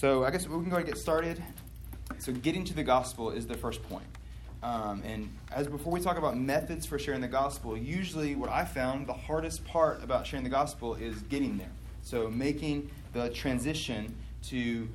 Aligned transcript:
So 0.00 0.24
I 0.24 0.30
guess 0.30 0.48
we 0.48 0.58
can 0.62 0.70
go 0.70 0.76
and 0.76 0.86
get 0.86 0.96
started. 0.96 1.42
So 2.20 2.32
getting 2.32 2.64
to 2.64 2.72
the 2.72 2.82
gospel 2.82 3.32
is 3.32 3.46
the 3.46 3.54
first 3.54 3.82
point. 3.82 4.06
Um, 4.62 5.02
and 5.04 5.28
as 5.52 5.66
before 5.66 5.92
we 5.92 6.00
talk 6.00 6.16
about 6.16 6.38
methods 6.38 6.86
for 6.86 6.98
sharing 6.98 7.20
the 7.20 7.28
gospel, 7.28 7.76
usually 7.76 8.34
what 8.34 8.48
I 8.48 8.64
found 8.64 9.06
the 9.06 9.12
hardest 9.12 9.62
part 9.66 10.02
about 10.02 10.26
sharing 10.26 10.42
the 10.42 10.48
gospel 10.48 10.94
is 10.94 11.20
getting 11.24 11.58
there. 11.58 11.68
So 12.00 12.30
making 12.30 12.90
the 13.12 13.28
transition 13.28 14.16
to 14.44 14.88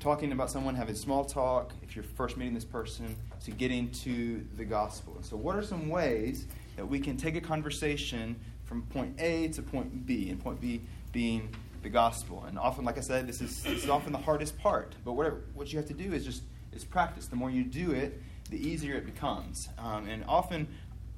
talking 0.00 0.32
about 0.32 0.50
someone, 0.50 0.74
having 0.74 0.96
small 0.96 1.24
talk, 1.24 1.70
if 1.84 1.94
you're 1.94 2.02
first 2.02 2.36
meeting 2.36 2.54
this 2.54 2.64
person, 2.64 3.14
to 3.44 3.52
getting 3.52 3.88
to 3.90 4.44
the 4.56 4.64
gospel. 4.64 5.18
So 5.20 5.36
what 5.36 5.54
are 5.54 5.62
some 5.62 5.88
ways 5.88 6.48
that 6.74 6.84
we 6.84 6.98
can 6.98 7.16
take 7.16 7.36
a 7.36 7.40
conversation 7.40 8.34
from 8.64 8.82
point 8.82 9.20
A 9.20 9.46
to 9.50 9.62
point 9.62 10.04
B, 10.04 10.30
and 10.30 10.42
point 10.42 10.60
B 10.60 10.80
being 11.12 11.48
the 11.82 11.88
gospel? 11.88 12.44
And 12.46 12.58
often, 12.58 12.84
like 12.84 12.98
I 12.98 13.02
said, 13.02 13.26
this 13.26 13.40
is, 13.40 13.62
this 13.62 13.84
is 13.84 13.90
often 13.90 14.12
the 14.12 14.18
hardest 14.18 14.58
part. 14.58 14.94
But 15.04 15.12
what 15.12 15.72
you 15.72 15.78
have 15.78 15.88
to 15.88 15.94
do 15.94 16.12
is 16.12 16.24
just 16.24 16.42
is 16.72 16.84
practice. 16.84 17.26
The 17.26 17.36
more 17.36 17.50
you 17.50 17.64
do 17.64 17.92
it, 17.92 18.20
the 18.50 18.56
easier 18.56 18.94
it 18.96 19.06
becomes. 19.06 19.68
Um, 19.78 20.08
and 20.08 20.24
often 20.26 20.68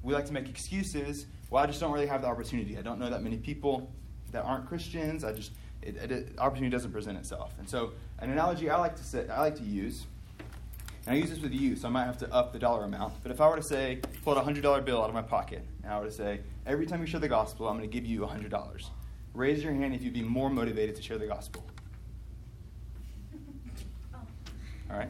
we 0.03 0.13
like 0.13 0.25
to 0.25 0.33
make 0.33 0.49
excuses. 0.49 1.25
Well, 1.49 1.63
I 1.63 1.67
just 1.67 1.79
don't 1.79 1.91
really 1.91 2.07
have 2.07 2.21
the 2.21 2.27
opportunity. 2.27 2.77
I 2.77 2.81
don't 2.81 2.99
know 2.99 3.09
that 3.09 3.21
many 3.21 3.37
people 3.37 3.91
that 4.31 4.43
aren't 4.43 4.67
Christians. 4.67 5.23
I 5.23 5.33
just 5.33 5.51
it, 5.81 5.97
it, 5.97 6.35
opportunity 6.37 6.71
doesn't 6.71 6.91
present 6.91 7.17
itself. 7.17 7.53
And 7.59 7.67
so, 7.67 7.93
an 8.19 8.29
analogy 8.29 8.69
I 8.69 8.77
like 8.77 8.95
to 8.97 9.03
say, 9.03 9.27
I 9.27 9.41
like 9.41 9.55
to 9.57 9.63
use, 9.63 10.05
and 11.05 11.15
I 11.15 11.17
use 11.17 11.29
this 11.29 11.39
with 11.39 11.53
you, 11.53 11.75
so 11.75 11.87
I 11.87 11.91
might 11.91 12.05
have 12.05 12.17
to 12.19 12.31
up 12.31 12.53
the 12.53 12.59
dollar 12.59 12.83
amount. 12.83 13.13
But 13.23 13.31
if 13.31 13.41
I 13.41 13.49
were 13.49 13.55
to 13.55 13.63
say, 13.63 13.99
pull 14.23 14.33
out 14.33 14.39
a 14.39 14.43
hundred 14.43 14.61
dollar 14.61 14.81
bill 14.81 15.01
out 15.01 15.09
of 15.09 15.15
my 15.15 15.21
pocket, 15.21 15.65
and 15.83 15.91
I 15.91 15.99
were 15.99 16.05
to 16.05 16.11
say, 16.11 16.41
every 16.65 16.85
time 16.85 17.01
you 17.01 17.07
share 17.07 17.19
the 17.19 17.27
gospel, 17.27 17.67
I'm 17.67 17.77
going 17.77 17.89
to 17.89 17.93
give 17.93 18.05
you 18.05 18.23
a 18.23 18.27
hundred 18.27 18.51
dollars. 18.51 18.89
Raise 19.33 19.63
your 19.63 19.73
hand 19.73 19.93
if 19.93 20.01
you'd 20.01 20.13
be 20.13 20.21
more 20.21 20.49
motivated 20.49 20.95
to 20.95 21.01
share 21.01 21.17
the 21.17 21.27
gospel. 21.27 21.63
All 24.91 24.97
right. 24.97 25.09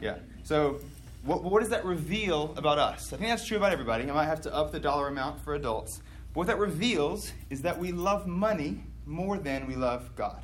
Yeah. 0.00 0.16
So 0.42 0.80
what, 1.22 1.44
what 1.44 1.60
does 1.60 1.68
that 1.68 1.84
reveal 1.84 2.54
about 2.56 2.78
us? 2.78 3.12
I 3.12 3.16
think 3.16 3.28
that's 3.28 3.46
true 3.46 3.56
about 3.56 3.72
everybody. 3.72 4.04
I 4.04 4.12
might 4.12 4.24
have 4.24 4.40
to 4.42 4.54
up 4.54 4.72
the 4.72 4.80
dollar 4.80 5.08
amount 5.08 5.40
for 5.40 5.54
adults. 5.54 6.00
But 6.32 6.40
what 6.40 6.46
that 6.48 6.58
reveals 6.58 7.32
is 7.50 7.62
that 7.62 7.78
we 7.78 7.92
love 7.92 8.26
money 8.26 8.84
more 9.06 9.38
than 9.38 9.66
we 9.66 9.76
love 9.76 10.14
God. 10.16 10.42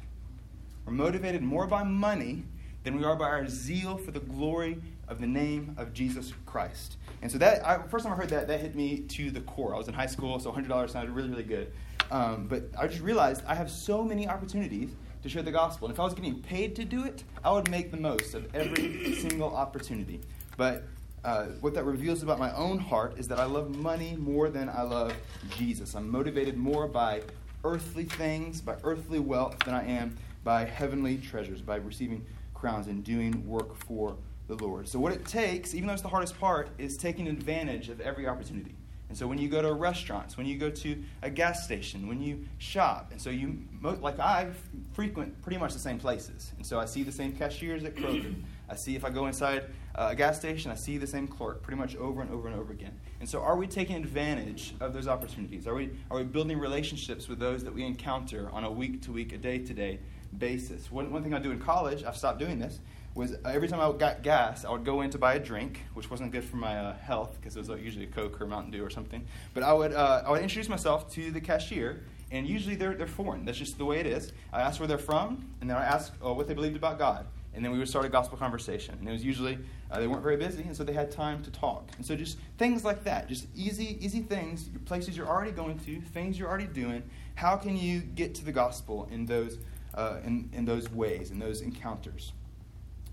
We're 0.84 0.92
motivated 0.92 1.42
more 1.42 1.66
by 1.66 1.82
money 1.82 2.44
than 2.84 2.96
we 2.96 3.04
are 3.04 3.16
by 3.16 3.26
our 3.26 3.48
zeal 3.48 3.96
for 3.96 4.10
the 4.10 4.20
glory 4.20 4.80
of 5.08 5.20
the 5.20 5.26
name 5.26 5.74
of 5.78 5.92
Jesus 5.92 6.32
Christ. 6.46 6.96
And 7.22 7.30
so 7.30 7.38
that 7.38 7.66
I, 7.66 7.82
first 7.88 8.04
time 8.04 8.12
I 8.12 8.16
heard 8.16 8.30
that, 8.30 8.46
that 8.48 8.60
hit 8.60 8.74
me 8.74 9.00
to 9.00 9.30
the 9.30 9.40
core. 9.40 9.74
I 9.74 9.78
was 9.78 9.88
in 9.88 9.94
high 9.94 10.06
school, 10.06 10.38
so 10.38 10.52
$100 10.52 10.90
sounded 10.90 11.10
really, 11.10 11.30
really 11.30 11.42
good. 11.42 11.72
Um, 12.10 12.46
but 12.46 12.64
I 12.78 12.86
just 12.86 13.02
realized 13.02 13.42
I 13.46 13.54
have 13.54 13.70
so 13.70 14.02
many 14.02 14.28
opportunities 14.28 14.90
to 15.22 15.28
share 15.28 15.42
the 15.42 15.52
gospel. 15.52 15.88
And 15.88 15.94
if 15.94 16.00
I 16.00 16.04
was 16.04 16.14
getting 16.14 16.40
paid 16.40 16.76
to 16.76 16.84
do 16.84 17.04
it, 17.04 17.24
I 17.44 17.52
would 17.52 17.70
make 17.70 17.90
the 17.90 17.96
most 17.96 18.34
of 18.34 18.54
every 18.54 19.14
single 19.20 19.54
opportunity. 19.54 20.20
But 20.56 20.84
uh, 21.24 21.46
what 21.60 21.74
that 21.74 21.84
reveals 21.84 22.22
about 22.22 22.38
my 22.38 22.52
own 22.54 22.78
heart 22.78 23.18
is 23.18 23.28
that 23.28 23.38
I 23.38 23.44
love 23.44 23.74
money 23.74 24.16
more 24.16 24.48
than 24.48 24.68
I 24.68 24.82
love 24.82 25.12
Jesus. 25.56 25.94
I'm 25.94 26.08
motivated 26.08 26.56
more 26.56 26.86
by 26.86 27.22
earthly 27.64 28.04
things, 28.04 28.60
by 28.60 28.76
earthly 28.84 29.18
wealth, 29.18 29.58
than 29.64 29.74
I 29.74 29.84
am 29.84 30.16
by 30.44 30.64
heavenly 30.64 31.18
treasures, 31.18 31.60
by 31.60 31.76
receiving 31.76 32.24
crowns 32.54 32.86
and 32.86 33.02
doing 33.04 33.46
work 33.46 33.76
for 33.76 34.16
the 34.46 34.54
Lord. 34.54 34.88
So, 34.88 34.98
what 34.98 35.12
it 35.12 35.26
takes, 35.26 35.74
even 35.74 35.88
though 35.88 35.92
it's 35.92 36.02
the 36.02 36.08
hardest 36.08 36.38
part, 36.38 36.70
is 36.78 36.96
taking 36.96 37.28
advantage 37.28 37.88
of 37.88 38.00
every 38.00 38.26
opportunity. 38.26 38.74
And 39.08 39.16
so 39.16 39.26
when 39.26 39.38
you 39.38 39.48
go 39.48 39.62
to 39.62 39.72
restaurants, 39.72 40.36
when 40.36 40.46
you 40.46 40.58
go 40.58 40.70
to 40.70 41.02
a 41.22 41.30
gas 41.30 41.64
station, 41.64 42.08
when 42.08 42.20
you 42.20 42.46
shop, 42.58 43.08
and 43.10 43.20
so 43.20 43.30
you, 43.30 43.58
like 43.82 44.18
I 44.18 44.50
frequent 44.92 45.40
pretty 45.42 45.58
much 45.58 45.72
the 45.72 45.78
same 45.78 45.98
places. 45.98 46.52
And 46.56 46.66
so 46.66 46.78
I 46.78 46.84
see 46.84 47.02
the 47.02 47.12
same 47.12 47.32
cashiers 47.32 47.84
at 47.84 47.94
Kroger. 47.94 48.34
I 48.68 48.76
see 48.76 48.96
if 48.96 49.04
I 49.04 49.10
go 49.10 49.26
inside 49.26 49.64
uh, 49.94 50.08
a 50.10 50.14
gas 50.14 50.38
station, 50.38 50.70
I 50.70 50.74
see 50.74 50.98
the 50.98 51.06
same 51.06 51.26
clerk 51.26 51.62
pretty 51.62 51.78
much 51.78 51.96
over 51.96 52.20
and 52.20 52.30
over 52.30 52.48
and 52.48 52.58
over 52.58 52.72
again. 52.72 52.98
And 53.20 53.28
so 53.28 53.40
are 53.40 53.56
we 53.56 53.66
taking 53.66 53.96
advantage 53.96 54.74
of 54.80 54.92
those 54.92 55.08
opportunities? 55.08 55.66
Are 55.66 55.74
we, 55.74 55.90
are 56.10 56.18
we 56.18 56.24
building 56.24 56.58
relationships 56.58 57.28
with 57.28 57.38
those 57.38 57.64
that 57.64 57.74
we 57.74 57.84
encounter 57.84 58.48
on 58.52 58.64
a 58.64 58.70
week 58.70 59.02
to 59.02 59.12
week, 59.12 59.32
a 59.32 59.38
day 59.38 59.58
to 59.58 59.74
day 59.74 59.98
basis? 60.36 60.90
One, 60.92 61.10
one 61.10 61.22
thing 61.22 61.34
I 61.34 61.40
do 61.40 61.50
in 61.50 61.58
college, 61.58 62.04
I've 62.04 62.16
stopped 62.16 62.38
doing 62.38 62.58
this, 62.58 62.78
was 63.14 63.34
every 63.44 63.66
time 63.66 63.80
I 63.80 63.90
got 63.98 64.22
gas, 64.22 64.64
I 64.64 64.70
would 64.70 64.84
go 64.84 65.00
in 65.00 65.10
to 65.10 65.18
buy 65.18 65.34
a 65.34 65.40
drink, 65.40 65.80
which 65.94 66.08
wasn't 66.10 66.30
good 66.30 66.44
for 66.44 66.56
my 66.56 66.78
uh, 66.78 66.96
health 66.98 67.36
because 67.40 67.56
it 67.56 67.58
was 67.58 67.70
uh, 67.70 67.74
usually 67.74 68.04
a 68.04 68.08
Coke 68.08 68.40
or 68.40 68.46
Mountain 68.46 68.70
Dew 68.70 68.84
or 68.84 68.90
something. 68.90 69.26
But 69.52 69.64
I 69.64 69.72
would, 69.72 69.92
uh, 69.92 70.22
I 70.24 70.30
would 70.30 70.42
introduce 70.42 70.68
myself 70.68 71.12
to 71.14 71.32
the 71.32 71.40
cashier, 71.40 72.04
and 72.30 72.46
usually 72.46 72.76
they're, 72.76 72.94
they're 72.94 73.08
foreign. 73.08 73.44
That's 73.44 73.58
just 73.58 73.78
the 73.78 73.84
way 73.84 73.98
it 73.98 74.06
is. 74.06 74.32
I 74.52 74.60
asked 74.60 74.78
where 74.78 74.86
they're 74.86 74.98
from, 74.98 75.48
and 75.60 75.68
then 75.68 75.76
I 75.76 75.84
asked 75.84 76.12
oh, 76.22 76.34
what 76.34 76.46
they 76.46 76.54
believed 76.54 76.76
about 76.76 76.98
God. 76.98 77.26
And 77.54 77.64
then 77.64 77.72
we 77.72 77.78
would 77.78 77.88
start 77.88 78.04
a 78.04 78.08
gospel 78.08 78.38
conversation. 78.38 78.96
And 78.98 79.08
it 79.08 79.12
was 79.12 79.24
usually, 79.24 79.58
uh, 79.90 79.98
they 79.98 80.06
weren't 80.06 80.22
very 80.22 80.36
busy, 80.36 80.62
and 80.62 80.76
so 80.76 80.84
they 80.84 80.92
had 80.92 81.10
time 81.10 81.42
to 81.42 81.50
talk. 81.50 81.88
And 81.96 82.06
so 82.06 82.14
just 82.14 82.38
things 82.56 82.84
like 82.84 83.04
that, 83.04 83.28
just 83.28 83.46
easy, 83.56 83.98
easy 84.04 84.20
things, 84.20 84.68
places 84.84 85.16
you're 85.16 85.26
already 85.26 85.50
going 85.50 85.78
to, 85.80 86.00
things 86.00 86.38
you're 86.38 86.48
already 86.48 86.66
doing. 86.66 87.02
How 87.34 87.56
can 87.56 87.76
you 87.76 88.00
get 88.00 88.34
to 88.36 88.44
the 88.44 88.52
gospel 88.52 89.08
in 89.10 89.26
those, 89.26 89.58
uh, 89.94 90.18
in, 90.24 90.50
in 90.52 90.64
those 90.64 90.90
ways, 90.92 91.30
in 91.30 91.38
those 91.38 91.60
encounters? 91.62 92.32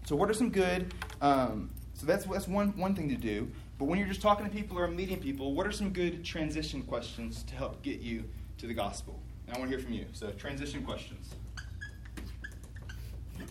So, 0.06 0.16
what 0.16 0.30
are 0.30 0.34
some 0.36 0.52
good? 0.52 0.94
Um, 1.20 1.72
so 1.96 2.06
that's 2.06 2.26
that's 2.26 2.48
one 2.48 2.78
one 2.78 2.94
thing 2.94 3.10
to 3.10 3.16
do. 3.16 3.50
But 3.80 3.86
when 3.86 3.98
you're 3.98 4.08
just 4.08 4.22
talking 4.22 4.46
to 4.46 4.52
people 4.52 4.78
or 4.78 4.88
meeting 4.88 5.20
people, 5.20 5.56
what 5.56 5.66
are 5.66 5.72
some 5.72 5.90
good 5.90 6.24
transition 6.24 6.84
questions 6.84 7.44
to 7.44 7.56
help 7.56 7.82
get 7.82 8.02
you 8.02 8.24
to 8.60 8.68
the 8.68 8.74
gospel? 8.74 9.20
And 9.48 9.56
I 9.56 9.60
want 9.60 9.72
to 9.72 9.78
hear 9.78 9.84
from 9.84 9.94
you. 9.94 10.06
So, 10.14 10.30
transition 10.32 10.84
questions. 10.84 11.34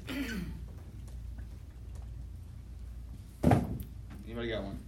Anybody 4.35 4.49
got 4.53 4.65
one? 4.65 4.81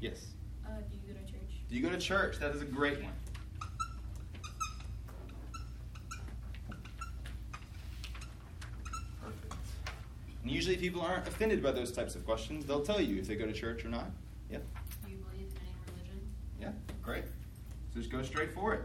Yes. 0.00 0.26
Uh, 0.66 0.70
do 0.90 0.96
you 0.96 1.14
go 1.14 1.20
to 1.20 1.24
church? 1.32 1.50
Do 1.68 1.76
you 1.76 1.82
go 1.82 1.88
to 1.90 1.98
church? 1.98 2.38
That 2.40 2.50
is 2.50 2.62
a 2.62 2.64
great 2.64 3.00
one. 3.00 3.12
Perfect. 9.22 9.54
And 10.42 10.50
usually 10.50 10.76
people 10.76 11.00
aren't 11.00 11.28
offended 11.28 11.62
by 11.62 11.70
those 11.70 11.92
types 11.92 12.16
of 12.16 12.26
questions. 12.26 12.66
They'll 12.66 12.84
tell 12.84 13.00
you 13.00 13.20
if 13.20 13.28
they 13.28 13.36
go 13.36 13.46
to 13.46 13.52
church 13.52 13.84
or 13.84 13.88
not. 13.88 14.10
Yeah. 14.50 14.58
Do 15.04 15.10
you 15.12 15.18
believe 15.18 15.46
in 15.46 15.56
any 15.62 15.94
religion? 15.94 16.20
Yeah, 16.60 16.72
great. 17.02 17.24
So 17.94 18.00
just 18.00 18.10
go 18.10 18.22
straight 18.22 18.52
for 18.52 18.74
it. 18.74 18.80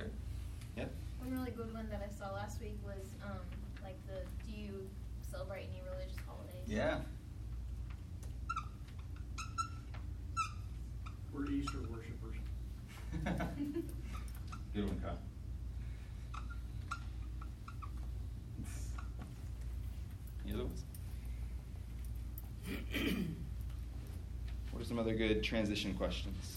Okay. 0.00 0.10
Yeah. 0.76 0.84
One 1.18 1.30
really 1.32 1.50
good 1.50 1.72
one 1.74 1.88
that 1.90 2.02
I 2.08 2.12
saw 2.16 2.32
last 2.34 2.60
week 2.60 2.78
was 2.84 3.06
um, 3.24 3.38
like 3.82 3.96
the 4.06 4.22
do 4.46 4.58
you 4.58 4.88
celebrate 5.30 5.66
any 5.70 5.82
religious 5.90 6.16
holidays? 6.26 6.64
Yeah. 6.66 6.98
We're 11.32 11.46
Easter 11.50 11.78
worshipers. 11.90 12.36
Good 14.74 14.84
one, 14.86 15.00
Kyle. 15.00 15.18
Any 20.44 20.54
other 20.54 20.64
ones? 20.64 20.84
what 24.70 24.82
are 24.82 24.84
some 24.98 25.06
other 25.06 25.16
good 25.16 25.42
transition 25.42 25.94
questions? 25.94 26.56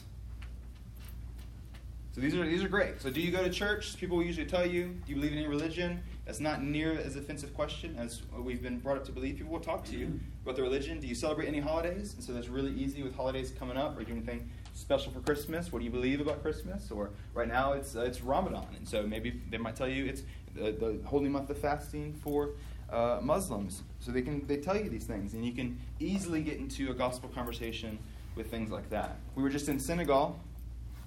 So 2.14 2.20
these 2.20 2.36
are 2.36 2.46
these 2.46 2.64
are 2.64 2.68
great. 2.68 3.02
So 3.02 3.10
do 3.10 3.22
you 3.22 3.32
go 3.32 3.44
to 3.44 3.50
church? 3.50 3.96
People 3.98 4.22
usually 4.22 4.46
tell 4.46 4.66
you, 4.66 4.88
do 5.06 5.14
you 5.14 5.16
believe 5.16 5.32
in 5.32 5.38
any 5.38 5.48
religion? 5.48 6.02
That's 6.26 6.40
not 6.40 6.62
near 6.62 6.94
as 6.94 7.16
offensive 7.16 7.54
question 7.54 7.96
as 7.98 8.22
we've 8.38 8.62
been 8.62 8.80
brought 8.80 8.98
up 8.98 9.06
to 9.06 9.12
believe. 9.12 9.38
People 9.38 9.54
will 9.54 9.62
talk 9.62 9.86
to 9.86 9.96
you 9.96 10.20
about 10.44 10.56
the 10.56 10.62
religion. 10.62 11.00
Do 11.00 11.08
you 11.08 11.16
celebrate 11.16 11.48
any 11.48 11.60
holidays? 11.60 12.14
And 12.14 12.24
so 12.24 12.34
that's 12.34 12.50
really 12.50 12.74
easy 12.74 13.02
with 13.02 13.16
holidays 13.16 13.54
coming 13.58 13.78
up. 13.78 13.96
Are 13.96 14.02
you 14.02 14.08
doing 14.08 14.18
anything 14.18 14.50
special 14.74 15.12
for 15.12 15.20
Christmas? 15.22 15.72
What 15.72 15.80
do 15.80 15.86
you 15.86 15.92
believe 15.92 16.20
about 16.20 16.42
Christmas? 16.42 16.92
Or 16.92 17.12
right 17.34 17.48
now 17.48 17.74
it's 17.74 17.96
uh, 17.96 18.02
it's 18.02 18.22
Ramadan, 18.22 18.68
and 18.76 18.88
so 18.88 19.04
maybe 19.04 19.40
they 19.50 19.58
might 19.58 19.76
tell 19.76 19.88
you 19.88 20.06
it's 20.06 20.24
the, 20.56 20.72
the 20.72 21.00
holy 21.06 21.30
month 21.30 21.50
of 21.50 21.58
fasting 21.58 22.14
for 22.14 22.50
uh, 22.92 23.20
Muslims. 23.22 23.84
So 24.00 24.12
they 24.12 24.22
can 24.22 24.46
they 24.48 24.58
tell 24.58 24.76
you 24.76 24.90
these 24.90 25.06
things, 25.06 25.34
and 25.34 25.46
you 25.46 25.54
can 25.54 25.80
easily 26.00 26.42
get 26.42 26.58
into 26.58 26.92
a 26.92 26.94
gospel 26.94 27.30
conversation 27.30 27.98
with 28.36 28.50
things 28.50 28.72
like 28.72 28.90
that. 28.90 29.18
We 29.36 29.44
were 29.44 29.50
just 29.50 29.70
in 29.70 29.80
Senegal 29.80 30.40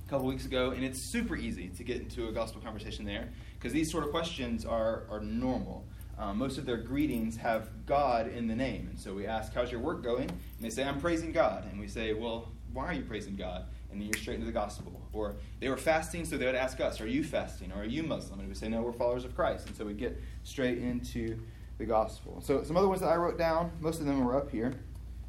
a 0.06 0.10
couple 0.10 0.26
weeks 0.26 0.44
ago, 0.44 0.70
and 0.70 0.84
it's 0.84 1.00
super 1.00 1.36
easy 1.36 1.68
to 1.68 1.84
get 1.84 1.98
into 2.00 2.28
a 2.28 2.32
gospel 2.32 2.60
conversation 2.60 3.04
there 3.04 3.28
because 3.58 3.72
these 3.72 3.90
sort 3.90 4.04
of 4.04 4.10
questions 4.10 4.64
are, 4.64 5.04
are 5.10 5.20
normal. 5.20 5.84
Um, 6.18 6.38
most 6.38 6.58
of 6.58 6.66
their 6.66 6.76
greetings 6.76 7.36
have 7.38 7.68
God 7.86 8.28
in 8.28 8.46
the 8.46 8.54
name. 8.54 8.88
And 8.88 8.98
so 8.98 9.14
we 9.14 9.26
ask, 9.26 9.52
How's 9.52 9.72
your 9.72 9.80
work 9.80 10.02
going? 10.02 10.30
And 10.30 10.60
they 10.60 10.70
say, 10.70 10.84
I'm 10.84 11.00
praising 11.00 11.32
God. 11.32 11.64
And 11.70 11.80
we 11.80 11.88
say, 11.88 12.12
Well, 12.12 12.52
why 12.72 12.86
are 12.86 12.92
you 12.92 13.02
praising 13.02 13.36
God? 13.36 13.64
And 13.90 14.00
then 14.00 14.08
you're 14.08 14.20
straight 14.20 14.34
into 14.34 14.46
the 14.46 14.52
gospel. 14.52 15.00
Or 15.12 15.34
they 15.60 15.68
were 15.68 15.76
fasting, 15.76 16.24
so 16.24 16.36
they 16.36 16.46
would 16.46 16.54
ask 16.54 16.80
us, 16.80 17.00
Are 17.00 17.06
you 17.06 17.24
fasting? 17.24 17.72
Or 17.72 17.80
are 17.82 17.84
you 17.84 18.02
Muslim? 18.02 18.40
And 18.40 18.48
we 18.48 18.54
say, 18.54 18.68
No, 18.68 18.82
we're 18.82 18.92
followers 18.92 19.24
of 19.24 19.34
Christ. 19.34 19.66
And 19.66 19.76
so 19.76 19.84
we 19.84 19.94
get 19.94 20.20
straight 20.44 20.78
into 20.78 21.38
the 21.78 21.84
gospel. 21.84 22.40
So 22.40 22.62
some 22.62 22.76
other 22.76 22.88
ones 22.88 23.00
that 23.00 23.08
I 23.08 23.16
wrote 23.16 23.38
down, 23.38 23.72
most 23.80 24.00
of 24.00 24.06
them 24.06 24.24
were 24.24 24.36
up 24.36 24.50
here. 24.50 24.74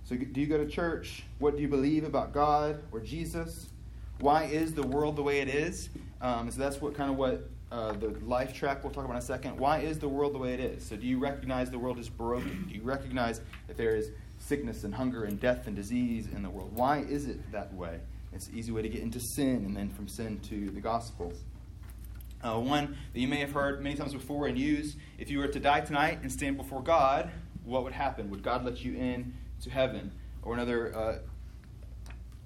So, 0.05 0.15
do 0.15 0.39
you 0.39 0.45
go 0.45 0.59
to 0.59 0.67
church? 0.67 1.23
What 1.39 1.55
do 1.55 1.63
you 1.63 1.67
believe 1.67 2.03
about 2.03 2.31
God 2.31 2.83
or 2.91 2.99
Jesus? 2.99 3.69
Why 4.19 4.43
is 4.43 4.71
the 4.75 4.83
world 4.83 5.15
the 5.15 5.23
way 5.23 5.39
it 5.39 5.49
is? 5.49 5.89
Um, 6.21 6.51
so 6.51 6.59
that's 6.59 6.79
what 6.79 6.93
kind 6.93 7.09
of 7.09 7.17
what 7.17 7.49
uh, 7.71 7.93
the 7.93 8.09
life 8.23 8.53
track 8.53 8.83
we'll 8.83 8.93
talk 8.93 9.03
about 9.03 9.13
in 9.15 9.23
a 9.23 9.25
second. 9.25 9.57
Why 9.57 9.79
is 9.79 9.97
the 9.97 10.07
world 10.07 10.35
the 10.35 10.37
way 10.37 10.53
it 10.53 10.59
is? 10.59 10.85
So, 10.85 10.95
do 10.95 11.07
you 11.07 11.17
recognize 11.17 11.71
the 11.71 11.79
world 11.79 11.97
is 11.97 12.07
broken? 12.07 12.67
Do 12.69 12.75
you 12.75 12.83
recognize 12.83 13.41
that 13.67 13.77
there 13.77 13.95
is 13.95 14.11
sickness 14.37 14.83
and 14.83 14.93
hunger 14.93 15.23
and 15.23 15.39
death 15.39 15.65
and 15.65 15.75
disease 15.75 16.27
in 16.27 16.43
the 16.43 16.51
world? 16.51 16.71
Why 16.75 16.99
is 16.99 17.25
it 17.25 17.51
that 17.51 17.73
way? 17.73 17.99
It's 18.31 18.47
an 18.47 18.55
easy 18.55 18.71
way 18.71 18.83
to 18.83 18.89
get 18.89 19.01
into 19.01 19.19
sin 19.19 19.65
and 19.65 19.75
then 19.75 19.89
from 19.89 20.07
sin 20.07 20.39
to 20.49 20.69
the 20.69 20.81
gospel. 20.81 21.33
Uh, 22.43 22.59
one 22.59 22.95
that 23.11 23.19
you 23.19 23.27
may 23.27 23.39
have 23.39 23.53
heard 23.53 23.81
many 23.81 23.95
times 23.95 24.13
before 24.13 24.45
and 24.45 24.55
used 24.55 24.97
if 25.17 25.31
you 25.31 25.39
were 25.39 25.47
to 25.47 25.59
die 25.59 25.81
tonight 25.81 26.19
and 26.21 26.31
stand 26.31 26.57
before 26.57 26.83
God, 26.83 27.31
what 27.63 27.83
would 27.83 27.93
happen? 27.93 28.29
Would 28.29 28.43
God 28.43 28.63
let 28.63 28.85
you 28.85 28.93
in 28.93 29.33
to 29.65 29.69
heaven? 29.69 30.11
Or 30.41 30.53
another 30.53 30.95
uh, 30.95 31.17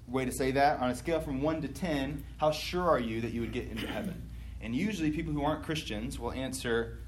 way 0.08 0.24
to 0.24 0.32
say 0.32 0.50
that, 0.52 0.80
on 0.80 0.90
a 0.90 0.94
scale 0.94 1.20
from 1.20 1.40
1 1.40 1.62
to 1.62 1.68
10, 1.68 2.24
how 2.38 2.50
sure 2.50 2.88
are 2.88 2.98
you 2.98 3.20
that 3.20 3.32
you 3.32 3.40
would 3.40 3.52
get 3.52 3.68
into 3.68 3.86
heaven? 3.86 4.28
And 4.60 4.74
usually 4.74 5.10
people 5.10 5.32
who 5.32 5.44
aren't 5.44 5.62
Christians 5.62 6.18
will 6.18 6.32
answer 6.32 6.98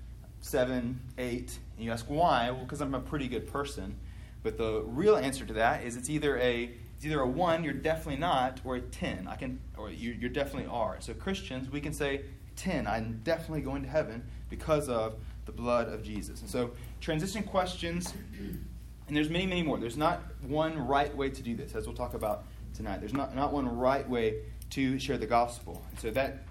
7, 0.41 1.01
8, 1.19 1.59
and 1.77 1.85
you 1.85 1.91
ask 1.91 2.07
why? 2.07 2.51
Well, 2.51 2.65
because 2.65 2.81
I'm 2.81 2.95
a 2.95 3.01
pretty 3.01 3.29
good 3.29 3.47
person. 3.47 3.97
But 4.43 4.57
the 4.57 4.83
real 4.87 5.17
answer 5.17 5.45
to 5.45 5.53
that 5.55 5.85
is 5.85 5.97
it's 5.97 6.11
either 6.11 6.39
a 6.39 6.71
it's 6.97 7.07
either 7.07 7.21
a 7.21 7.27
one, 7.27 7.65
you're 7.65 7.73
definitely 7.73 8.21
not, 8.21 8.61
or 8.65 8.77
a 8.77 8.81
ten. 8.81 9.27
I 9.27 9.35
can, 9.35 9.59
or 9.77 9.91
you, 9.91 10.13
you 10.13 10.29
definitely 10.29 10.71
are. 10.71 10.97
So 11.01 11.13
Christians, 11.15 11.69
we 11.69 11.81
can 11.81 11.93
say 11.93 12.23
10, 12.55 12.87
I'm 12.87 13.21
definitely 13.25 13.63
going 13.63 13.83
to 13.83 13.89
heaven 13.89 14.23
because 14.49 14.89
of 14.89 15.17
the 15.45 15.53
blood 15.53 15.89
of 15.89 16.05
Jesus. 16.05 16.43
And 16.43 16.49
so, 16.49 16.71
transition 17.01 17.43
questions, 17.43 18.15
and 19.13 19.17
there's 19.19 19.29
many, 19.29 19.45
many 19.45 19.63
more. 19.63 19.77
There's 19.77 19.99
not 19.99 20.23
one 20.41 20.87
right 20.87 21.15
way 21.15 21.29
to 21.29 21.43
do 21.43 21.55
this, 21.55 21.75
as 21.75 21.87
we'll 21.87 21.95
talk 21.95 22.15
about 22.15 22.45
tonight. 22.73 23.01
There's 23.01 23.13
not, 23.13 23.37
not 23.37 23.53
one 23.53 23.69
right 23.77 24.09
way 24.09 24.37
to 24.71 24.99
share 24.99 25.19
the 25.19 25.27
gospel. 25.27 25.85
And 25.91 26.01
so 26.01 26.11
that 26.13 26.45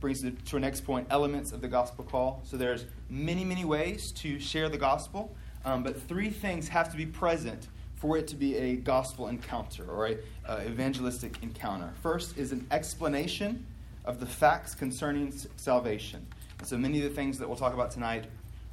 brings 0.00 0.22
to 0.22 0.34
our 0.54 0.58
next 0.58 0.80
point 0.80 1.06
elements 1.10 1.52
of 1.52 1.60
the 1.60 1.68
gospel 1.68 2.02
call. 2.02 2.42
So 2.42 2.56
there's 2.56 2.84
many, 3.08 3.44
many 3.44 3.64
ways 3.64 4.10
to 4.10 4.40
share 4.40 4.68
the 4.68 4.76
gospel, 4.76 5.36
um, 5.64 5.84
but 5.84 6.02
three 6.02 6.30
things 6.30 6.66
have 6.66 6.90
to 6.90 6.96
be 6.96 7.06
present 7.06 7.68
for 7.94 8.18
it 8.18 8.26
to 8.26 8.34
be 8.34 8.56
a 8.56 8.74
gospel 8.74 9.28
encounter 9.28 9.88
or 9.88 10.08
a 10.08 10.16
uh, 10.48 10.62
evangelistic 10.66 11.40
encounter. 11.44 11.92
First 12.02 12.36
is 12.36 12.50
an 12.50 12.66
explanation 12.72 13.64
of 14.04 14.18
the 14.18 14.26
facts 14.26 14.74
concerning 14.74 15.32
salvation. 15.54 16.26
And 16.58 16.66
so 16.66 16.76
many 16.76 16.98
of 17.04 17.08
the 17.08 17.14
things 17.14 17.38
that 17.38 17.46
we'll 17.46 17.56
talk 17.56 17.72
about 17.72 17.92
tonight 17.92 18.24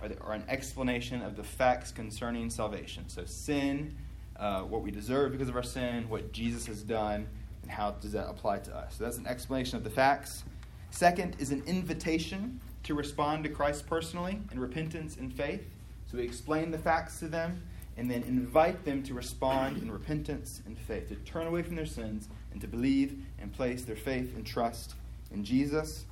are, 0.02 0.10
the, 0.10 0.26
an 0.28 0.44
explanation 0.48 1.22
of 1.22 1.36
the 1.36 1.44
facts 1.44 1.92
concerning 1.92 2.50
salvation. 2.50 3.08
So 3.08 3.26
sin, 3.26 3.96
uh, 4.38 4.62
what 4.62 4.82
we 4.82 4.92
deserve 4.92 5.32
because 5.32 5.50
of 5.50 5.56
our 5.56 5.64
sin, 5.64 6.10
what 6.10 6.32
Jesus 6.32 6.66
has 6.68 6.84
done, 6.84 7.28
and 7.62 7.72
how 7.72 7.92
does 7.92 8.12
that 8.12 8.30
apply 8.30 8.60
to 8.60 8.76
us. 8.76 8.96
So 8.98 9.04
that's 9.04 9.18
an 9.18 9.28
explanation 9.28 9.78
of 9.78 9.84
the 9.84 9.90
facts. 9.90 10.44
Second 10.92 11.36
is 11.40 11.52
an 11.52 11.64
invitation 11.66 12.60
to 12.84 12.94
respond 12.94 13.44
to 13.44 13.50
Christ 13.50 13.88
personally 13.88 14.40
in 14.52 14.60
repentance 14.60 15.18
and 15.18 15.34
faith. 15.34 15.66
So 16.10 16.18
we 16.18 16.24
explain 16.24 16.72
the 16.72 16.78
facts 16.78 17.20
to 17.20 17.28
them 17.28 17.62
and 17.98 18.10
then 18.10 18.24
invite 18.24 18.86
them 18.86 19.04
to 19.04 19.14
respond 19.14 19.82
in 19.82 19.92
repentance 19.92 20.62
and 20.66 20.78
faith, 20.78 21.10
to 21.10 21.16
turn 21.16 21.48
away 21.48 21.64
from 21.64 21.76
their 21.76 21.86
sins 21.86 22.30
and 22.52 22.62
to 22.62 22.68
believe 22.68 23.26
and 23.40 23.52
place 23.52 23.84
their 23.84 23.96
faith 23.96 24.36
and 24.36 24.46
trust 24.46 24.94
in 25.32 25.44
Jesus, 25.44 26.06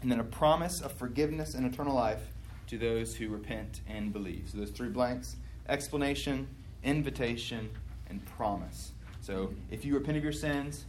and 0.00 0.10
then 0.10 0.18
a 0.18 0.24
promise 0.24 0.80
of 0.80 0.92
forgiveness 0.92 1.54
and 1.54 1.66
eternal 1.66 1.94
life 1.94 2.22
to 2.66 2.78
those 2.78 3.14
who 3.14 3.28
repent 3.28 3.80
and 3.88 4.12
believe. 4.12 4.48
So 4.50 4.58
those 4.58 4.70
three 4.70 4.88
blanks 4.88 5.36
explanation, 5.68 6.46
invitation, 6.82 7.70
and 8.10 8.24
promise. 8.36 8.92
So 9.20 9.54
if 9.70 9.84
you 9.84 9.94
repent 9.94 10.18
of 10.18 10.22
your 10.22 10.32
sins, 10.32 10.84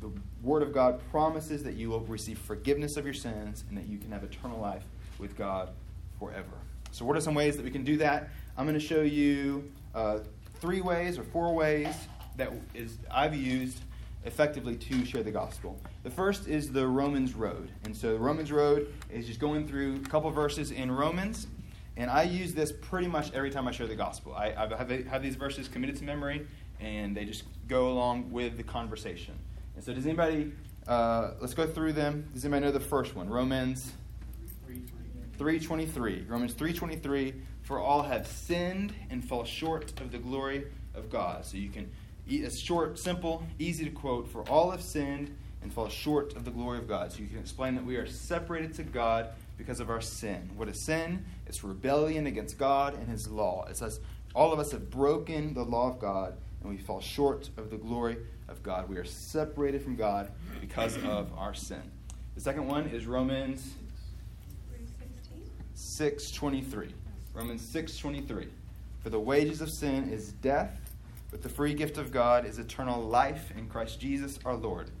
the 0.00 0.10
Word 0.42 0.62
of 0.62 0.72
God 0.72 1.00
promises 1.10 1.62
that 1.62 1.74
you 1.74 1.88
will 1.90 2.00
receive 2.00 2.38
forgiveness 2.38 2.96
of 2.96 3.04
your 3.04 3.14
sins 3.14 3.64
and 3.68 3.78
that 3.78 3.86
you 3.86 3.98
can 3.98 4.10
have 4.10 4.24
eternal 4.24 4.60
life 4.60 4.84
with 5.18 5.36
God 5.36 5.70
forever. 6.18 6.56
So, 6.90 7.04
what 7.04 7.16
are 7.16 7.20
some 7.20 7.34
ways 7.34 7.56
that 7.56 7.64
we 7.64 7.70
can 7.70 7.84
do 7.84 7.96
that? 7.98 8.28
I'm 8.56 8.66
going 8.66 8.78
to 8.78 8.84
show 8.84 9.02
you 9.02 9.70
uh, 9.94 10.18
three 10.60 10.80
ways 10.80 11.18
or 11.18 11.24
four 11.24 11.54
ways 11.54 11.94
that 12.36 12.52
is 12.74 12.98
I've 13.10 13.34
used 13.34 13.78
effectively 14.24 14.76
to 14.76 15.04
share 15.04 15.22
the 15.22 15.30
gospel. 15.30 15.78
The 16.02 16.10
first 16.10 16.48
is 16.48 16.72
the 16.72 16.86
Romans 16.86 17.34
Road. 17.34 17.70
And 17.84 17.96
so 17.96 18.12
the 18.12 18.18
Romans 18.18 18.50
Road 18.50 18.92
is 19.14 19.26
just 19.26 19.40
going 19.40 19.66
through 19.66 19.96
a 19.96 20.08
couple 20.08 20.30
verses 20.30 20.70
in 20.70 20.90
Romans. 20.90 21.46
And 21.96 22.10
I 22.10 22.24
use 22.24 22.54
this 22.54 22.72
pretty 22.72 23.06
much 23.06 23.32
every 23.32 23.50
time 23.50 23.68
I 23.68 23.70
share 23.70 23.86
the 23.86 23.94
gospel. 23.94 24.34
I, 24.34 24.52
I 24.56 24.76
have, 24.76 24.90
have 25.06 25.22
these 25.22 25.36
verses 25.36 25.68
committed 25.68 25.96
to 25.96 26.04
memory, 26.04 26.46
and 26.80 27.16
they 27.16 27.24
just 27.24 27.44
go 27.68 27.88
along 27.88 28.32
with 28.32 28.56
the 28.56 28.64
conversation. 28.64 29.34
And 29.76 29.84
so, 29.84 29.92
does 29.92 30.04
anybody, 30.04 30.52
uh, 30.88 31.32
let's 31.40 31.54
go 31.54 31.66
through 31.66 31.92
them. 31.92 32.28
Does 32.34 32.44
anybody 32.44 32.66
know 32.66 32.72
the 32.72 32.80
first 32.80 33.14
one? 33.14 33.28
Romans 33.28 33.92
3.23. 35.38 36.28
Romans 36.28 36.54
3.23, 36.54 37.34
for 37.62 37.78
all 37.78 38.02
have 38.02 38.26
sinned 38.26 38.92
and 39.10 39.24
fall 39.24 39.44
short 39.44 39.98
of 40.00 40.10
the 40.10 40.18
glory 40.18 40.66
of 40.94 41.10
God. 41.10 41.44
So 41.44 41.56
you 41.56 41.70
can 41.70 41.90
it's 42.26 42.58
short, 42.58 42.98
simple, 42.98 43.44
easy 43.58 43.84
to 43.84 43.90
quote. 43.90 44.28
For 44.28 44.42
all 44.48 44.70
have 44.70 44.82
sinned 44.82 45.36
and 45.64 45.72
fall 45.72 45.88
short 45.88 46.36
of 46.36 46.44
the 46.44 46.50
glory 46.52 46.78
of 46.78 46.86
God. 46.86 47.10
So 47.10 47.18
you 47.20 47.26
can 47.26 47.40
explain 47.40 47.74
that 47.74 47.84
we 47.84 47.96
are 47.96 48.06
separated 48.06 48.74
to 48.74 48.84
God 48.84 49.30
because 49.58 49.80
of 49.80 49.90
our 49.90 50.00
sin. 50.00 50.50
What 50.56 50.68
is 50.68 50.80
sin? 50.80 51.24
It's 51.46 51.64
rebellion 51.64 52.26
against 52.26 52.58
God 52.58 52.94
and 52.94 53.08
His 53.08 53.28
law. 53.28 53.66
It 53.68 53.76
says 53.76 53.98
all 54.34 54.52
of 54.52 54.60
us 54.60 54.70
have 54.70 54.90
broken 54.90 55.54
the 55.54 55.64
law 55.64 55.90
of 55.90 55.98
God 55.98 56.36
and 56.62 56.70
we 56.70 56.78
fall 56.78 57.00
short 57.00 57.48
of 57.56 57.70
the 57.70 57.76
glory 57.76 58.18
of 58.46 58.62
God. 58.62 58.88
We 58.88 58.98
are 58.98 59.04
separated 59.04 59.82
from 59.82 59.96
God 59.96 60.30
because 60.60 60.96
of 60.98 61.32
our 61.36 61.54
sin. 61.54 61.82
The 62.36 62.40
second 62.40 62.68
one 62.68 62.86
is 62.86 63.06
Romans 63.06 63.74
6:23. 65.74 66.92
Romans 67.32 67.62
6:23. 67.62 68.48
For 69.02 69.10
the 69.10 69.20
wages 69.20 69.60
of 69.60 69.70
sin 69.70 70.10
is 70.10 70.32
death 70.32 70.84
but 71.34 71.42
the 71.42 71.48
free 71.48 71.74
gift 71.74 71.98
of 71.98 72.12
God 72.12 72.46
is 72.46 72.60
eternal 72.60 73.02
life 73.02 73.52
in 73.58 73.66
Christ 73.66 73.98
Jesus 73.98 74.38
our 74.44 74.54
Lord. 74.54 74.92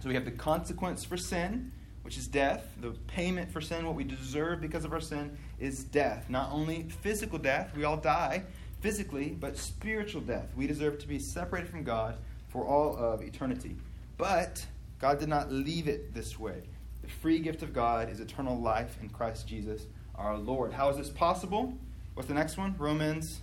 So 0.00 0.08
we 0.08 0.14
have 0.14 0.24
the 0.24 0.30
consequence 0.30 1.04
for 1.04 1.16
sin, 1.16 1.72
which 2.02 2.16
is 2.16 2.26
death. 2.26 2.72
The 2.80 2.90
payment 3.08 3.50
for 3.50 3.60
sin, 3.60 3.86
what 3.86 3.96
we 3.96 4.04
deserve 4.04 4.60
because 4.60 4.84
of 4.84 4.92
our 4.92 5.00
sin, 5.00 5.36
is 5.58 5.84
death. 5.84 6.26
Not 6.28 6.52
only 6.52 6.84
physical 7.02 7.38
death, 7.38 7.76
we 7.76 7.84
all 7.84 7.96
die 7.96 8.44
physically, 8.80 9.30
but 9.30 9.56
spiritual 9.56 10.20
death. 10.20 10.46
We 10.56 10.66
deserve 10.66 10.98
to 11.00 11.08
be 11.08 11.18
separated 11.18 11.68
from 11.68 11.82
God 11.82 12.16
for 12.48 12.64
all 12.64 12.96
of 12.96 13.22
eternity. 13.22 13.76
But 14.16 14.64
God 15.00 15.18
did 15.18 15.28
not 15.28 15.52
leave 15.52 15.88
it 15.88 16.14
this 16.14 16.38
way. 16.38 16.62
The 17.02 17.08
free 17.08 17.38
gift 17.38 17.62
of 17.62 17.72
God 17.72 18.10
is 18.10 18.20
eternal 18.20 18.58
life 18.58 18.96
in 19.00 19.08
Christ 19.08 19.46
Jesus 19.46 19.86
our 20.14 20.36
Lord. 20.36 20.72
How 20.72 20.88
is 20.90 20.96
this 20.96 21.10
possible? 21.10 21.72
What's 22.14 22.28
the 22.28 22.34
next 22.34 22.56
one? 22.56 22.74
Romans 22.76 23.40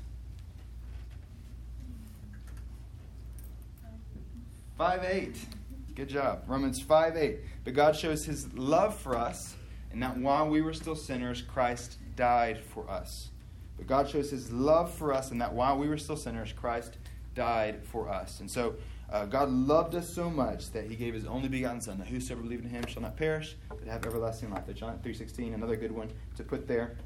5 4.77 5.03
8. 5.03 5.37
Good 5.95 6.09
job. 6.09 6.43
Romans 6.45 6.81
5 6.81 7.15
8. 7.15 7.39
But 7.63 7.73
God 7.73 7.95
shows 7.95 8.25
his 8.25 8.53
love 8.53 8.97
for 8.97 9.15
us, 9.15 9.55
and 9.91 10.03
that 10.03 10.17
while 10.17 10.49
we 10.49 10.61
were 10.61 10.73
still 10.73 10.95
sinners, 10.95 11.41
Christ 11.41 11.97
died 12.17 12.59
for 12.59 12.89
us. 12.89 13.29
But 13.77 13.87
God 13.87 14.09
shows 14.09 14.29
his 14.29 14.51
love 14.51 14.93
for 14.93 15.13
us, 15.13 15.31
and 15.31 15.39
that 15.39 15.53
while 15.53 15.77
we 15.77 15.87
were 15.87 15.97
still 15.97 16.17
sinners, 16.17 16.51
Christ 16.51 16.97
died 17.33 17.81
for 17.85 18.09
us. 18.09 18.41
And 18.41 18.51
so 18.51 18.75
uh, 19.09 19.25
God 19.25 19.49
loved 19.49 19.95
us 19.95 20.09
so 20.09 20.29
much 20.29 20.71
that 20.71 20.85
he 20.85 20.97
gave 20.97 21.13
his 21.13 21.25
only 21.25 21.47
begotten 21.47 21.79
Son, 21.79 21.97
that 21.99 22.07
whosoever 22.07 22.41
believed 22.41 22.65
in 22.65 22.71
him 22.71 22.85
shall 22.87 23.01
not 23.01 23.15
perish, 23.15 23.55
but 23.69 23.87
have 23.87 24.05
everlasting 24.05 24.49
life. 24.49 24.65
That 24.65 24.75
John 24.75 24.99
3.16, 24.99 25.53
another 25.53 25.77
good 25.77 25.91
one 25.91 26.09
to 26.35 26.43
put 26.43 26.67
there. 26.67 26.97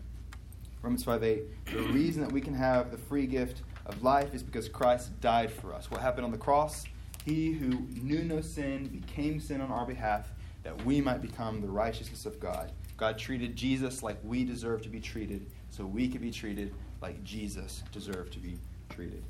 Romans 0.82 1.04
5 1.04 1.24
8. 1.24 1.66
The 1.66 1.82
reason 1.94 2.24
that 2.24 2.32
we 2.32 2.42
can 2.42 2.56
have 2.56 2.90
the 2.90 2.98
free 2.98 3.28
gift 3.28 3.62
of 3.86 4.02
life 4.02 4.34
is 4.34 4.42
because 4.42 4.68
Christ 4.68 5.20
died 5.22 5.52
for 5.52 5.76
us. 5.76 5.92
What 5.92 6.02
happened 6.02 6.26
on 6.26 6.32
the 6.32 6.38
cross? 6.40 6.86
He 7.26 7.52
who 7.52 7.70
knew 8.02 8.24
no 8.24 8.42
sin 8.42 8.88
became 8.88 9.40
sin 9.40 9.62
on 9.62 9.72
our 9.72 9.86
behalf 9.86 10.32
that 10.64 10.86
we 10.86 11.02
might 11.02 11.22
become 11.22 11.62
the 11.62 11.68
righteousness 11.68 12.26
of 12.26 12.40
God. 12.40 12.72
God 12.98 13.18
treated 13.18 13.56
Jesus 13.56 14.04
like 14.04 14.18
we 14.24 14.44
deserve 14.44 14.82
to 14.82 14.90
be 14.90 15.00
treated, 15.00 15.46
so 15.70 15.86
we 15.86 16.10
could 16.10 16.22
be 16.22 16.32
treated 16.32 16.74
like 17.02 17.24
Jesus 17.24 17.84
deserved 17.92 18.34
to 18.34 18.40
be 18.40 18.58
treated. 18.90 19.24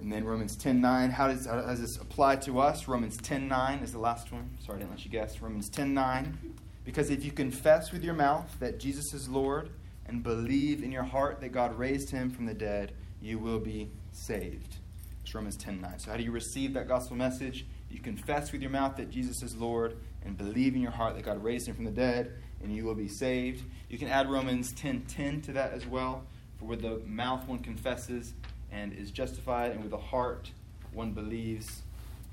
And 0.00 0.10
then 0.10 0.24
Romans 0.24 0.56
10.9, 0.56 1.10
how 1.10 1.28
does, 1.28 1.46
how 1.46 1.60
does 1.60 1.80
this 1.80 1.96
apply 1.96 2.36
to 2.36 2.58
us? 2.58 2.88
Romans 2.88 3.18
10.9 3.18 3.84
is 3.84 3.92
the 3.92 3.98
last 3.98 4.32
one. 4.32 4.50
Sorry, 4.64 4.76
I 4.76 4.80
didn't 4.80 4.90
let 4.90 5.04
you 5.04 5.10
guess. 5.10 5.40
Romans 5.40 5.70
10.9. 5.70 6.34
Because 6.84 7.10
if 7.10 7.24
you 7.24 7.30
confess 7.30 7.92
with 7.92 8.02
your 8.02 8.14
mouth 8.14 8.56
that 8.58 8.80
Jesus 8.80 9.14
is 9.14 9.28
Lord 9.28 9.70
and 10.06 10.22
believe 10.22 10.82
in 10.82 10.90
your 10.90 11.04
heart 11.04 11.40
that 11.40 11.52
God 11.52 11.78
raised 11.78 12.10
him 12.10 12.30
from 12.30 12.46
the 12.46 12.54
dead, 12.54 12.92
you 13.20 13.38
will 13.38 13.60
be 13.60 13.90
saved. 14.10 14.78
It's 15.22 15.34
Romans 15.34 15.56
10 15.56 15.80
9. 15.80 15.98
So, 15.98 16.10
how 16.10 16.16
do 16.16 16.22
you 16.22 16.32
receive 16.32 16.74
that 16.74 16.88
gospel 16.88 17.16
message? 17.16 17.66
You 17.90 18.00
confess 18.00 18.52
with 18.52 18.60
your 18.60 18.70
mouth 18.70 18.96
that 18.96 19.10
Jesus 19.10 19.42
is 19.42 19.56
Lord 19.56 19.96
and 20.24 20.36
believe 20.36 20.74
in 20.74 20.80
your 20.80 20.90
heart 20.90 21.14
that 21.14 21.24
God 21.24 21.42
raised 21.42 21.68
him 21.68 21.74
from 21.74 21.84
the 21.84 21.90
dead, 21.90 22.32
and 22.62 22.74
you 22.74 22.84
will 22.84 22.94
be 22.94 23.08
saved. 23.08 23.64
You 23.88 23.98
can 23.98 24.08
add 24.08 24.30
Romans 24.30 24.72
10 24.72 25.02
10 25.02 25.40
to 25.42 25.52
that 25.52 25.72
as 25.72 25.86
well. 25.86 26.24
For 26.58 26.64
with 26.64 26.82
the 26.82 27.00
mouth 27.06 27.46
one 27.46 27.60
confesses 27.60 28.34
and 28.70 28.92
is 28.92 29.10
justified, 29.10 29.72
and 29.72 29.80
with 29.80 29.90
the 29.90 29.98
heart 29.98 30.50
one 30.92 31.12
believes. 31.12 31.82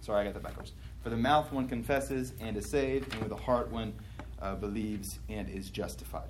Sorry, 0.01 0.21
I 0.21 0.23
got 0.23 0.33
that 0.33 0.43
backwards. 0.43 0.73
For 1.03 1.09
the 1.09 1.17
mouth 1.17 1.51
one 1.51 1.67
confesses 1.67 2.33
and 2.39 2.57
is 2.57 2.69
saved, 2.69 3.13
and 3.13 3.21
with 3.21 3.29
the 3.29 3.43
heart 3.43 3.71
one 3.71 3.93
uh, 4.41 4.55
believes 4.55 5.19
and 5.29 5.49
is 5.49 5.69
justified. 5.69 6.29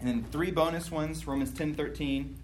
And 0.00 0.08
then 0.08 0.24
three 0.24 0.50
bonus 0.50 0.90
ones 0.90 1.26
Romans 1.26 1.52
10 1.52 1.74
13. 1.74 2.36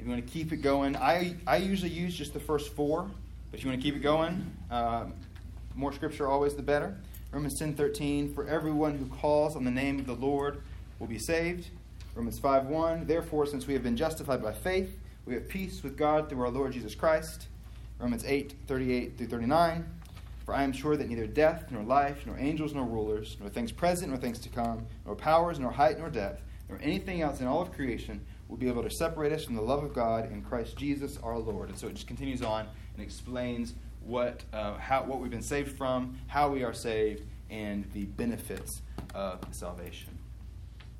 If 0.00 0.06
you 0.06 0.12
want 0.12 0.26
to 0.26 0.32
keep 0.32 0.50
it 0.50 0.62
going, 0.62 0.96
I, 0.96 1.34
I 1.46 1.58
usually 1.58 1.90
use 1.90 2.14
just 2.14 2.32
the 2.32 2.40
first 2.40 2.72
four, 2.72 3.02
but 3.50 3.58
if 3.58 3.62
you 3.62 3.68
want 3.68 3.82
to 3.82 3.86
keep 3.86 3.94
it 3.94 4.02
going, 4.02 4.50
uh, 4.70 5.04
more 5.74 5.92
scripture 5.92 6.26
always 6.26 6.54
the 6.54 6.62
better. 6.62 6.96
Romans 7.32 7.58
10 7.58 7.74
13. 7.74 8.32
For 8.32 8.48
everyone 8.48 8.96
who 8.96 9.04
calls 9.04 9.56
on 9.56 9.64
the 9.64 9.70
name 9.70 9.98
of 9.98 10.06
the 10.06 10.14
Lord 10.14 10.62
will 10.98 11.06
be 11.06 11.18
saved. 11.18 11.68
Romans 12.14 12.38
5 12.38 12.68
1. 12.68 13.06
Therefore, 13.06 13.44
since 13.44 13.66
we 13.66 13.74
have 13.74 13.82
been 13.82 13.94
justified 13.94 14.42
by 14.42 14.54
faith, 14.54 14.96
we 15.26 15.34
have 15.34 15.46
peace 15.50 15.82
with 15.82 15.98
God 15.98 16.30
through 16.30 16.40
our 16.44 16.50
Lord 16.50 16.72
Jesus 16.72 16.94
Christ. 16.94 17.48
Romans 17.98 18.24
8 18.24 18.54
38 18.66 19.18
through 19.18 19.26
39. 19.26 19.84
For 20.46 20.54
I 20.54 20.62
am 20.62 20.72
sure 20.72 20.96
that 20.96 21.10
neither 21.10 21.26
death, 21.26 21.66
nor 21.70 21.82
life, 21.82 22.24
nor 22.24 22.38
angels, 22.38 22.72
nor 22.72 22.86
rulers, 22.86 23.36
nor 23.38 23.50
things 23.50 23.70
present, 23.70 24.08
nor 24.08 24.18
things 24.18 24.38
to 24.38 24.48
come, 24.48 24.86
nor 25.04 25.14
powers, 25.14 25.58
nor 25.58 25.70
height, 25.70 25.98
nor 25.98 26.08
depth, 26.08 26.40
nor 26.70 26.78
anything 26.82 27.20
else 27.20 27.42
in 27.42 27.46
all 27.46 27.60
of 27.60 27.70
creation 27.74 28.22
will 28.50 28.56
be 28.56 28.68
able 28.68 28.82
to 28.82 28.90
separate 28.90 29.32
us 29.32 29.44
from 29.44 29.54
the 29.54 29.62
love 29.62 29.84
of 29.84 29.94
God 29.94 30.30
in 30.32 30.42
Christ 30.42 30.76
Jesus 30.76 31.16
our 31.22 31.38
Lord. 31.38 31.68
And 31.68 31.78
so 31.78 31.86
it 31.86 31.94
just 31.94 32.08
continues 32.08 32.42
on 32.42 32.66
and 32.94 33.02
explains 33.02 33.74
what, 34.04 34.42
uh, 34.52 34.74
how, 34.74 35.04
what 35.04 35.20
we've 35.20 35.30
been 35.30 35.40
saved 35.40 35.78
from, 35.78 36.18
how 36.26 36.48
we 36.48 36.64
are 36.64 36.74
saved, 36.74 37.22
and 37.48 37.90
the 37.92 38.06
benefits 38.06 38.82
of 39.14 39.38
salvation. 39.52 40.18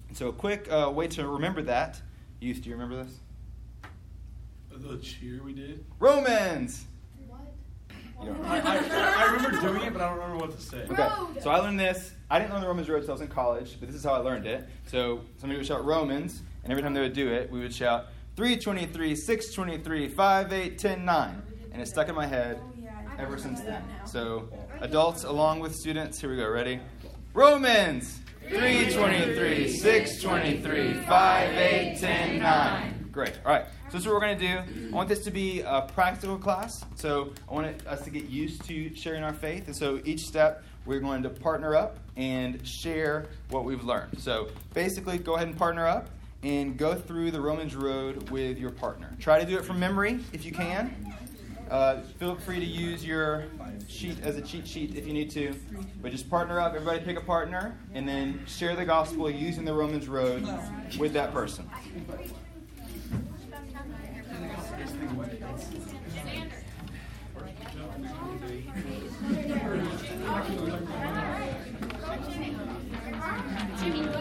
And 0.09 0.17
so, 0.17 0.29
a 0.29 0.33
quick 0.33 0.71
uh, 0.71 0.91
way 0.95 1.09
to 1.09 1.27
remember 1.27 1.63
that. 1.63 2.01
Youth, 2.41 2.63
do 2.63 2.71
you 2.71 2.77
remember 2.77 3.05
this? 3.05 3.19
The 4.73 4.97
cheer 4.99 5.43
we 5.45 5.53
did. 5.53 5.85
Romans! 5.99 6.87
What? 7.27 7.41
You 8.23 8.33
don't 8.33 8.45
I, 8.45 8.61
I, 8.61 9.25
I 9.25 9.35
remember 9.35 9.61
doing 9.61 9.83
it, 9.83 9.93
but 9.93 10.03
I 10.03 10.09
don't 10.09 10.19
remember 10.19 10.47
what 10.47 10.57
to 10.57 10.63
say. 10.63 10.87
Okay, 10.91 11.09
so 11.41 11.51
I 11.51 11.59
learned 11.59 11.79
this. 11.79 12.13
I 12.31 12.39
didn't 12.39 12.53
learn 12.53 12.63
the 12.63 12.69
Romans 12.69 12.89
road 12.89 12.99
until 12.99 13.13
I 13.13 13.15
was 13.15 13.21
in 13.21 13.29
college, 13.29 13.77
but 13.79 13.89
this 13.89 13.97
is 13.97 14.05
how 14.05 14.15
I 14.15 14.19
learned 14.19 14.47
it. 14.47 14.69
So 14.87 15.21
somebody 15.37 15.59
would 15.59 15.67
shout 15.67 15.85
Romans, 15.85 16.43
and 16.63 16.73
every 16.73 16.83
time 16.83 16.95
they 16.95 17.01
would 17.01 17.13
do 17.13 17.29
it, 17.29 17.51
we 17.51 17.61
would 17.61 17.75
shout 17.75 18.07
323, 18.37 19.15
623, 19.15 20.09
5, 20.09 20.53
8, 20.53 20.79
10, 20.79 21.05
9. 21.05 21.43
And 21.73 21.83
it 21.83 21.87
stuck 21.87 22.09
in 22.09 22.15
my 22.15 22.27
head 22.27 22.61
ever 23.19 23.39
since 23.39 23.61
then. 23.61 23.83
So 24.07 24.49
adults 24.81 25.25
along 25.25 25.61
with 25.61 25.75
students, 25.75 26.21
here 26.21 26.31
we 26.31 26.37
go. 26.37 26.49
Ready? 26.49 26.81
Romans 27.35 28.21
323, 28.49 29.69
623, 29.69 30.95
5, 30.95 31.57
8, 31.57 31.99
10, 32.01 32.39
9. 32.39 33.09
Great. 33.13 33.39
All 33.45 33.53
right. 33.53 33.67
So 33.89 33.93
this 33.93 34.03
is 34.03 34.07
what 34.07 34.15
we're 34.15 34.21
going 34.21 34.39
to 34.39 34.47
do. 34.47 34.89
I 34.89 34.95
want 34.95 35.09
this 35.09 35.25
to 35.25 35.31
be 35.31 35.61
a 35.63 35.83
practical 35.83 36.39
class. 36.39 36.85
So 36.95 37.33
I 37.49 37.53
want 37.53 37.87
us 37.87 38.03
to 38.03 38.11
get 38.11 38.25
used 38.25 38.65
to 38.67 38.95
sharing 38.95 39.25
our 39.25 39.33
faith. 39.33 39.67
And 39.67 39.77
so 39.77 40.01
each 40.05 40.21
step, 40.21 40.63
we're 40.87 41.01
going 41.01 41.23
to 41.25 41.31
partner 41.31 41.75
up 41.75 41.99
and 42.17 42.65
share 42.67 43.27
what 43.51 43.65
we've 43.65 43.83
learned. 43.83 44.21
So 44.21 44.49
basically, 44.75 45.19
go 45.19 45.35
ahead 45.35 45.49
and 45.49 45.57
partner 45.57 45.87
up 45.87 46.09
and 46.43 46.77
go 46.77 46.95
through 46.95 47.31
the 47.31 47.41
Romans 47.41 47.75
road 47.75 48.31
with 48.31 48.59
your 48.59 48.71
partner. 48.71 49.15
Try 49.19 49.41
to 49.41 49.47
do 49.47 49.59
it 49.59 49.65
from 49.65 49.79
memory 49.79 50.21
if 50.33 50.45
you 50.45 50.53
can. 50.53 51.15
Uh, 51.71 52.01
feel 52.19 52.35
free 52.35 52.59
to 52.59 52.67
use 52.67 53.05
your 53.05 53.45
sheet 53.87 54.21
as 54.23 54.37
a 54.37 54.41
cheat 54.41 54.67
sheet 54.67 54.97
if 54.97 55.07
you 55.07 55.13
need 55.13 55.31
to. 55.31 55.55
But 56.03 56.11
just 56.11 56.29
partner 56.29 56.59
up, 56.59 56.75
everybody 56.75 57.01
pick 57.01 57.17
a 57.17 57.21
partner, 57.21 57.79
and 57.95 58.09
then 58.09 58.45
share 58.47 58.75
the 58.75 58.85
gospel 58.85 59.31
using 59.31 59.65
the 59.65 59.75
Romans 59.75 60.09
road 60.09 60.49
with 60.99 61.13
that 61.13 61.33
person. 61.33 61.69
Jimmy, 73.79 74.03
go. 74.03 74.21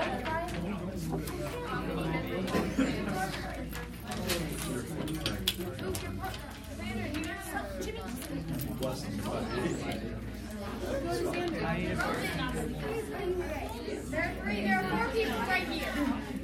There 14.09 14.21
are 14.21 14.33
three, 14.41 14.61
there 14.61 14.79
are 14.79 14.89
four 14.89 15.09
people 15.11 15.39
right 15.39 15.67
here. 15.67 15.93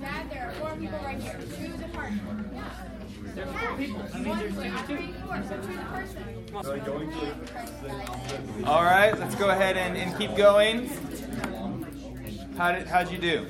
Dad, 0.01 0.29
there 0.29 0.47
are 0.47 0.51
four 0.53 0.75
people 0.77 0.99
right 0.99 1.19
here. 1.19 1.39
Choose 1.57 1.81
a 1.81 1.87
partner. 1.89 2.45
There 3.35 3.45
are 3.45 3.53
four 3.53 3.77
people. 3.77 4.01
I 4.13 4.19
mean, 4.19 4.37
there's 4.37 4.53
two, 4.55 4.95
two. 4.95 5.13
Four, 5.25 5.43
so 5.43 5.57
choose 5.57 5.77
a 5.77 5.83
person. 5.91 6.23
All 8.65 8.83
right, 8.83 9.17
let's 9.19 9.35
go 9.35 9.49
ahead 9.49 9.75
and, 9.75 9.97
and 9.97 10.17
keep 10.17 10.37
going. 10.37 10.87
How 12.57 12.71
did, 12.71 12.87
how'd 12.87 13.11
you 13.11 13.17
do? 13.17 13.45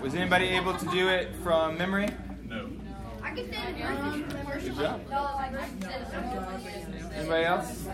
Was 0.00 0.14
anybody 0.14 0.46
able 0.50 0.74
to 0.76 0.86
do 0.86 1.08
it 1.08 1.34
from 1.42 1.76
memory? 1.76 2.06
No. 2.46 2.70
I 3.20 3.32
can 3.32 3.48
stand 3.48 3.76
in. 3.76 4.22
Good 4.60 4.76
job. 4.76 5.00
No, 5.10 5.16
I 5.16 5.48
can 5.48 5.80
stand 5.80 6.94
in 6.94 7.12
Anybody 7.12 7.44
else? 7.44 7.88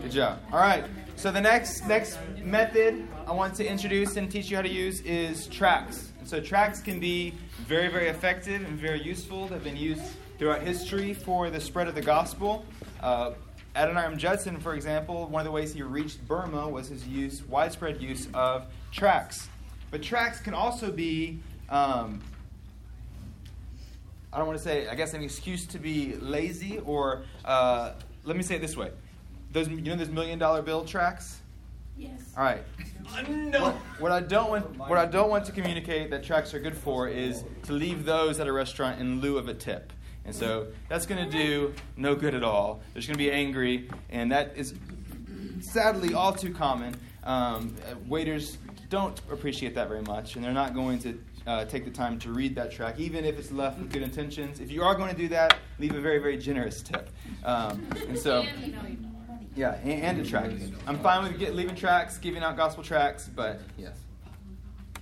Good 0.00 0.10
job. 0.10 0.38
All 0.50 0.60
right. 0.60 0.84
So 1.16 1.30
the 1.30 1.42
next 1.42 1.86
next 1.86 2.18
method 2.42 3.06
I 3.26 3.32
want 3.32 3.54
to 3.56 3.66
introduce 3.66 4.16
and 4.16 4.30
teach 4.30 4.50
you 4.50 4.56
how 4.56 4.62
to 4.62 4.70
use 4.70 5.02
is 5.02 5.46
tracks. 5.48 6.12
And 6.18 6.26
so 6.26 6.40
tracks 6.40 6.80
can 6.80 6.98
be 6.98 7.34
very 7.70 7.86
very 7.86 8.08
effective 8.08 8.66
and 8.66 8.76
very 8.80 9.00
useful. 9.00 9.46
They've 9.46 9.62
been 9.62 9.76
used 9.76 10.02
throughout 10.38 10.60
history 10.60 11.14
for 11.14 11.50
the 11.50 11.60
spread 11.60 11.86
of 11.86 11.94
the 11.94 12.02
gospel. 12.02 12.66
Uh, 13.00 13.34
Adoniram 13.76 14.16
Judson, 14.16 14.58
for 14.58 14.74
example, 14.74 15.28
one 15.28 15.38
of 15.38 15.44
the 15.44 15.52
ways 15.52 15.72
he 15.72 15.80
reached 15.82 16.26
Burma 16.26 16.68
was 16.68 16.88
his 16.88 17.06
use 17.06 17.44
widespread 17.44 18.02
use 18.02 18.26
of 18.34 18.66
tracks. 18.90 19.48
But 19.92 20.02
tracks 20.02 20.40
can 20.40 20.52
also 20.52 20.90
be 20.90 21.38
um, 21.68 22.20
I 24.32 24.38
don't 24.38 24.48
want 24.48 24.58
to 24.58 24.64
say, 24.64 24.88
I 24.88 24.96
guess, 24.96 25.14
an 25.14 25.22
excuse 25.22 25.64
to 25.66 25.78
be 25.78 26.16
lazy, 26.16 26.80
or 26.80 27.22
uh, 27.44 27.92
let 28.24 28.36
me 28.36 28.42
say 28.42 28.56
it 28.56 28.62
this 28.62 28.76
way: 28.76 28.90
those, 29.52 29.68
you 29.68 29.80
know, 29.80 29.94
those 29.94 30.08
million 30.08 30.40
dollar 30.40 30.62
bill 30.62 30.84
tracks. 30.84 31.40
Yes. 32.00 32.32
All 32.36 32.44
right. 32.44 32.62
No. 33.28 33.70
What 33.98 34.12
I 34.12 34.20
don't 34.20 34.50
want, 34.50 34.76
what 34.78 34.96
I 34.96 35.04
don't 35.04 35.28
want 35.28 35.44
to 35.46 35.52
communicate 35.52 36.10
that 36.10 36.22
tracks 36.24 36.54
are 36.54 36.60
good 36.60 36.76
for 36.76 37.08
is 37.08 37.44
to 37.64 37.72
leave 37.72 38.04
those 38.04 38.40
at 38.40 38.46
a 38.46 38.52
restaurant 38.52 39.00
in 39.00 39.20
lieu 39.20 39.36
of 39.36 39.48
a 39.48 39.54
tip. 39.54 39.92
And 40.24 40.34
so 40.34 40.68
that's 40.88 41.06
going 41.06 41.28
to 41.28 41.30
do 41.30 41.74
no 41.96 42.14
good 42.14 42.34
at 42.34 42.42
all. 42.42 42.80
They're 42.92 43.02
just 43.02 43.08
going 43.08 43.18
to 43.18 43.24
be 43.24 43.32
angry, 43.32 43.88
and 44.10 44.30
that 44.32 44.52
is 44.56 44.74
sadly 45.60 46.14
all 46.14 46.32
too 46.32 46.54
common. 46.54 46.94
Um, 47.24 47.74
uh, 47.90 47.96
waiters 48.06 48.58
don't 48.88 49.18
appreciate 49.30 49.74
that 49.74 49.88
very 49.88 50.02
much, 50.02 50.36
and 50.36 50.44
they're 50.44 50.52
not 50.52 50.74
going 50.74 50.98
to 51.00 51.18
uh, 51.46 51.64
take 51.64 51.84
the 51.84 51.90
time 51.90 52.18
to 52.20 52.32
read 52.32 52.54
that 52.54 52.70
track, 52.70 52.98
even 52.98 53.24
if 53.24 53.38
it's 53.38 53.50
left 53.50 53.78
with 53.78 53.92
good 53.92 54.02
intentions. 54.02 54.60
If 54.60 54.70
you 54.70 54.82
are 54.82 54.94
going 54.94 55.10
to 55.10 55.16
do 55.16 55.28
that, 55.28 55.56
leave 55.78 55.94
a 55.94 56.00
very, 56.00 56.18
very 56.18 56.38
generous 56.38 56.82
tip. 56.82 57.10
Um, 57.44 57.86
and 58.08 58.18
so, 58.18 58.44
yeah, 59.60 59.76
and, 59.82 60.18
and 60.18 60.20
a 60.20 60.24
track. 60.24 60.50
I'm 60.86 60.98
fine 61.00 61.22
with 61.24 61.38
get, 61.38 61.54
leaving 61.54 61.74
tracks, 61.74 62.16
giving 62.16 62.42
out 62.42 62.56
gospel 62.56 62.82
tracks, 62.82 63.28
but 63.28 63.60
yes. 63.76 63.98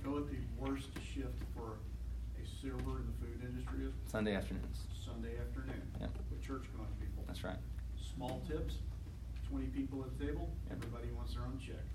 You 0.03 0.09
know 0.09 0.15
what 0.17 0.29
the 0.29 0.35
worst 0.59 0.89
shift 0.95 1.39
for 1.55 1.77
a 2.35 2.45
server 2.61 2.99
in 2.99 3.07
the 3.07 3.25
food 3.25 3.41
industry 3.41 3.85
is? 3.85 3.93
Sunday 4.11 4.35
afternoons. 4.35 4.79
Sunday 5.05 5.37
afternoon. 5.39 5.81
Yep. 6.01 6.09
With 6.29 6.41
church 6.45 6.63
going 6.75 6.89
people. 6.99 7.23
That's 7.25 7.45
right. 7.45 7.55
Small 8.15 8.41
tips, 8.49 8.75
twenty 9.47 9.67
people 9.67 10.03
at 10.03 10.19
the 10.19 10.25
table, 10.25 10.49
everybody 10.69 11.07
wants 11.15 11.35
their 11.35 11.43
own 11.43 11.57
check. 11.65 11.85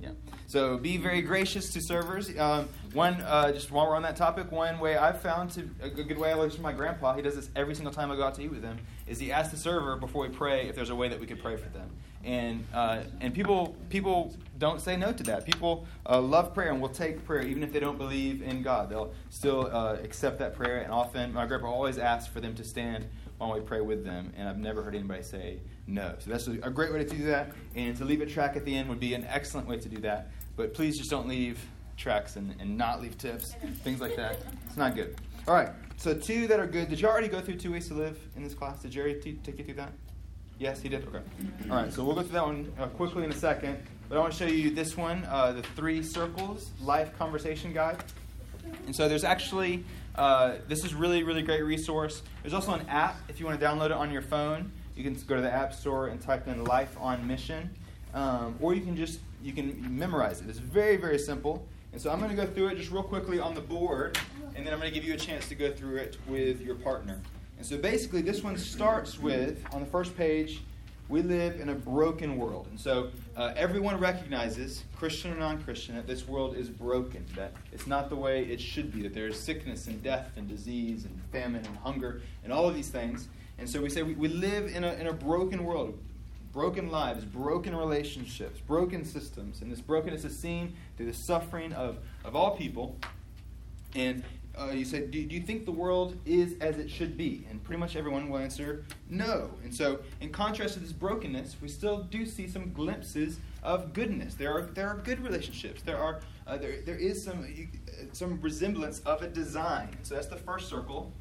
Yeah. 0.00 0.10
So 0.46 0.78
be 0.78 0.96
very 0.96 1.22
gracious 1.22 1.72
to 1.72 1.80
servers. 1.80 2.36
Um, 2.38 2.68
one, 2.92 3.14
uh, 3.22 3.52
just 3.52 3.70
while 3.70 3.86
we're 3.86 3.96
on 3.96 4.02
that 4.02 4.16
topic, 4.16 4.50
one 4.52 4.78
way 4.78 4.96
I've 4.96 5.20
found 5.20 5.50
to 5.52 5.68
a 5.82 5.88
good 5.88 6.08
good 6.08 6.18
way 6.18 6.30
I 6.30 6.34
learned 6.34 6.52
from 6.52 6.62
my 6.62 6.72
grandpa. 6.72 7.14
He 7.14 7.22
does 7.22 7.34
this 7.34 7.50
every 7.56 7.74
single 7.74 7.92
time 7.92 8.10
I 8.10 8.16
go 8.16 8.22
out 8.22 8.34
to 8.36 8.42
eat 8.42 8.50
with 8.50 8.62
him. 8.62 8.78
Is 9.06 9.18
he 9.18 9.32
asks 9.32 9.50
the 9.50 9.58
server 9.58 9.96
before 9.96 10.22
we 10.22 10.28
pray 10.28 10.68
if 10.68 10.76
there's 10.76 10.90
a 10.90 10.94
way 10.94 11.08
that 11.08 11.18
we 11.18 11.26
could 11.26 11.42
pray 11.42 11.56
for 11.56 11.68
them. 11.70 11.90
And 12.24 12.64
uh, 12.72 13.00
and 13.20 13.34
people 13.34 13.76
people 13.90 14.34
don't 14.58 14.80
say 14.80 14.96
no 14.96 15.12
to 15.12 15.22
that. 15.24 15.44
People 15.44 15.86
uh, 16.08 16.20
love 16.20 16.54
prayer 16.54 16.70
and 16.70 16.80
will 16.80 16.88
take 16.88 17.24
prayer 17.24 17.42
even 17.42 17.62
if 17.62 17.72
they 17.72 17.80
don't 17.80 17.98
believe 17.98 18.42
in 18.42 18.62
God. 18.62 18.90
They'll 18.90 19.12
still 19.30 19.68
uh, 19.72 19.96
accept 20.02 20.38
that 20.38 20.54
prayer. 20.54 20.78
And 20.78 20.92
often 20.92 21.32
my 21.32 21.46
grandpa 21.46 21.68
always 21.68 21.98
asks 21.98 22.32
for 22.32 22.40
them 22.40 22.54
to 22.54 22.64
stand 22.64 23.06
while 23.38 23.54
we 23.54 23.60
pray 23.60 23.80
with 23.80 24.04
them. 24.04 24.32
And 24.36 24.48
I've 24.48 24.58
never 24.58 24.82
heard 24.82 24.94
anybody 24.94 25.22
say 25.22 25.60
no. 25.86 26.14
So 26.18 26.30
that's 26.30 26.46
a 26.48 26.70
great 26.70 26.92
way 26.92 27.02
to 27.04 27.08
do 27.08 27.24
that. 27.26 27.52
And 27.74 27.96
to 27.96 28.04
leave 28.04 28.20
a 28.20 28.26
track 28.26 28.56
at 28.56 28.64
the 28.64 28.76
end 28.76 28.88
would 28.88 29.00
be 29.00 29.14
an 29.14 29.24
excellent 29.24 29.66
way 29.66 29.78
to 29.78 29.88
do 29.88 30.00
that. 30.02 30.30
But 30.56 30.74
please 30.74 30.98
just 30.98 31.10
don't 31.10 31.28
leave 31.28 31.58
tracks 31.96 32.36
and, 32.36 32.54
and 32.60 32.76
not 32.76 33.00
leave 33.00 33.16
tips, 33.16 33.54
things 33.82 34.00
like 34.00 34.16
that. 34.16 34.38
It's 34.66 34.76
not 34.76 34.94
good. 34.94 35.16
All 35.46 35.54
right. 35.54 35.70
So 35.96 36.14
two 36.14 36.46
that 36.48 36.60
are 36.60 36.66
good. 36.66 36.88
Did 36.90 37.00
you 37.00 37.08
already 37.08 37.28
go 37.28 37.40
through 37.40 37.56
two 37.56 37.72
ways 37.72 37.88
to 37.88 37.94
live 37.94 38.18
in 38.36 38.42
this 38.42 38.54
class? 38.54 38.82
Did 38.82 38.90
Jerry 38.92 39.14
t- 39.14 39.38
take 39.42 39.58
you 39.58 39.64
through 39.64 39.74
that? 39.74 39.92
Yes, 40.58 40.80
he 40.80 40.88
did. 40.88 41.06
Okay. 41.06 41.20
All 41.70 41.76
right. 41.76 41.92
So 41.92 42.04
we'll 42.04 42.14
go 42.14 42.22
through 42.22 42.32
that 42.32 42.44
one 42.46 42.72
uh, 42.78 42.86
quickly 42.86 43.24
in 43.24 43.30
a 43.30 43.34
second. 43.34 43.78
But 44.08 44.16
I 44.16 44.20
want 44.20 44.32
to 44.32 44.38
show 44.38 44.50
you 44.50 44.70
this 44.70 44.96
one, 44.96 45.24
uh, 45.28 45.52
the 45.52 45.62
three 45.62 46.02
circles 46.02 46.70
life 46.80 47.16
conversation 47.18 47.72
guide. 47.72 48.02
And 48.86 48.94
so 48.94 49.08
there's 49.08 49.24
actually 49.24 49.84
Uh, 50.18 50.56
this 50.66 50.84
is 50.84 50.94
really, 50.94 51.22
really 51.22 51.42
great 51.42 51.62
resource. 51.62 52.22
There's 52.42 52.52
also 52.52 52.72
an 52.72 52.84
app 52.88 53.16
if 53.28 53.38
you 53.38 53.46
want 53.46 53.58
to 53.60 53.64
download 53.64 53.86
it 53.86 53.92
on 53.92 54.10
your 54.10 54.20
phone. 54.20 54.72
You 54.96 55.04
can 55.04 55.14
go 55.14 55.36
to 55.36 55.40
the 55.40 55.52
App 55.52 55.72
Store 55.72 56.08
and 56.08 56.20
type 56.20 56.48
in 56.48 56.64
"Life 56.64 56.96
on 56.98 57.24
Mission," 57.24 57.70
um, 58.14 58.56
or 58.60 58.74
you 58.74 58.80
can 58.80 58.96
just 58.96 59.20
you 59.44 59.52
can 59.52 59.96
memorize 59.96 60.40
it. 60.40 60.48
It's 60.48 60.58
very, 60.58 60.96
very 60.96 61.20
simple. 61.20 61.64
And 61.92 62.02
so 62.02 62.10
I'm 62.10 62.18
going 62.18 62.34
to 62.34 62.36
go 62.36 62.50
through 62.52 62.68
it 62.68 62.78
just 62.78 62.90
real 62.90 63.04
quickly 63.04 63.38
on 63.38 63.54
the 63.54 63.60
board, 63.60 64.18
and 64.56 64.66
then 64.66 64.74
I'm 64.74 64.80
going 64.80 64.92
to 64.92 64.94
give 64.94 65.08
you 65.08 65.14
a 65.14 65.18
chance 65.18 65.48
to 65.50 65.54
go 65.54 65.70
through 65.70 65.98
it 65.98 66.18
with 66.26 66.60
your 66.62 66.74
partner. 66.74 67.20
And 67.56 67.64
so 67.64 67.78
basically, 67.78 68.20
this 68.20 68.42
one 68.42 68.58
starts 68.58 69.20
with 69.20 69.64
on 69.72 69.78
the 69.78 69.86
first 69.86 70.16
page 70.16 70.62
we 71.08 71.22
live 71.22 71.60
in 71.60 71.68
a 71.68 71.74
broken 71.74 72.36
world. 72.36 72.66
And 72.70 72.78
so 72.78 73.10
uh, 73.38 73.52
everyone 73.54 74.00
recognizes, 74.00 74.82
Christian 74.96 75.32
or 75.32 75.36
non 75.36 75.62
Christian, 75.62 75.94
that 75.94 76.08
this 76.08 76.26
world 76.26 76.56
is 76.56 76.68
broken, 76.68 77.24
that 77.36 77.52
it's 77.72 77.86
not 77.86 78.10
the 78.10 78.16
way 78.16 78.42
it 78.42 78.60
should 78.60 78.92
be, 78.92 79.02
that 79.02 79.14
there 79.14 79.28
is 79.28 79.38
sickness 79.38 79.86
and 79.86 80.02
death 80.02 80.32
and 80.36 80.48
disease 80.48 81.04
and 81.04 81.20
famine 81.30 81.64
and 81.64 81.76
hunger 81.76 82.20
and 82.42 82.52
all 82.52 82.68
of 82.68 82.74
these 82.74 82.88
things. 82.88 83.28
And 83.56 83.70
so 83.70 83.80
we 83.80 83.90
say 83.90 84.02
we, 84.02 84.14
we 84.14 84.26
live 84.26 84.74
in 84.74 84.82
a, 84.82 84.92
in 84.94 85.06
a 85.06 85.12
broken 85.12 85.64
world, 85.64 85.96
broken 86.52 86.90
lives, 86.90 87.24
broken 87.24 87.76
relationships, 87.76 88.58
broken 88.58 89.04
systems. 89.04 89.62
And 89.62 89.70
this 89.70 89.80
brokenness 89.80 90.24
is 90.24 90.36
seen 90.36 90.74
through 90.96 91.06
the 91.06 91.14
suffering 91.14 91.72
of, 91.74 91.98
of 92.24 92.34
all 92.34 92.56
people. 92.56 92.96
And 93.94 94.24
uh, 94.60 94.70
you 94.70 94.84
said, 94.84 95.10
do, 95.10 95.24
do, 95.24 95.34
you 95.34 95.40
think 95.40 95.64
the 95.64 95.72
world 95.72 96.16
is 96.26 96.56
as 96.60 96.78
it 96.78 96.90
should 96.90 97.16
be? 97.16 97.46
And 97.48 97.62
pretty 97.62 97.78
much 97.78 97.94
everyone 97.96 98.28
will 98.28 98.38
answer 98.38 98.84
no. 99.08 99.50
And 99.62 99.72
so, 99.72 100.00
in 100.20 100.30
contrast 100.30 100.74
to 100.74 100.80
this 100.80 100.92
brokenness, 100.92 101.56
we 101.62 101.68
still 101.68 102.02
do 102.04 102.26
see 102.26 102.48
some 102.48 102.72
glimpses 102.72 103.38
of 103.62 103.92
goodness. 103.92 104.34
There 104.34 104.52
are, 104.52 104.62
there 104.62 104.88
are 104.88 104.96
good 104.96 105.20
relationships. 105.22 105.82
There, 105.82 105.96
are, 105.96 106.20
uh, 106.46 106.56
there, 106.56 106.80
there 106.84 106.96
is 106.96 107.22
some, 107.22 107.44
uh, 107.44 108.04
some 108.12 108.40
resemblance 108.40 109.00
of 109.00 109.22
a 109.22 109.28
design. 109.28 109.96
So, 110.02 110.16
that's 110.16 110.26
the 110.26 110.36
first 110.36 110.68
circle, 110.68 111.12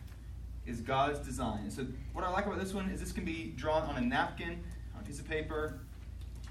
is 0.66 0.82
God's 0.82 1.20
design. 1.20 1.60
And 1.64 1.74
so, 1.74 1.86
what 2.14 2.26
I 2.26 2.30
like 2.30 2.48
about 2.48 2.60
this 2.60 2.74
one 2.74 2.90
is 2.90 3.00
this 3.00 3.12
can 3.12 3.26
be 3.26 3.54
drawn 3.56 3.84
on 3.84 3.98
a 3.98 4.02
napkin, 4.02 4.64
on 4.96 5.02
a 5.02 5.04
piece 5.04 5.20
of 5.20 5.28
paper, 5.28 5.80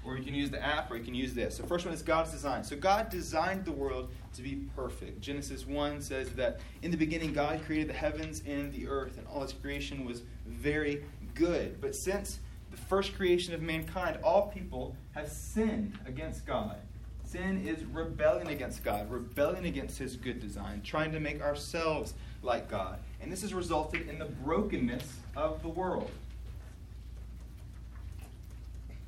or 0.07 0.17
you 0.17 0.23
can 0.23 0.33
use 0.33 0.49
the 0.49 0.63
app, 0.63 0.89
or 0.89 0.95
you 0.95 1.03
can 1.03 1.13
use 1.13 1.33
this. 1.33 1.57
The 1.57 1.67
first 1.67 1.85
one 1.85 1.93
is 1.93 2.01
God's 2.01 2.31
design. 2.31 2.63
So, 2.63 2.75
God 2.75 3.09
designed 3.09 3.65
the 3.65 3.71
world 3.71 4.09
to 4.35 4.41
be 4.41 4.55
perfect. 4.75 5.19
Genesis 5.19 5.67
1 5.67 6.01
says 6.01 6.29
that 6.31 6.59
in 6.81 6.91
the 6.91 6.97
beginning, 6.97 7.33
God 7.33 7.61
created 7.65 7.89
the 7.89 7.93
heavens 7.93 8.41
and 8.47 8.71
the 8.71 8.87
earth, 8.87 9.17
and 9.17 9.27
all 9.27 9.43
its 9.43 9.53
creation 9.53 10.05
was 10.05 10.21
very 10.45 11.03
good. 11.35 11.81
But 11.81 11.95
since 11.95 12.39
the 12.71 12.77
first 12.77 13.15
creation 13.15 13.53
of 13.53 13.61
mankind, 13.61 14.17
all 14.23 14.47
people 14.47 14.95
have 15.13 15.29
sinned 15.29 15.97
against 16.05 16.45
God. 16.45 16.77
Sin 17.23 17.67
is 17.67 17.83
rebellion 17.85 18.47
against 18.47 18.85
God, 18.85 19.11
rebellion 19.11 19.65
against 19.65 19.97
His 19.97 20.15
good 20.15 20.39
design, 20.39 20.81
trying 20.81 21.11
to 21.11 21.19
make 21.19 21.41
ourselves 21.41 22.13
like 22.41 22.69
God. 22.69 22.99
And 23.19 23.29
this 23.29 23.41
has 23.41 23.53
resulted 23.53 24.07
in 24.07 24.17
the 24.17 24.25
brokenness 24.25 25.03
of 25.35 25.61
the 25.61 25.67
world. 25.67 26.09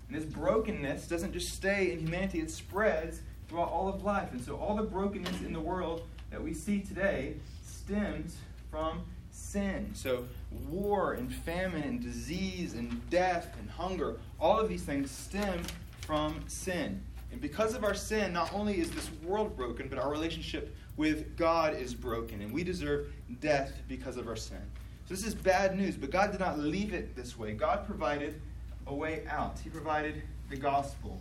And 0.10 0.18
this 0.18 0.26
brokenness 0.26 1.08
doesn't 1.08 1.34
just 1.34 1.54
stay 1.54 1.92
in 1.92 2.00
humanity, 2.00 2.40
it 2.40 2.50
spreads 2.50 3.22
throughout 3.48 3.70
all 3.70 3.88
of 3.88 4.04
life. 4.04 4.32
And 4.32 4.44
so 4.44 4.56
all 4.58 4.76
the 4.76 4.84
brokenness 4.84 5.42
in 5.42 5.54
the 5.54 5.60
world 5.60 6.08
that 6.32 6.42
we 6.42 6.54
see 6.54 6.80
today 6.80 7.36
stems 7.64 8.38
from 8.70 9.04
sin. 9.32 9.92
So 9.94 10.26
war 10.68 11.14
and 11.14 11.34
famine 11.34 11.84
and 11.84 12.02
disease 12.02 12.74
and 12.74 13.08
death 13.10 13.56
and 13.60 13.70
hunger, 13.70 14.18
all 14.40 14.60
of 14.60 14.70
these 14.70 14.84
things 14.84 15.12
stem 15.12 15.64
from 16.02 16.44
sin. 16.48 17.02
And 17.32 17.40
because 17.40 17.76
of 17.76 17.84
our 17.84 17.94
sin, 17.94 18.34
not 18.34 18.54
only 18.54 18.80
is 18.80 18.90
this 18.90 19.10
world 19.24 19.56
broken, 19.56 19.88
but 19.88 20.00
our 20.00 20.10
relationship 20.10 20.76
with 20.98 21.38
God 21.38 21.76
is 21.76 21.94
broken. 21.94 22.42
And 22.42 22.52
we 22.52 22.64
deserve 22.64 23.12
death 23.40 23.74
because 23.88 24.18
of 24.18 24.28
our 24.28 24.36
sin. 24.36 24.62
So 25.08 25.14
this 25.14 25.26
is 25.26 25.34
bad 25.34 25.78
news, 25.78 25.96
but 25.96 26.12
God 26.12 26.32
did 26.32 26.40
not 26.40 26.60
leave 26.60 26.94
it 26.94 27.16
this 27.16 27.38
way. 27.38 27.54
God 27.54 27.86
provided 27.86 28.42
a 28.90 28.94
way 28.94 29.24
out. 29.30 29.58
He 29.64 29.70
provided 29.70 30.22
the 30.50 30.58
gospel. 30.58 31.20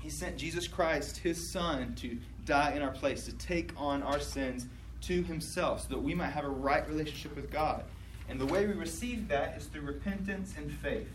He 0.00 0.10
sent 0.10 0.36
Jesus 0.36 0.68
Christ, 0.68 1.16
his 1.16 1.50
son, 1.50 1.94
to 1.96 2.18
die 2.44 2.72
in 2.72 2.82
our 2.82 2.90
place, 2.90 3.24
to 3.24 3.32
take 3.34 3.72
on 3.76 4.02
our 4.02 4.20
sins 4.20 4.66
to 5.02 5.22
himself, 5.22 5.82
so 5.82 5.88
that 5.88 6.02
we 6.02 6.14
might 6.14 6.30
have 6.30 6.44
a 6.44 6.48
right 6.48 6.86
relationship 6.88 7.34
with 7.36 7.50
God. 7.50 7.84
And 8.28 8.40
the 8.40 8.46
way 8.46 8.66
we 8.66 8.74
receive 8.74 9.28
that 9.28 9.56
is 9.56 9.66
through 9.66 9.82
repentance 9.82 10.54
and 10.58 10.70
faith. 10.70 11.08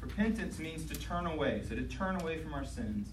Repentance 0.00 0.58
means 0.58 0.84
to 0.86 0.94
turn 0.94 1.26
away, 1.26 1.62
so 1.68 1.74
to 1.74 1.82
turn 1.82 2.20
away 2.20 2.38
from 2.38 2.52
our 2.52 2.64
sins. 2.64 3.08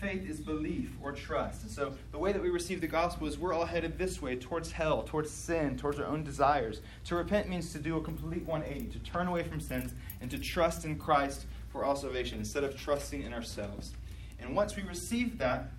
Faith 0.00 0.28
is 0.28 0.40
belief 0.40 0.90
or 1.02 1.12
trust. 1.12 1.62
And 1.62 1.70
so 1.70 1.94
the 2.12 2.18
way 2.18 2.32
that 2.32 2.42
we 2.42 2.50
receive 2.50 2.80
the 2.80 2.86
gospel 2.86 3.26
is 3.26 3.38
we're 3.38 3.54
all 3.54 3.64
headed 3.64 3.98
this 3.98 4.20
way, 4.20 4.36
towards 4.36 4.72
hell, 4.72 5.02
towards 5.02 5.30
sin, 5.30 5.76
towards 5.78 5.98
our 5.98 6.06
own 6.06 6.22
desires. 6.22 6.80
To 7.06 7.14
repent 7.14 7.48
means 7.48 7.72
to 7.72 7.78
do 7.78 7.96
a 7.96 8.02
complete 8.02 8.44
180, 8.44 8.90
to 8.90 8.98
turn 8.98 9.26
away 9.26 9.42
from 9.42 9.58
sins 9.58 9.92
and 10.20 10.30
to 10.30 10.38
trust 10.38 10.84
in 10.84 10.98
Christ 10.98 11.46
for 11.70 11.84
all 11.84 11.96
salvation 11.96 12.38
instead 12.38 12.62
of 12.62 12.76
trusting 12.76 13.22
in 13.22 13.32
ourselves. 13.32 13.92
And 14.38 14.54
once 14.54 14.76
we 14.76 14.82
receive 14.82 15.38
that, 15.38 15.70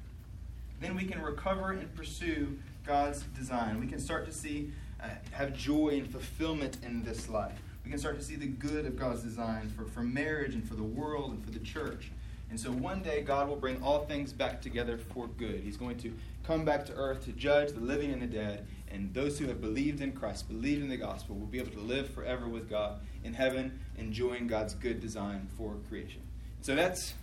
then 0.79 0.95
we 0.95 1.05
can 1.05 1.21
recover 1.21 1.71
and 1.71 1.93
pursue 1.95 2.57
God's 2.85 3.21
design. 3.37 3.79
We 3.79 3.87
can 3.87 3.99
start 3.99 4.25
to 4.25 4.31
see, 4.31 4.71
uh, 5.01 5.09
have 5.31 5.55
joy 5.55 5.99
and 5.99 6.09
fulfillment 6.09 6.77
in 6.83 7.03
this 7.03 7.29
life. 7.29 7.59
We 7.83 7.91
can 7.91 7.99
start 7.99 8.17
to 8.19 8.25
see 8.25 8.35
the 8.35 8.47
good 8.47 8.85
of 8.85 8.97
God's 8.97 9.21
design 9.21 9.69
for, 9.69 9.85
for 9.85 10.01
marriage 10.01 10.55
and 10.55 10.67
for 10.67 10.75
the 10.75 10.83
world 10.83 11.31
and 11.31 11.43
for 11.43 11.51
the 11.51 11.59
church. 11.59 12.11
And 12.49 12.59
so 12.59 12.71
one 12.71 13.01
day 13.01 13.21
God 13.21 13.49
will 13.49 13.57
bring 13.57 13.81
all 13.83 14.05
things 14.05 14.31
back 14.31 14.61
together 14.61 14.97
for 14.97 15.27
good. 15.27 15.61
He's 15.63 15.77
going 15.77 15.97
to 15.97 16.13
come 16.43 16.63
back 16.63 16.85
to 16.85 16.93
earth 16.93 17.25
to 17.25 17.33
judge 17.33 17.73
the 17.73 17.81
living 17.81 18.11
and 18.11 18.21
the 18.21 18.27
dead. 18.27 18.65
And 18.89 19.13
those 19.13 19.37
who 19.37 19.47
have 19.47 19.59
believed 19.59 19.99
in 20.01 20.13
Christ, 20.13 20.47
believed 20.47 20.81
in 20.81 20.87
the 20.87 20.97
gospel, 20.97 21.35
will 21.35 21.45
be 21.45 21.59
able 21.59 21.71
to 21.71 21.79
live 21.79 22.09
forever 22.09 22.47
with 22.47 22.69
God 22.69 22.99
in 23.25 23.33
heaven, 23.33 23.79
enjoying 23.97 24.47
God's 24.47 24.73
good 24.73 25.01
design 25.01 25.49
for 25.57 25.75
creation. 25.89 26.21
So 26.61 26.73
that's 26.73 27.15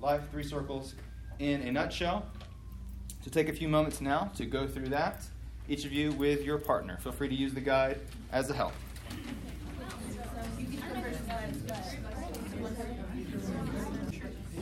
Life 0.00 0.22
Three 0.32 0.42
Circles 0.42 0.94
in 1.38 1.62
a 1.62 1.70
nutshell. 1.70 2.26
To 3.22 3.30
take 3.30 3.48
a 3.48 3.52
few 3.52 3.68
moments 3.68 4.00
now 4.00 4.32
to 4.34 4.44
go 4.44 4.66
through 4.66 4.88
that, 4.88 5.22
each 5.68 5.84
of 5.84 5.92
you 5.92 6.10
with 6.12 6.42
your 6.42 6.58
partner. 6.58 6.98
Feel 6.98 7.12
free 7.12 7.28
to 7.28 7.34
use 7.34 7.54
the 7.54 7.60
guide 7.60 8.00
as 8.32 8.50
a 8.50 8.54
help. 8.54 8.72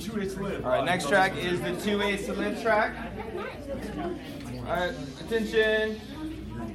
Two 0.01 0.17
ways 0.17 0.35
to 0.35 0.43
live. 0.43 0.65
All 0.65 0.73
right, 0.73 0.85
next 0.85 1.09
track 1.09 1.37
is 1.37 1.61
the 1.61 1.77
two 1.77 1.99
ways 1.99 2.25
to 2.25 2.33
live 2.33 2.63
track. 2.63 2.95
All 3.99 4.65
right, 4.65 4.95
attention. 5.21 6.01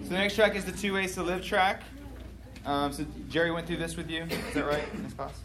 So 0.04 0.10
the 0.10 0.16
next 0.16 0.36
track 0.36 0.56
is 0.56 0.64
the 0.64 0.72
two 0.72 0.94
ways 0.94 1.16
to 1.16 1.24
live 1.24 1.44
track. 1.44 1.82
Um, 2.68 2.94
so 2.94 3.04
Jerry 3.28 3.50
went 3.52 3.66
through 3.66 3.78
this 3.78 3.98
with 3.98 4.12
you. 4.12 4.24
Is 4.24 4.54
that 4.54 4.66
right, 4.66 5.02
Miss 5.02 5.14
Boss? 5.14 5.40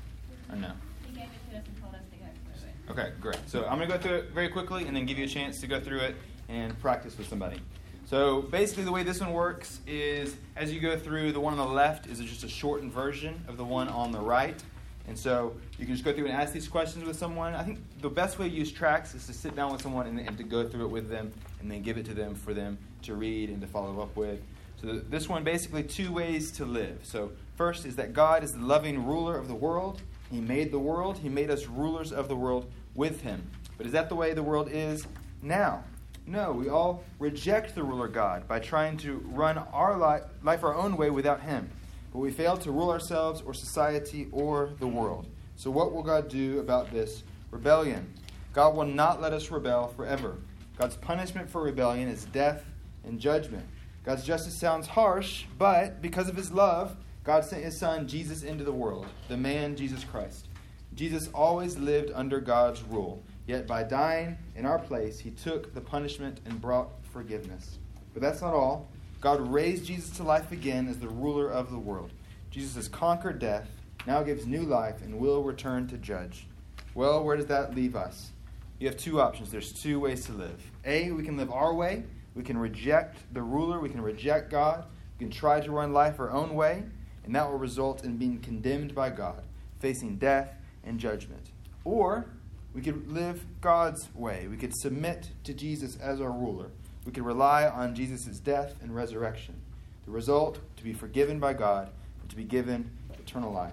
Or 0.51 0.57
no? 0.57 0.73
He 1.07 1.14
gave 1.14 1.25
it 1.25 1.51
to 1.53 1.57
us 1.57 1.64
and 1.66 1.81
told 1.81 1.95
us 1.95 2.01
to 2.12 2.19
go 2.19 2.27
through 2.53 2.69
it. 2.69 3.01
Okay, 3.01 3.12
great. 3.19 3.38
So 3.47 3.64
I'm 3.66 3.79
going 3.79 3.88
to 3.88 3.97
go 3.97 4.03
through 4.03 4.16
it 4.16 4.31
very 4.33 4.49
quickly 4.49 4.87
and 4.87 4.95
then 4.95 5.07
give 5.07 5.19
you 5.19 5.25
a 5.25 5.29
chance 5.29 5.59
to 5.62 5.66
go 5.66 5.81
through 5.81 6.01
it 6.01 6.16
and 6.51 6.79
practice 6.81 7.16
with 7.16 7.29
somebody. 7.29 7.61
So 8.05 8.43
basically, 8.43 8.85
the 8.85 8.93
way 8.93 9.05
this 9.05 9.21
one 9.21 9.33
works 9.33 9.81
is 9.87 10.37
as 10.57 10.71
you 10.71 10.81
go 10.81 10.99
through, 10.99 11.33
the 11.33 11.40
one 11.40 11.59
on 11.59 11.66
the 11.66 11.73
left 11.73 12.09
is 12.09 12.19
just 12.19 12.45
a 12.45 12.49
shortened 12.49 12.93
version 12.93 13.43
of 13.49 13.57
the 13.57 13.64
one 13.64 13.88
on 13.88 14.12
the 14.12 14.21
right. 14.21 14.62
And 15.06 15.18
so 15.18 15.56
you 15.78 15.86
can 15.86 15.94
just 15.94 16.04
go 16.04 16.12
through 16.12 16.26
and 16.26 16.34
ask 16.34 16.52
these 16.52 16.68
questions 16.68 17.04
with 17.04 17.18
someone. 17.18 17.54
I 17.54 17.62
think 17.62 17.80
the 18.00 18.08
best 18.08 18.38
way 18.38 18.48
to 18.48 18.54
use 18.54 18.70
tracks 18.70 19.14
is 19.14 19.26
to 19.26 19.32
sit 19.32 19.56
down 19.56 19.72
with 19.72 19.82
someone 19.82 20.06
and, 20.06 20.20
and 20.20 20.36
to 20.38 20.44
go 20.44 20.68
through 20.68 20.84
it 20.84 20.90
with 20.90 21.08
them 21.08 21.32
and 21.60 21.70
then 21.70 21.82
give 21.82 21.98
it 21.98 22.04
to 22.06 22.14
them 22.14 22.34
for 22.34 22.54
them 22.54 22.78
to 23.02 23.14
read 23.14 23.50
and 23.50 23.60
to 23.60 23.66
follow 23.66 24.00
up 24.00 24.14
with. 24.16 24.40
So 24.80 24.92
this 24.92 25.28
one 25.28 25.44
basically 25.44 25.82
two 25.82 26.12
ways 26.12 26.52
to 26.52 26.64
live. 26.64 27.00
So 27.02 27.32
first 27.56 27.84
is 27.84 27.96
that 27.96 28.12
God 28.12 28.42
is 28.42 28.52
the 28.52 28.64
loving 28.64 29.04
ruler 29.04 29.36
of 29.36 29.48
the 29.48 29.54
world. 29.54 30.00
He 30.30 30.40
made 30.40 30.70
the 30.70 30.78
world. 30.78 31.18
He 31.18 31.28
made 31.28 31.50
us 31.50 31.66
rulers 31.66 32.12
of 32.12 32.28
the 32.28 32.36
world 32.36 32.70
with 32.94 33.22
him. 33.22 33.50
But 33.76 33.86
is 33.86 33.92
that 33.92 34.08
the 34.08 34.14
way 34.14 34.32
the 34.32 34.42
world 34.42 34.68
is 34.70 35.06
now? 35.42 35.84
No, 36.26 36.52
we 36.52 36.68
all 36.68 37.02
reject 37.18 37.74
the 37.74 37.82
ruler 37.82 38.06
God 38.06 38.46
by 38.46 38.60
trying 38.60 38.96
to 38.98 39.16
run 39.32 39.58
our 39.58 39.98
li- 39.98 40.24
life 40.42 40.62
our 40.62 40.74
own 40.74 40.96
way 40.96 41.10
without 41.10 41.40
him. 41.40 41.70
But 42.12 42.18
we 42.18 42.31
fail 42.31 42.57
to 42.57 42.70
rule 42.70 42.90
ourselves 42.90 43.42
or 43.42 43.55
society 43.55 44.29
or 44.33 44.70
the 44.79 44.87
world. 44.87 45.29
So 45.57 45.70
what 45.70 45.92
will 45.92 46.03
God 46.03 46.29
do 46.29 46.59
about 46.59 46.90
this 46.90 47.23
rebellion? 47.51 48.12
God 48.53 48.75
will 48.75 48.87
not 48.87 49.20
let 49.20 49.33
us 49.33 49.51
rebel 49.51 49.88
forever. 49.88 50.38
God's 50.79 50.96
punishment 50.96 51.49
for 51.49 51.62
rebellion 51.62 52.09
is 52.09 52.25
death 52.27 52.64
and 53.05 53.20
judgment. 53.20 53.66
God's 54.05 54.25
justice 54.25 54.55
sounds 54.55 54.87
harsh, 54.87 55.44
but 55.59 56.01
because 56.01 56.29
of 56.29 56.37
his 56.37 56.51
love, 56.51 56.96
God 57.23 57.44
sent 57.44 57.62
his 57.62 57.77
son 57.77 58.09
Jesus 58.09 58.42
into 58.42 58.64
the 58.64 58.73
world, 58.73 59.07
the 59.29 59.37
man 59.37 59.77
Jesus 59.77 60.05
Christ. 60.05 60.49
Jesus 60.94 61.29
always 61.35 61.79
lived 61.79 62.11
under 62.14 62.40
God's 62.40 62.83
rule, 62.83 63.23
yet 63.46 63.66
by 63.66 63.83
dying 63.83 64.38
in 64.57 64.64
our 64.64 64.79
place, 64.79 65.20
he 65.20 65.31
took 65.31 65.75
the 65.75 65.81
punishment 65.81 66.40
and 66.46 66.61
brought 66.61 66.88
forgiveness. 67.12 67.79
But 68.14 68.23
that's 68.23 68.40
not 68.40 68.55
all. 68.55 68.88
God 69.20 69.52
raised 69.52 69.85
Jesus 69.85 70.11
to 70.16 70.22
life 70.22 70.50
again 70.50 70.88
as 70.88 70.98
the 70.98 71.09
ruler 71.09 71.48
of 71.50 71.70
the 71.70 71.78
world. 71.78 72.11
Jesus 72.50 72.74
has 72.76 72.88
conquered 72.88 73.38
death, 73.38 73.68
now 74.06 74.22
gives 74.22 74.46
new 74.46 74.62
life, 74.62 75.02
and 75.02 75.18
will 75.18 75.42
return 75.42 75.87
to 75.88 75.98
judge. 75.98 76.46
Well, 76.94 77.22
where 77.22 77.37
does 77.37 77.46
that 77.46 77.74
leave 77.74 77.94
us? 77.94 78.30
You 78.78 78.88
have 78.88 78.96
two 78.96 79.20
options. 79.20 79.50
There's 79.50 79.72
two 79.72 80.00
ways 80.00 80.24
to 80.26 80.33
live. 80.33 80.61
A, 80.85 81.11
we 81.11 81.22
can 81.22 81.37
live 81.37 81.50
our 81.52 81.74
way 81.74 82.04
We 82.35 82.42
can 82.42 82.59
reject 82.59 83.18
the 83.33 83.42
ruler, 83.42 83.80
we 83.80 83.88
can 83.88 84.00
reject 84.00 84.50
God, 84.50 84.85
we 85.18 85.26
can 85.26 85.33
try 85.33 85.61
to 85.61 85.70
run 85.70 85.92
life 85.92 86.20
our 86.20 86.30
own 86.30 86.54
way, 86.54 86.85
and 87.24 87.35
that 87.35 87.50
will 87.50 87.59
result 87.59 88.04
in 88.04 88.16
being 88.16 88.38
condemned 88.40 88.94
by 88.94 89.11
God, 89.11 89.42
facing 89.80 90.16
death 90.16 90.54
and 90.85 90.98
judgment. 90.98 91.50
Or 91.85 92.26
we 92.72 92.83
could 92.83 93.11
live 93.11 93.44
God's 93.61 94.09
way. 94.14 94.46
We 94.48 94.56
could 94.56 94.74
submit 94.74 95.30
to 95.44 95.52
Jesus 95.52 95.96
as 95.96 96.20
our 96.20 96.30
ruler. 96.30 96.70
We 97.11 97.14
can 97.14 97.25
rely 97.25 97.66
on 97.66 97.96
Jesus' 97.96 98.38
death 98.38 98.77
and 98.81 98.94
resurrection. 98.94 99.57
The 100.05 100.12
result, 100.12 100.61
to 100.77 100.85
be 100.85 100.92
forgiven 100.92 101.40
by 101.40 101.55
God 101.55 101.90
and 102.20 102.31
to 102.31 102.37
be 102.37 102.44
given 102.44 102.88
eternal 103.18 103.53
life. 103.53 103.73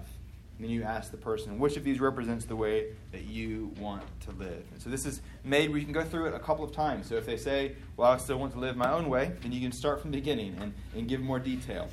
And 0.56 0.64
then 0.64 0.72
you 0.72 0.82
ask 0.82 1.12
the 1.12 1.18
person, 1.18 1.60
which 1.60 1.76
of 1.76 1.84
these 1.84 2.00
represents 2.00 2.46
the 2.46 2.56
way 2.56 2.86
that 3.12 3.26
you 3.26 3.70
want 3.78 4.02
to 4.22 4.32
live? 4.32 4.64
And 4.72 4.82
so 4.82 4.90
this 4.90 5.06
is 5.06 5.20
made 5.44 5.70
we 5.70 5.84
can 5.84 5.92
go 5.92 6.02
through 6.02 6.26
it 6.26 6.34
a 6.34 6.40
couple 6.40 6.64
of 6.64 6.72
times. 6.72 7.06
So 7.06 7.14
if 7.14 7.26
they 7.26 7.36
say, 7.36 7.76
well, 7.96 8.10
I 8.10 8.16
still 8.16 8.40
want 8.40 8.54
to 8.54 8.58
live 8.58 8.76
my 8.76 8.90
own 8.90 9.08
way, 9.08 9.30
then 9.40 9.52
you 9.52 9.60
can 9.60 9.70
start 9.70 10.00
from 10.00 10.10
the 10.10 10.16
beginning 10.16 10.56
and, 10.60 10.74
and 10.96 11.06
give 11.06 11.20
more 11.20 11.38
detail. 11.38 11.88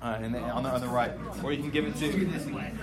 Uh, 0.00 0.18
and 0.20 0.34
then 0.34 0.42
on 0.44 0.62
the, 0.62 0.70
on 0.70 0.80
the 0.80 0.86
right, 0.86 1.12
or 1.42 1.52
you 1.52 1.60
can 1.60 1.70
give 1.70 1.84
it 1.84 1.96
to. 1.96 2.06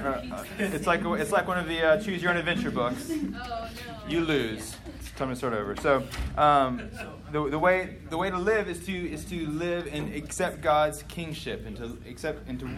Uh, 0.02 0.36
uh, 0.36 0.46
it's 0.58 0.86
like 0.86 1.02
it's 1.06 1.32
like 1.32 1.48
one 1.48 1.58
of 1.58 1.66
the 1.66 1.82
uh, 1.82 2.02
choose 2.02 2.22
your 2.22 2.32
own 2.32 2.36
adventure 2.36 2.72
books. 2.72 3.10
Oh, 3.10 3.16
no. 3.16 3.70
You 4.10 4.20
lose. 4.20 4.76
It's 5.00 5.10
time 5.12 5.30
to 5.30 5.36
start 5.38 5.54
over. 5.54 5.78
So, 5.78 6.04
um, 6.38 6.90
the, 7.32 7.50
the 7.50 7.60
way 7.60 7.98
the 8.10 8.18
way 8.18 8.30
to 8.30 8.38
live 8.38 8.70
is 8.70 8.86
to 8.86 8.94
is 8.94 9.26
to 9.26 9.48
live 9.48 9.88
and 9.92 10.14
accept 10.14 10.62
God's 10.62 11.04
kingship 11.04 11.66
and 11.66 11.76
to 11.78 11.98
accept 12.08 12.48
and 12.48 12.60
to 12.60 12.70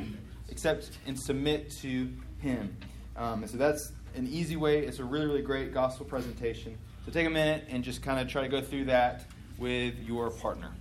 accept 0.50 0.92
and 1.06 1.20
submit 1.20 1.72
to 1.82 2.10
Him. 2.40 2.76
Um, 3.16 3.44
and 3.44 3.52
so 3.52 3.58
that's 3.58 3.92
an 4.16 4.28
easy 4.28 4.56
way. 4.56 4.86
It's 4.86 5.00
a 5.00 5.04
really 5.04 5.26
really 5.26 5.42
great 5.42 5.74
gospel 5.74 6.06
presentation. 6.06 6.78
So 7.06 7.12
take 7.12 7.28
a 7.28 7.32
minute 7.32 7.66
and 7.70 7.84
just 7.84 8.02
kind 8.02 8.20
of 8.20 8.28
try 8.28 8.44
to 8.44 8.50
go 8.50 8.62
through 8.62 8.86
that 8.86 9.26
with 9.58 9.96
your 10.06 10.30
partner. 10.30 10.72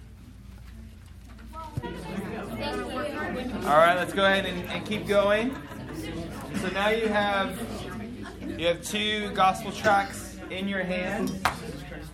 All 1.83 3.77
right, 3.77 3.95
let's 3.97 4.13
go 4.13 4.25
ahead 4.25 4.47
and, 4.47 4.69
and 4.71 4.85
keep 4.85 5.07
going. 5.07 5.55
So 6.61 6.69
now 6.69 6.89
you 6.89 7.09
have 7.09 7.59
you 8.59 8.67
have 8.67 8.83
two 8.83 9.31
gospel 9.31 9.73
tracks 9.73 10.37
in 10.51 10.69
your 10.69 10.83
hand. 10.83 11.33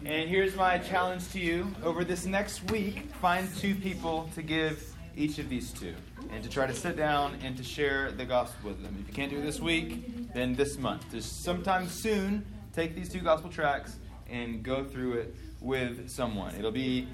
And 0.09 0.29
here's 0.29 0.55
my 0.55 0.79
challenge 0.79 1.29
to 1.33 1.41
you. 1.41 1.67
Over 1.83 2.05
this 2.05 2.27
next 2.27 2.71
week, 2.71 3.11
find 3.15 3.53
two 3.57 3.75
people 3.75 4.31
to 4.37 4.43
give 4.43 4.95
each 5.17 5.41
of 5.41 5.49
these 5.49 5.73
two 5.73 5.97
and 6.31 6.45
to 6.45 6.49
try 6.49 6.65
to 6.65 6.73
sit 6.73 6.97
down 6.97 7.37
and 7.43 7.57
to 7.57 7.65
share 7.65 8.13
the 8.13 8.25
gospel 8.25 8.71
with 8.71 8.85
them. 8.85 8.97
If 9.01 9.09
you 9.09 9.13
can't 9.13 9.33
do 9.33 9.39
it 9.39 9.43
this 9.43 9.59
week, 9.59 10.33
then 10.33 10.55
this 10.55 10.79
month. 10.79 11.11
Just 11.11 11.43
sometime 11.43 11.89
soon, 11.89 12.47
take 12.73 12.95
these 12.95 13.09
two 13.09 13.19
gospel 13.19 13.51
tracts 13.51 13.97
and 14.31 14.63
go 14.63 14.85
through 14.85 15.15
it 15.15 15.35
with 15.61 16.09
someone. 16.09 16.55
It'll 16.55 16.71
be 16.71 17.09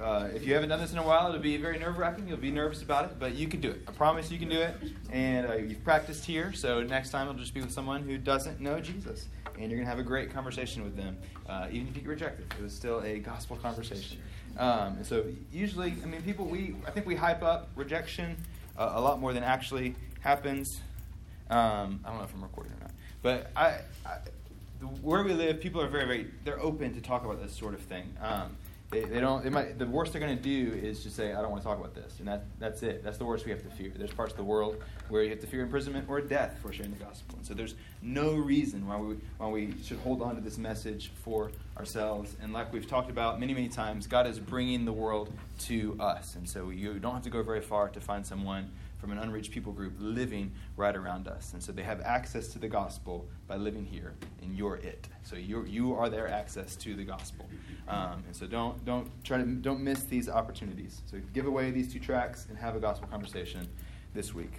uh, 0.00 0.28
if 0.34 0.46
you 0.46 0.54
haven't 0.54 0.70
done 0.70 0.80
this 0.80 0.92
in 0.92 0.98
a 0.98 1.02
while, 1.06 1.28
it'll 1.28 1.42
be 1.42 1.58
very 1.58 1.78
nerve 1.78 1.98
wracking. 1.98 2.26
You'll 2.26 2.38
be 2.38 2.50
nervous 2.50 2.80
about 2.80 3.04
it, 3.04 3.18
but 3.18 3.34
you 3.34 3.48
can 3.48 3.60
do 3.60 3.70
it. 3.70 3.82
I 3.86 3.92
promise 3.92 4.30
you 4.30 4.38
can 4.38 4.48
do 4.48 4.60
it. 4.60 4.74
And 5.10 5.46
uh, 5.46 5.54
you've 5.56 5.84
practiced 5.84 6.24
here, 6.24 6.54
so 6.54 6.82
next 6.82 7.10
time 7.10 7.28
it'll 7.28 7.38
just 7.38 7.52
be 7.52 7.60
with 7.60 7.72
someone 7.72 8.02
who 8.02 8.16
doesn't 8.16 8.60
know 8.60 8.80
Jesus. 8.80 9.28
And 9.58 9.70
you're 9.70 9.78
going 9.78 9.86
to 9.86 9.90
have 9.90 9.98
a 9.98 10.04
great 10.04 10.32
conversation 10.32 10.84
with 10.84 10.96
them, 10.96 11.16
uh, 11.48 11.66
even 11.72 11.88
if 11.88 11.96
you 11.96 12.02
get 12.02 12.08
rejected. 12.08 12.46
It 12.58 12.62
was 12.62 12.72
still 12.72 13.00
a 13.00 13.18
gospel 13.18 13.56
conversation. 13.56 14.18
Um, 14.56 14.98
and 14.98 15.06
so, 15.06 15.24
usually, 15.52 15.94
I 16.02 16.06
mean, 16.06 16.22
people, 16.22 16.46
we, 16.46 16.76
I 16.86 16.90
think 16.90 17.06
we 17.06 17.16
hype 17.16 17.42
up 17.42 17.68
rejection 17.74 18.36
uh, 18.76 18.92
a 18.94 19.00
lot 19.00 19.18
more 19.18 19.32
than 19.32 19.42
actually 19.42 19.96
happens. 20.20 20.80
Um, 21.50 22.00
I 22.04 22.10
don't 22.10 22.18
know 22.18 22.24
if 22.24 22.34
I'm 22.34 22.42
recording 22.42 22.72
or 22.74 22.80
not. 22.82 22.90
But 23.20 23.50
I, 23.56 23.78
I, 24.06 24.18
where 25.02 25.24
we 25.24 25.32
live, 25.32 25.60
people 25.60 25.80
are 25.80 25.88
very, 25.88 26.06
very, 26.06 26.30
they're 26.44 26.60
open 26.60 26.94
to 26.94 27.00
talk 27.00 27.24
about 27.24 27.42
this 27.42 27.56
sort 27.56 27.74
of 27.74 27.80
thing. 27.80 28.14
Um, 28.20 28.56
they, 28.90 29.02
they 29.04 29.20
don't. 29.20 29.44
They 29.44 29.50
might. 29.50 29.78
The 29.78 29.86
worst 29.86 30.12
they're 30.12 30.20
going 30.20 30.36
to 30.36 30.42
do 30.42 30.74
is 30.74 31.02
just 31.02 31.14
say, 31.14 31.34
"I 31.34 31.42
don't 31.42 31.50
want 31.50 31.62
to 31.62 31.68
talk 31.68 31.78
about 31.78 31.94
this," 31.94 32.18
and 32.20 32.28
that 32.28 32.44
that's 32.58 32.82
it. 32.82 33.04
That's 33.04 33.18
the 33.18 33.24
worst 33.26 33.44
we 33.44 33.50
have 33.50 33.62
to 33.62 33.68
fear. 33.68 33.92
There's 33.94 34.12
parts 34.12 34.32
of 34.32 34.38
the 34.38 34.44
world 34.44 34.82
where 35.10 35.22
you 35.22 35.30
have 35.30 35.40
to 35.40 35.46
fear 35.46 35.62
imprisonment 35.62 36.06
or 36.08 36.22
death 36.22 36.58
for 36.62 36.72
sharing 36.72 36.92
the 36.92 37.04
gospel, 37.04 37.36
and 37.36 37.46
so 37.46 37.52
there's 37.52 37.74
no 38.00 38.34
reason 38.34 38.86
why 38.86 38.96
we 38.96 39.16
why 39.36 39.48
we 39.48 39.74
should 39.82 39.98
hold 39.98 40.22
on 40.22 40.36
to 40.36 40.40
this 40.40 40.56
message 40.56 41.10
for 41.22 41.50
ourselves. 41.76 42.34
And 42.42 42.54
like 42.54 42.72
we've 42.72 42.88
talked 42.88 43.10
about 43.10 43.38
many 43.38 43.52
many 43.52 43.68
times, 43.68 44.06
God 44.06 44.26
is 44.26 44.38
bringing 44.38 44.86
the 44.86 44.92
world 44.92 45.30
to 45.60 45.94
us, 46.00 46.34
and 46.36 46.48
so 46.48 46.70
you 46.70 46.94
don't 46.98 47.12
have 47.12 47.24
to 47.24 47.30
go 47.30 47.42
very 47.42 47.60
far 47.60 47.88
to 47.90 48.00
find 48.00 48.26
someone 48.26 48.70
from 48.98 49.12
an 49.12 49.18
unreached 49.18 49.50
people 49.52 49.72
group 49.72 49.94
living 49.98 50.52
right 50.76 50.94
around 50.94 51.28
us. 51.28 51.52
And 51.52 51.62
so 51.62 51.72
they 51.72 51.82
have 51.82 52.00
access 52.00 52.48
to 52.48 52.58
the 52.58 52.68
gospel 52.68 53.28
by 53.46 53.56
living 53.56 53.84
here, 53.84 54.14
and 54.42 54.56
you're 54.56 54.76
it. 54.76 55.08
So 55.22 55.36
you 55.36 55.64
you 55.64 55.94
are 55.94 56.08
their 56.08 56.28
access 56.28 56.76
to 56.76 56.94
the 56.94 57.04
gospel. 57.04 57.48
Um, 57.86 58.24
and 58.26 58.34
so 58.34 58.46
don't 58.46 58.84
don't 58.84 59.08
try 59.24 59.38
to 59.38 59.44
don't 59.44 59.80
miss 59.80 60.04
these 60.04 60.28
opportunities. 60.28 61.02
So 61.06 61.18
give 61.32 61.46
away 61.46 61.70
these 61.70 61.92
two 61.92 62.00
tracks 62.00 62.46
and 62.48 62.58
have 62.58 62.76
a 62.76 62.80
gospel 62.80 63.08
conversation 63.08 63.68
this 64.14 64.34
week. 64.34 64.52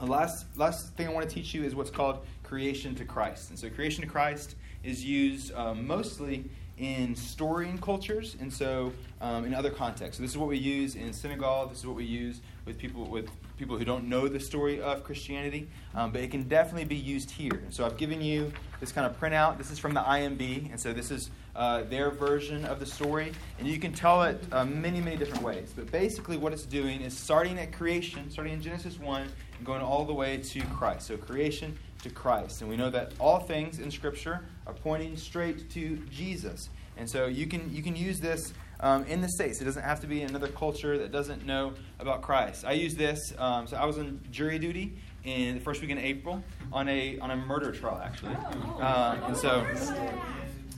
The 0.00 0.06
last 0.06 0.46
last 0.58 0.94
thing 0.94 1.06
I 1.08 1.12
want 1.12 1.28
to 1.28 1.34
teach 1.34 1.54
you 1.54 1.64
is 1.64 1.74
what's 1.74 1.90
called 1.90 2.26
creation 2.42 2.94
to 2.96 3.04
Christ. 3.04 3.50
And 3.50 3.58
so 3.58 3.70
creation 3.70 4.02
to 4.02 4.08
Christ 4.08 4.56
is 4.82 5.04
used 5.04 5.54
um, 5.54 5.86
mostly 5.86 6.50
in 6.78 7.16
storying 7.16 7.78
cultures, 7.78 8.36
and 8.38 8.52
so 8.52 8.92
um, 9.20 9.44
in 9.46 9.54
other 9.54 9.70
contexts. 9.70 10.18
So 10.18 10.22
this 10.22 10.30
is 10.30 10.38
what 10.38 10.48
we 10.48 10.58
use 10.58 10.94
in 10.94 11.12
Senegal. 11.12 11.66
This 11.66 11.78
is 11.78 11.86
what 11.86 11.96
we 11.96 12.04
use 12.04 12.40
with 12.66 12.78
people 12.78 13.04
with 13.04 13.30
people 13.56 13.78
who 13.78 13.84
don't 13.84 14.06
know 14.08 14.28
the 14.28 14.40
story 14.40 14.80
of 14.82 15.02
Christianity, 15.04 15.68
um, 15.94 16.10
but 16.10 16.20
it 16.20 16.30
can 16.30 16.42
definitely 16.46 16.84
be 16.84 16.96
used 16.96 17.30
here. 17.30 17.54
And 17.54 17.72
so 17.72 17.86
I've 17.86 17.96
given 17.96 18.20
you 18.20 18.52
this 18.80 18.92
kind 18.92 19.06
of 19.06 19.18
printout. 19.18 19.56
This 19.56 19.70
is 19.70 19.78
from 19.78 19.94
the 19.94 20.02
IMB, 20.02 20.70
and 20.70 20.78
so 20.78 20.92
this 20.92 21.10
is 21.10 21.30
uh, 21.54 21.84
their 21.84 22.10
version 22.10 22.66
of 22.66 22.80
the 22.80 22.84
story, 22.84 23.32
and 23.58 23.66
you 23.66 23.78
can 23.78 23.92
tell 23.92 24.24
it 24.24 24.44
uh, 24.52 24.64
many, 24.64 25.00
many 25.00 25.16
different 25.16 25.42
ways. 25.42 25.72
But 25.74 25.90
basically, 25.90 26.36
what 26.36 26.52
it's 26.52 26.66
doing 26.66 27.00
is 27.00 27.16
starting 27.16 27.58
at 27.58 27.72
creation, 27.72 28.30
starting 28.30 28.52
in 28.52 28.60
Genesis 28.60 28.98
1, 28.98 29.22
and 29.22 29.66
going 29.66 29.80
all 29.80 30.04
the 30.04 30.14
way 30.14 30.36
to 30.36 30.60
Christ. 30.66 31.06
So, 31.06 31.16
creation 31.16 31.78
to 32.02 32.10
Christ. 32.10 32.60
And 32.60 32.68
we 32.68 32.76
know 32.76 32.90
that 32.90 33.12
all 33.18 33.38
things 33.38 33.78
in 33.78 33.90
Scripture 33.90 34.44
are 34.66 34.74
pointing 34.74 35.16
straight 35.16 35.70
to 35.70 35.96
Jesus. 36.10 36.68
And 36.98 37.08
so, 37.08 37.26
you 37.26 37.46
can, 37.46 37.72
you 37.74 37.82
can 37.82 37.96
use 37.96 38.20
this 38.20 38.52
um, 38.80 39.04
in 39.04 39.20
the 39.20 39.28
States. 39.28 39.60
It 39.60 39.64
doesn't 39.64 39.82
have 39.82 40.00
to 40.00 40.06
be 40.06 40.22
another 40.22 40.48
culture 40.48 40.98
that 40.98 41.12
doesn't 41.12 41.46
know 41.46 41.74
about 41.98 42.22
Christ. 42.22 42.64
I 42.64 42.72
use 42.72 42.94
this, 42.94 43.32
um, 43.38 43.66
so 43.66 43.76
I 43.76 43.84
was 43.84 43.98
on 43.98 44.20
jury 44.30 44.58
duty 44.58 44.98
in 45.24 45.56
the 45.56 45.60
first 45.60 45.80
week 45.80 45.90
in 45.90 45.98
April 45.98 46.42
on 46.72 46.88
a, 46.88 47.18
on 47.18 47.30
a 47.30 47.36
murder 47.36 47.72
trial, 47.72 48.00
actually. 48.02 48.34
Um, 48.34 49.24
and 49.24 49.36
so. 49.36 49.66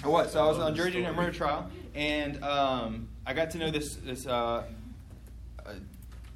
What? 0.05 0.31
So 0.31 0.45
I 0.45 0.47
was 0.47 0.59
on 0.59 0.77
jury 0.77 0.93
duty 0.93 1.05
in 1.05 1.11
a 1.11 1.13
murder 1.13 1.33
trial, 1.33 1.69
and 1.95 2.43
um, 2.45 3.09
I 3.27 3.35
got 3.35 3.51
to 3.51 3.59
know 3.59 3.71
this 3.71 3.97
this 3.97 4.29
uh, 4.29 4.65
uh, 5.67 5.73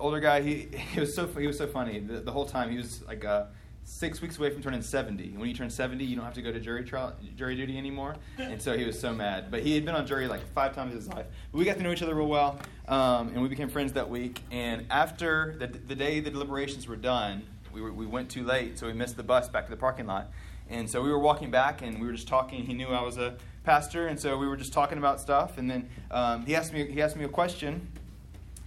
older 0.00 0.18
guy. 0.18 0.42
He 0.42 0.68
he 0.92 1.00
was 1.00 1.14
so 1.14 1.28
he 1.28 1.46
was 1.46 1.58
so 1.58 1.68
funny 1.68 2.00
the, 2.00 2.20
the 2.20 2.32
whole 2.32 2.44
time. 2.44 2.70
He 2.70 2.76
was 2.76 3.02
like 3.04 3.24
uh, 3.24 3.44
six 3.84 4.20
weeks 4.20 4.38
away 4.38 4.50
from 4.50 4.62
turning 4.62 4.82
seventy. 4.82 5.30
When 5.30 5.48
you 5.48 5.54
turn 5.54 5.70
seventy, 5.70 6.04
you 6.04 6.16
don't 6.16 6.24
have 6.24 6.34
to 6.34 6.42
go 6.42 6.52
to 6.52 6.60
jury 6.60 6.84
trial 6.84 7.14
jury 7.36 7.56
duty 7.56 7.76
anymore. 7.76 8.16
And 8.38 8.60
so 8.60 8.76
he 8.76 8.84
was 8.84 8.98
so 8.98 9.12
mad. 9.12 9.50
But 9.50 9.62
he 9.62 9.74
had 9.74 9.84
been 9.84 9.94
on 9.94 10.06
jury 10.06 10.28
like 10.28 10.40
five 10.54 10.74
times 10.74 10.92
in 10.92 10.98
his 10.98 11.08
life. 11.08 11.26
But 11.50 11.58
we 11.58 11.64
got 11.64 11.76
to 11.76 11.82
know 11.82 11.92
each 11.92 12.02
other 12.02 12.14
real 12.14 12.28
well, 12.28 12.58
um, 12.88 13.28
and 13.28 13.42
we 13.42 13.48
became 13.48 13.68
friends 13.68 13.92
that 13.92 14.08
week. 14.08 14.40
And 14.50 14.86
after 14.90 15.56
the 15.58 15.66
the 15.66 15.94
day 15.94 16.20
the 16.20 16.30
deliberations 16.30 16.86
were 16.86 16.96
done, 16.96 17.42
we 17.72 17.80
were, 17.80 17.92
we 17.92 18.06
went 18.06 18.30
too 18.30 18.44
late, 18.44 18.78
so 18.78 18.86
we 18.86 18.92
missed 18.92 19.16
the 19.16 19.22
bus 19.22 19.48
back 19.48 19.64
to 19.66 19.70
the 19.70 19.76
parking 19.76 20.06
lot. 20.06 20.30
And 20.70 20.88
so 20.88 21.02
we 21.02 21.10
were 21.10 21.18
walking 21.18 21.50
back, 21.50 21.82
and 21.82 22.00
we 22.00 22.06
were 22.06 22.12
just 22.12 22.28
talking. 22.28 22.64
He 22.64 22.74
knew 22.74 22.88
I 22.88 23.02
was 23.02 23.18
a 23.18 23.34
pastor, 23.64 24.08
and 24.08 24.18
so 24.18 24.38
we 24.38 24.46
were 24.46 24.56
just 24.56 24.72
talking 24.72 24.98
about 24.98 25.20
stuff. 25.20 25.58
And 25.58 25.70
then 25.70 25.88
um, 26.10 26.46
he 26.46 26.56
asked 26.56 26.72
me 26.72 26.90
he 26.90 27.02
asked 27.02 27.16
me 27.16 27.24
a 27.24 27.28
question, 27.28 27.88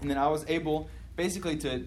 and 0.01 0.09
then 0.09 0.17
I 0.17 0.27
was 0.27 0.45
able 0.47 0.89
basically 1.15 1.55
to 1.57 1.83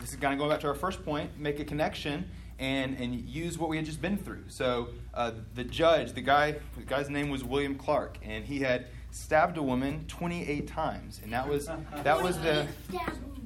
this 0.00 0.10
is 0.10 0.16
kind 0.16 0.32
of 0.32 0.38
going 0.38 0.50
back 0.50 0.60
to 0.60 0.68
our 0.68 0.74
first 0.74 1.04
point, 1.04 1.38
make 1.38 1.58
a 1.58 1.64
connection 1.64 2.30
and 2.60 2.96
and 3.00 3.14
use 3.14 3.58
what 3.58 3.68
we 3.68 3.76
had 3.76 3.86
just 3.86 4.00
been 4.00 4.16
through. 4.16 4.44
So 4.48 4.90
uh, 5.14 5.32
the 5.54 5.64
judge, 5.64 6.12
the 6.12 6.20
guy, 6.20 6.56
the 6.76 6.84
guy's 6.84 7.10
name 7.10 7.30
was 7.30 7.42
William 7.42 7.74
Clark, 7.74 8.18
and 8.22 8.44
he 8.44 8.60
had 8.60 8.86
stabbed 9.10 9.56
a 9.56 9.62
woman 9.62 10.04
28 10.06 10.68
times, 10.68 11.20
and 11.24 11.32
that 11.32 11.48
was 11.48 11.66
that 12.04 12.22
was 12.22 12.38
the 12.38 12.68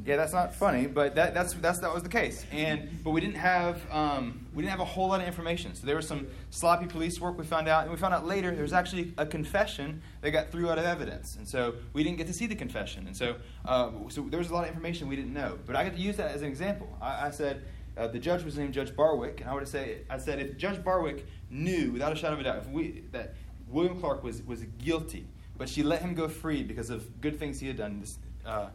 yeah, 0.07 0.17
that's 0.17 0.35
not 0.35 0.55
funny, 0.55 0.87
but 0.87 1.15
that, 1.15 1.33
that's, 1.33 1.55
that's, 1.55 1.79
that 1.79 1.93
was 1.93 2.03
the 2.03 2.11
case. 2.11 2.45
And, 2.53 3.03
but 3.03 3.13
we 3.13 3.23
didn't, 3.23 3.37
have, 3.37 3.81
um, 3.91 4.47
we 4.55 4.63
didn't 4.63 4.73
have 4.73 4.81
a 4.81 4.85
whole 4.85 5.09
lot 5.09 5.23
of 5.23 5.27
information. 5.27 5.75
So 5.75 5.87
there 5.87 5.97
was 5.97 6.07
some 6.07 6.27
sloppy 6.51 6.87
police 6.87 7.21
work 7.21 7.39
we 7.39 7.45
found 7.45 7.69
out. 7.69 7.85
And 7.85 7.91
we 7.91 7.97
found 7.97 8.13
out 8.13 8.27
later 8.27 8.51
there 8.51 8.63
was 8.63 8.75
actually 8.75 9.15
a 9.17 9.25
confession 9.25 10.03
that 10.21 10.31
got 10.31 10.51
threw 10.51 10.69
out 10.69 10.77
of 10.77 10.85
evidence. 10.85 11.37
And 11.37 11.49
so 11.49 11.77
we 11.95 12.05
didn't 12.05 12.19
get 12.19 12.27
to 12.27 12.35
see 12.35 12.47
the 12.47 12.55
confession. 12.55 13.07
And 13.07 13.17
so, 13.17 13.37
uh, 13.65 13.93
so 14.11 14.23
there 14.29 14.39
was 14.39 14.51
a 14.51 14.53
lot 14.53 14.65
of 14.65 14.69
information 14.69 15.09
we 15.09 15.17
didn't 15.17 15.33
know. 15.33 15.59
But 15.67 15.75
I 15.75 15.85
got 15.85 15.95
to 15.95 16.01
use 16.01 16.19
that 16.19 16.33
as 16.33 16.43
an 16.43 16.49
example. 16.49 16.95
I, 17.01 17.29
I 17.29 17.31
said, 17.31 17.65
uh, 17.97 18.07
the 18.09 18.19
judge 18.19 18.45
was 18.45 18.59
named 18.59 18.75
Judge 18.75 18.95
Barwick. 18.95 19.41
And 19.41 19.51
I 19.51 19.55
would 19.55 19.67
say, 19.69 19.99
I 20.11 20.19
said, 20.19 20.41
if 20.41 20.57
Judge 20.57 20.83
Barwick 20.83 21.27
knew 21.51 21.93
without 21.93 22.13
a 22.13 22.17
shadow 22.17 22.35
of 22.35 22.41
a 22.41 22.45
doubt 22.45 22.59
if 22.59 22.69
we, 22.69 23.05
that 23.13 23.35
William 23.69 23.99
Clark 24.01 24.23
was, 24.23 24.43
was 24.43 24.65
guilty, 24.79 25.27
but 25.57 25.69
she 25.69 25.83
let 25.83 26.03
him 26.03 26.15
go 26.15 26.29
free 26.29 26.63
because 26.63 26.91
of 26.91 27.21
good 27.21 27.39
things 27.39 27.61
he 27.61 27.69
had 27.69 27.77
done, 27.77 28.01
this, 28.01 28.19
uh, 28.45 28.69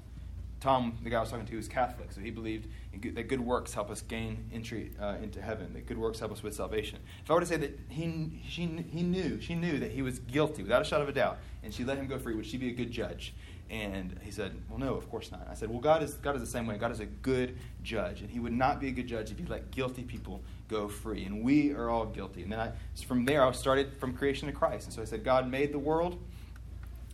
Tom, 0.59 0.97
the 1.03 1.09
guy 1.09 1.17
I 1.17 1.21
was 1.21 1.29
talking 1.29 1.45
to, 1.45 1.55
was 1.55 1.67
Catholic, 1.67 2.11
so 2.11 2.19
he 2.19 2.31
believed 2.31 2.67
good, 2.99 3.15
that 3.15 3.27
good 3.29 3.39
works 3.39 3.73
help 3.73 3.89
us 3.89 4.01
gain 4.01 4.49
entry 4.53 4.91
uh, 5.01 5.15
into 5.21 5.41
heaven. 5.41 5.73
That 5.73 5.85
good 5.85 5.97
works 5.97 6.19
help 6.19 6.31
us 6.31 6.43
with 6.43 6.53
salvation. 6.53 6.99
If 7.23 7.31
I 7.31 7.33
were 7.33 7.39
to 7.39 7.45
say 7.45 7.57
that 7.57 7.79
he, 7.87 8.41
she, 8.47 8.65
he 8.91 9.03
knew, 9.03 9.39
she 9.39 9.55
knew 9.55 9.79
that 9.79 9.91
he 9.91 10.01
was 10.01 10.19
guilty 10.19 10.63
without 10.63 10.81
a 10.81 10.85
shadow 10.85 11.03
of 11.03 11.09
a 11.09 11.13
doubt, 11.13 11.39
and 11.63 11.73
she 11.73 11.83
let 11.85 11.97
him 11.97 12.07
go 12.07 12.19
free, 12.19 12.35
would 12.35 12.45
she 12.45 12.57
be 12.57 12.69
a 12.69 12.73
good 12.73 12.91
judge? 12.91 13.33
And 13.69 14.19
he 14.23 14.31
said, 14.31 14.59
Well, 14.67 14.79
no, 14.79 14.95
of 14.95 15.09
course 15.09 15.31
not. 15.31 15.47
I 15.49 15.53
said, 15.53 15.69
Well, 15.69 15.79
God 15.79 16.01
is, 16.01 16.13
God 16.15 16.35
is 16.35 16.41
the 16.41 16.47
same 16.47 16.65
way. 16.65 16.77
God 16.77 16.91
is 16.91 16.99
a 16.99 17.05
good 17.05 17.57
judge. 17.83 18.21
And 18.21 18.29
he 18.29 18.39
would 18.39 18.53
not 18.53 18.79
be 18.79 18.87
a 18.87 18.91
good 18.91 19.07
judge 19.07 19.31
if 19.31 19.37
he 19.37 19.45
let 19.45 19.69
guilty 19.69 20.03
people 20.03 20.41
go 20.67 20.87
free. 20.87 21.25
And 21.25 21.43
we 21.43 21.71
are 21.73 21.89
all 21.89 22.05
guilty. 22.05 22.41
And 22.41 22.51
then 22.51 22.59
I, 22.59 22.71
from 23.03 23.25
there, 23.25 23.43
I 23.43 23.51
started 23.51 23.93
from 23.99 24.13
creation 24.13 24.47
to 24.47 24.53
Christ. 24.53 24.85
And 24.85 24.93
so 24.93 25.01
I 25.01 25.05
said, 25.05 25.23
God 25.23 25.49
made 25.49 25.71
the 25.71 25.79
world. 25.79 26.19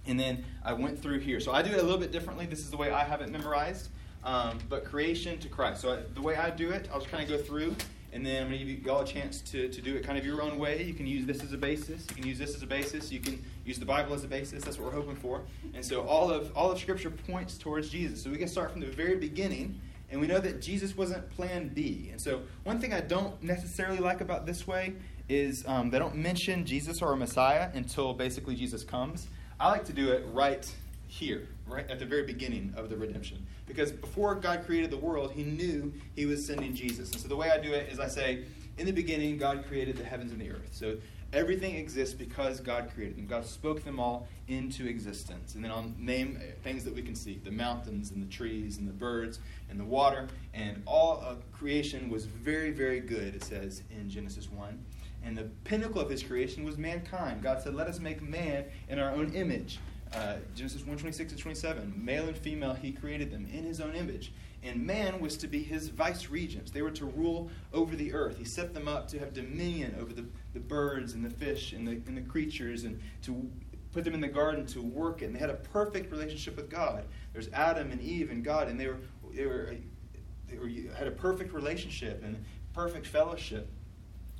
And 0.07 0.19
then 0.19 0.45
I 0.63 0.73
went 0.73 1.01
through 1.01 1.19
here. 1.19 1.39
So 1.39 1.51
I 1.51 1.61
do 1.61 1.71
it 1.71 1.79
a 1.79 1.83
little 1.83 1.97
bit 1.97 2.11
differently. 2.11 2.45
This 2.45 2.59
is 2.59 2.71
the 2.71 2.77
way 2.77 2.91
I 2.91 3.03
have 3.03 3.21
it 3.21 3.29
memorized. 3.29 3.89
Um, 4.25 4.57
but 4.67 4.83
creation 4.85 5.37
to 5.39 5.47
Christ. 5.47 5.81
So 5.81 5.93
I, 5.93 5.99
the 6.13 6.21
way 6.21 6.35
I 6.35 6.49
do 6.49 6.71
it, 6.71 6.89
I'll 6.91 6.99
just 6.99 7.11
kind 7.11 7.23
of 7.23 7.29
go 7.29 7.37
through 7.41 7.75
and 8.15 8.25
then 8.25 8.43
I'm 8.43 8.47
going 8.47 8.59
to 8.59 8.65
give 8.65 8.85
you 8.85 8.91
all 8.91 9.01
a 9.01 9.05
chance 9.05 9.41
to, 9.41 9.67
to 9.67 9.81
do 9.81 9.97
it 9.97 10.05
kind 10.05 10.17
of 10.17 10.25
your 10.25 10.41
own 10.41 10.57
way. 10.57 10.81
You 10.83 10.93
can 10.93 11.05
use 11.05 11.25
this 11.25 11.43
as 11.43 11.51
a 11.51 11.57
basis. 11.57 12.07
You 12.09 12.15
can 12.15 12.25
use 12.25 12.39
this 12.39 12.55
as 12.55 12.63
a 12.63 12.65
basis. 12.65 13.11
You 13.11 13.19
can 13.19 13.43
use 13.65 13.77
the 13.77 13.85
Bible 13.85 14.13
as 14.13 14.23
a 14.23 14.27
basis. 14.27 14.63
That's 14.63 14.79
what 14.79 14.85
we're 14.85 15.01
hoping 15.01 15.17
for. 15.17 15.41
And 15.73 15.83
so 15.83 16.07
all 16.07 16.31
of 16.31 16.49
all 16.55 16.71
of 16.71 16.79
Scripture 16.79 17.09
points 17.11 17.57
towards 17.57 17.89
Jesus. 17.89 18.23
So 18.23 18.29
we 18.29 18.37
can 18.37 18.47
start 18.47 18.71
from 18.71 18.79
the 18.79 18.87
very 18.87 19.17
beginning, 19.17 19.81
and 20.09 20.21
we 20.21 20.27
know 20.27 20.39
that 20.39 20.61
Jesus 20.61 20.95
wasn't 20.95 21.29
Plan 21.31 21.67
B. 21.67 22.07
And 22.09 22.21
so 22.21 22.43
one 22.63 22.79
thing 22.79 22.93
I 22.93 23.01
don't 23.01 23.43
necessarily 23.43 23.99
like 23.99 24.21
about 24.21 24.45
this 24.45 24.65
way 24.65 24.93
is 25.27 25.65
um, 25.67 25.89
they 25.89 25.99
don't 25.99 26.15
mention 26.15 26.65
Jesus 26.65 27.01
or 27.01 27.11
a 27.11 27.17
Messiah 27.17 27.69
until 27.73 28.13
basically 28.13 28.55
Jesus 28.55 28.85
comes. 28.85 29.27
I 29.59 29.69
like 29.69 29.83
to 29.85 29.93
do 29.93 30.13
it 30.13 30.25
right 30.31 30.65
here, 31.15 31.47
right 31.65 31.89
at 31.89 31.97
the 31.97 32.05
very 32.05 32.23
beginning 32.23 32.73
of 32.75 32.89
the 32.89 32.97
redemption. 32.97 33.45
Because 33.67 33.91
before 33.91 34.35
God 34.35 34.65
created 34.65 34.91
the 34.91 34.97
world, 34.97 35.31
He 35.31 35.43
knew 35.43 35.93
He 36.15 36.25
was 36.25 36.45
sending 36.45 36.75
Jesus. 36.75 37.11
And 37.11 37.21
so 37.21 37.27
the 37.27 37.35
way 37.35 37.49
I 37.51 37.57
do 37.57 37.71
it 37.71 37.89
is 37.91 37.99
I 37.99 38.07
say, 38.07 38.43
in 38.77 38.85
the 38.85 38.91
beginning, 38.91 39.37
God 39.37 39.63
created 39.67 39.95
the 39.95 40.03
heavens 40.03 40.33
and 40.33 40.41
the 40.41 40.51
earth. 40.51 40.69
So 40.71 40.97
everything 41.31 41.75
exists 41.75 42.13
because 42.13 42.59
God 42.59 42.91
created 42.93 43.17
them. 43.17 43.27
God 43.27 43.45
spoke 43.45 43.85
them 43.85 43.97
all 43.97 44.27
into 44.49 44.85
existence. 44.87 45.55
And 45.55 45.63
then 45.63 45.71
I'll 45.71 45.89
name 45.97 46.41
things 46.63 46.83
that 46.83 46.93
we 46.93 47.01
can 47.01 47.15
see 47.15 47.39
the 47.43 47.51
mountains 47.51 48.11
and 48.11 48.21
the 48.21 48.29
trees 48.29 48.77
and 48.77 48.85
the 48.85 48.93
birds 48.93 49.39
and 49.69 49.79
the 49.79 49.85
water. 49.85 50.27
And 50.53 50.83
all 50.85 51.21
of 51.21 51.49
creation 51.53 52.09
was 52.09 52.25
very, 52.25 52.71
very 52.71 52.99
good, 52.99 53.35
it 53.35 53.43
says 53.43 53.83
in 53.89 54.09
Genesis 54.09 54.51
1. 54.51 54.77
And 55.23 55.37
the 55.37 55.45
pinnacle 55.63 56.01
of 56.01 56.09
his 56.09 56.21
creation 56.21 56.65
was 56.65 56.77
mankind. 56.77 57.41
God 57.41 57.61
said, 57.61 57.73
Let 57.73 57.87
us 57.87 57.99
make 57.99 58.21
man 58.21 58.65
in 58.89 58.99
our 58.99 59.11
own 59.11 59.33
image. 59.33 59.79
Uh, 60.13 60.35
Genesis 60.55 60.85
1 60.85 60.97
26 60.97 61.33
to 61.33 61.37
27. 61.37 61.93
Male 61.97 62.27
and 62.27 62.37
female, 62.37 62.73
he 62.73 62.91
created 62.91 63.31
them 63.31 63.47
in 63.51 63.63
his 63.63 63.81
own 63.81 63.95
image. 63.95 64.31
And 64.63 64.85
man 64.85 65.19
was 65.19 65.37
to 65.37 65.47
be 65.47 65.61
his 65.61 65.89
vice 65.89 66.29
regents. 66.29 66.71
They 66.71 66.81
were 66.81 66.91
to 66.91 67.05
rule 67.05 67.51
over 67.71 67.95
the 67.95 68.13
earth. 68.13 68.37
He 68.37 68.45
set 68.45 68.73
them 68.73 68.87
up 68.87 69.07
to 69.09 69.19
have 69.19 69.33
dominion 69.33 69.95
over 69.99 70.11
the, 70.11 70.25
the 70.53 70.59
birds 70.59 71.13
and 71.13 71.23
the 71.23 71.29
fish 71.29 71.73
and 71.73 71.87
the, 71.87 71.91
and 72.07 72.17
the 72.17 72.21
creatures 72.21 72.83
and 72.83 72.99
to 73.23 73.47
put 73.91 74.03
them 74.03 74.13
in 74.13 74.21
the 74.21 74.27
garden 74.27 74.65
to 74.67 74.81
work 74.81 75.21
it. 75.21 75.25
And 75.25 75.35
they 75.35 75.39
had 75.39 75.51
a 75.51 75.55
perfect 75.55 76.11
relationship 76.11 76.55
with 76.55 76.69
God. 76.69 77.05
There's 77.31 77.49
Adam 77.53 77.91
and 77.91 78.01
Eve 78.01 78.31
and 78.31 78.43
God, 78.43 78.67
and 78.67 78.79
they 78.79 78.87
were, 78.87 78.97
they 79.33 79.45
were, 79.45 79.75
they 80.49 80.57
were 80.57 80.69
had 80.95 81.07
a 81.07 81.11
perfect 81.11 81.53
relationship 81.53 82.23
and 82.23 82.43
perfect 82.73 83.05
fellowship. 83.05 83.69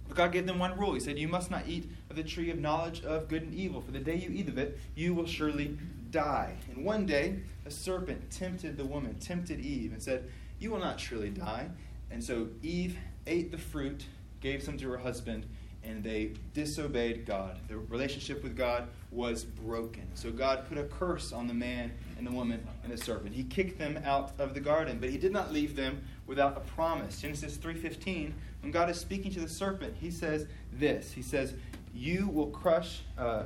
But 0.08 0.18
God 0.18 0.32
gave 0.32 0.46
them 0.46 0.60
one 0.60 0.78
rule. 0.78 0.94
He 0.94 1.00
said, 1.00 1.18
You 1.18 1.28
must 1.28 1.50
not 1.50 1.68
eat 1.68 1.90
of 2.18 2.24
the 2.24 2.30
tree 2.30 2.50
of 2.50 2.60
knowledge 2.60 3.04
of 3.04 3.28
good 3.28 3.44
and 3.44 3.54
evil, 3.54 3.82
for 3.82 3.92
the 3.92 4.00
day 4.00 4.16
you 4.16 4.30
eat 4.32 4.48
of 4.48 4.58
it, 4.58 4.80
you 4.96 5.14
will 5.14 5.26
surely 5.26 5.78
die. 6.12 6.56
And 6.70 6.86
one 6.86 7.06
day, 7.06 7.40
a 7.66 7.72
serpent 7.72 8.32
tempted 8.32 8.78
the 8.78 8.86
woman, 8.86 9.16
tempted 9.16 9.60
Eve, 9.60 9.92
and 9.92 10.02
said, 10.02 10.30
You 10.60 10.72
will 10.72 10.80
not 10.80 11.00
surely 11.00 11.30
die. 11.30 11.70
And 12.10 12.24
so 12.24 12.48
Eve 12.64 12.98
ate 13.28 13.52
the 13.52 13.58
fruit, 13.58 14.06
gave 14.40 14.64
some 14.64 14.78
to 14.78 14.90
her 14.90 14.98
husband, 14.98 15.46
and 15.84 16.04
they 16.04 16.32
disobeyed 16.54 17.26
God. 17.26 17.60
Their 17.68 17.80
relationship 17.80 18.42
with 18.42 18.56
God 18.56 18.88
was 19.12 19.44
broken. 19.44 20.08
So 20.16 20.32
God 20.32 20.68
put 20.70 20.78
a 20.78 20.84
curse 20.84 21.34
on 21.34 21.48
the 21.48 21.54
man 21.54 21.92
and 22.18 22.26
the 22.26 22.32
woman 22.32 22.66
and 22.84 22.92
the 22.92 22.98
serpent. 22.98 23.36
He 23.36 23.44
kicked 23.44 23.78
them 23.78 24.00
out 24.06 24.32
of 24.40 24.54
the 24.54 24.60
garden, 24.62 24.98
but 25.00 25.10
he 25.10 25.18
did 25.18 25.32
not 25.32 25.52
leave 25.52 25.76
them 25.76 26.02
without 26.28 26.58
a 26.58 26.62
promise. 26.62 27.22
Genesis 27.22 27.58
3:15, 27.58 28.34
when 28.62 28.72
God 28.72 28.90
is 28.90 29.00
speaking 29.00 29.32
to 29.34 29.40
the 29.42 29.50
serpent, 29.50 29.96
he 30.00 30.10
says 30.10 30.48
this. 30.72 31.12
He 31.12 31.22
says, 31.22 31.54
"You 31.96 32.28
will 32.28 32.48
crush 32.48 33.02
uh, 33.18 33.46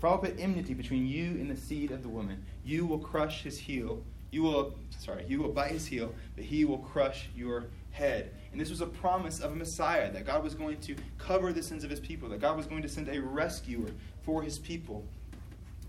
for 0.00 0.08
I'll 0.08 0.18
put 0.18 0.40
enmity 0.40 0.72
between 0.72 1.06
you 1.06 1.26
and 1.32 1.50
the 1.50 1.56
seed 1.56 1.90
of 1.90 2.02
the 2.02 2.08
woman. 2.08 2.42
You 2.64 2.86
will 2.86 2.98
crush 2.98 3.42
his 3.42 3.58
heel. 3.58 4.02
You 4.30 4.42
will 4.42 4.74
sorry, 4.98 5.26
you 5.28 5.42
will 5.42 5.50
bite 5.50 5.72
his 5.72 5.86
heel, 5.86 6.14
but 6.34 6.44
he 6.44 6.64
will 6.64 6.78
crush 6.78 7.28
your 7.36 7.66
head. 7.90 8.32
And 8.52 8.60
this 8.60 8.70
was 8.70 8.80
a 8.80 8.86
promise 8.86 9.40
of 9.40 9.52
a 9.52 9.56
Messiah 9.56 10.10
that 10.12 10.24
God 10.24 10.42
was 10.42 10.54
going 10.54 10.80
to 10.80 10.96
cover 11.18 11.52
the 11.52 11.62
sins 11.62 11.84
of 11.84 11.90
his 11.90 12.00
people, 12.00 12.28
that 12.30 12.40
God 12.40 12.56
was 12.56 12.66
going 12.66 12.82
to 12.82 12.88
send 12.88 13.08
a 13.08 13.20
rescuer 13.20 13.90
for 14.22 14.42
his 14.42 14.58
people. 14.58 15.04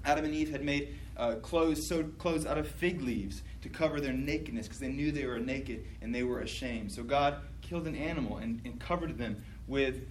Adam 0.04 0.26
and 0.26 0.34
Eve 0.34 0.50
had 0.50 0.64
made 0.64 0.96
uh, 1.16 1.36
clothes, 1.36 1.86
sewed 1.86 2.18
clothes 2.18 2.46
out 2.46 2.58
of 2.58 2.68
fig 2.68 3.02
leaves 3.02 3.44
to 3.62 3.70
cover 3.70 4.02
their 4.02 4.14
nakedness 4.14 4.68
because 4.68 4.80
they 4.80 4.90
knew 4.90 5.12
they 5.12 5.26
were 5.26 5.40
naked 5.40 5.86
and 6.02 6.14
they 6.14 6.24
were 6.24 6.42
ashamed. 6.42 6.92
So 6.92 7.04
God 7.04 7.36
killed 7.62 7.88
an 7.88 7.96
animal 7.96 8.38
and, 8.38 8.60
and 8.66 8.80
covered 8.80 9.18
them 9.18 9.44
with, 9.68 10.02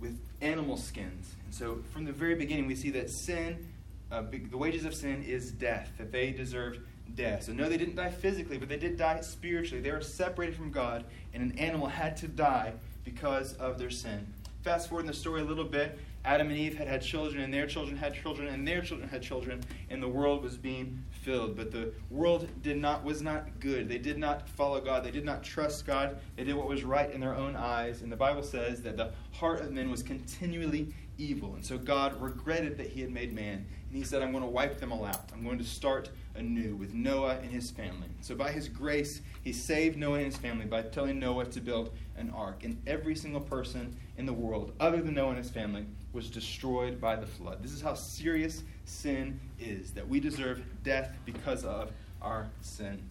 with 0.00 0.18
animal 0.40 0.76
skins. 0.76 1.34
And 1.44 1.54
so 1.54 1.82
from 1.92 2.04
the 2.04 2.12
very 2.12 2.34
beginning, 2.34 2.66
we 2.66 2.74
see 2.74 2.90
that 2.90 3.10
sin, 3.10 3.68
uh, 4.10 4.22
the 4.22 4.56
wages 4.56 4.84
of 4.84 4.94
sin 4.94 5.22
is 5.24 5.50
death, 5.50 5.90
that 5.98 6.12
they 6.12 6.30
deserved 6.30 6.80
death. 7.14 7.44
So, 7.44 7.52
no, 7.52 7.68
they 7.68 7.76
didn't 7.76 7.96
die 7.96 8.10
physically, 8.10 8.58
but 8.58 8.68
they 8.68 8.76
did 8.76 8.96
die 8.96 9.20
spiritually. 9.20 9.82
They 9.82 9.90
were 9.90 10.00
separated 10.00 10.56
from 10.56 10.70
God, 10.70 11.04
and 11.34 11.42
an 11.42 11.58
animal 11.58 11.88
had 11.88 12.16
to 12.18 12.28
die 12.28 12.74
because 13.04 13.54
of 13.54 13.78
their 13.78 13.90
sin. 13.90 14.26
Fast 14.62 14.88
forward 14.88 15.02
in 15.02 15.06
the 15.06 15.14
story 15.14 15.40
a 15.40 15.44
little 15.44 15.64
bit, 15.64 15.98
Adam 16.24 16.48
and 16.48 16.58
Eve 16.58 16.76
had 16.76 16.88
had 16.88 17.02
children, 17.02 17.42
and 17.42 17.52
their 17.52 17.66
children 17.66 17.96
had 17.96 18.14
children, 18.14 18.48
and 18.48 18.66
their 18.66 18.82
children 18.82 19.08
had 19.08 19.22
children, 19.22 19.62
and 19.90 20.02
the 20.02 20.08
world 20.08 20.42
was 20.42 20.56
being 20.56 21.02
filled. 21.10 21.56
But 21.56 21.70
the 21.70 21.92
world 22.10 22.48
did 22.62 22.76
not 22.76 23.04
was 23.04 23.22
not 23.22 23.60
good. 23.60 23.88
They 23.88 23.98
did 23.98 24.18
not 24.18 24.48
follow 24.48 24.80
God. 24.80 25.04
They 25.04 25.10
did 25.10 25.24
not 25.24 25.42
trust 25.42 25.86
God. 25.86 26.18
They 26.36 26.44
did 26.44 26.54
what 26.54 26.68
was 26.68 26.84
right 26.84 27.10
in 27.10 27.20
their 27.20 27.34
own 27.34 27.56
eyes. 27.56 28.02
And 28.02 28.10
the 28.10 28.16
Bible 28.16 28.42
says 28.42 28.82
that 28.82 28.96
the 28.96 29.12
heart 29.32 29.60
of 29.60 29.72
men 29.72 29.90
was 29.90 30.02
continually 30.02 30.94
evil. 31.16 31.54
And 31.54 31.64
so 31.64 31.78
God 31.78 32.20
regretted 32.20 32.76
that 32.78 32.88
He 32.88 33.00
had 33.00 33.10
made 33.10 33.32
man, 33.32 33.66
and 33.88 33.96
He 33.96 34.04
said, 34.04 34.22
"I'm 34.22 34.32
going 34.32 34.44
to 34.44 34.50
wipe 34.50 34.80
them 34.80 34.92
all 34.92 35.04
out. 35.04 35.30
I'm 35.32 35.44
going 35.44 35.58
to 35.58 35.64
start 35.64 36.10
anew 36.38 36.76
with 36.76 36.94
Noah 36.94 37.38
and 37.42 37.50
his 37.50 37.70
family. 37.70 38.08
So, 38.20 38.34
by 38.34 38.52
his 38.52 38.68
grace, 38.68 39.20
he 39.42 39.52
saved 39.52 39.98
Noah 39.98 40.18
and 40.18 40.26
his 40.26 40.36
family 40.36 40.64
by 40.64 40.82
telling 40.82 41.18
Noah 41.18 41.46
to 41.46 41.60
build 41.60 41.90
an 42.18 42.30
ark. 42.30 42.64
And 42.64 42.80
every 42.86 43.14
single 43.14 43.40
person 43.40 43.96
in 44.16 44.26
the 44.26 44.32
world, 44.32 44.72
other 44.80 45.00
than 45.00 45.14
Noah 45.14 45.30
and 45.30 45.38
his 45.38 45.50
family, 45.50 45.86
was 46.12 46.30
destroyed 46.30 47.00
by 47.00 47.16
the 47.16 47.26
flood. 47.26 47.62
This 47.62 47.72
is 47.72 47.80
how 47.80 47.94
serious 47.94 48.62
sin 48.84 49.38
is 49.60 49.92
that 49.92 50.08
we 50.08 50.20
deserve 50.20 50.62
death 50.82 51.16
because 51.24 51.64
of 51.64 51.92
our 52.20 52.48
sin. 52.60 53.02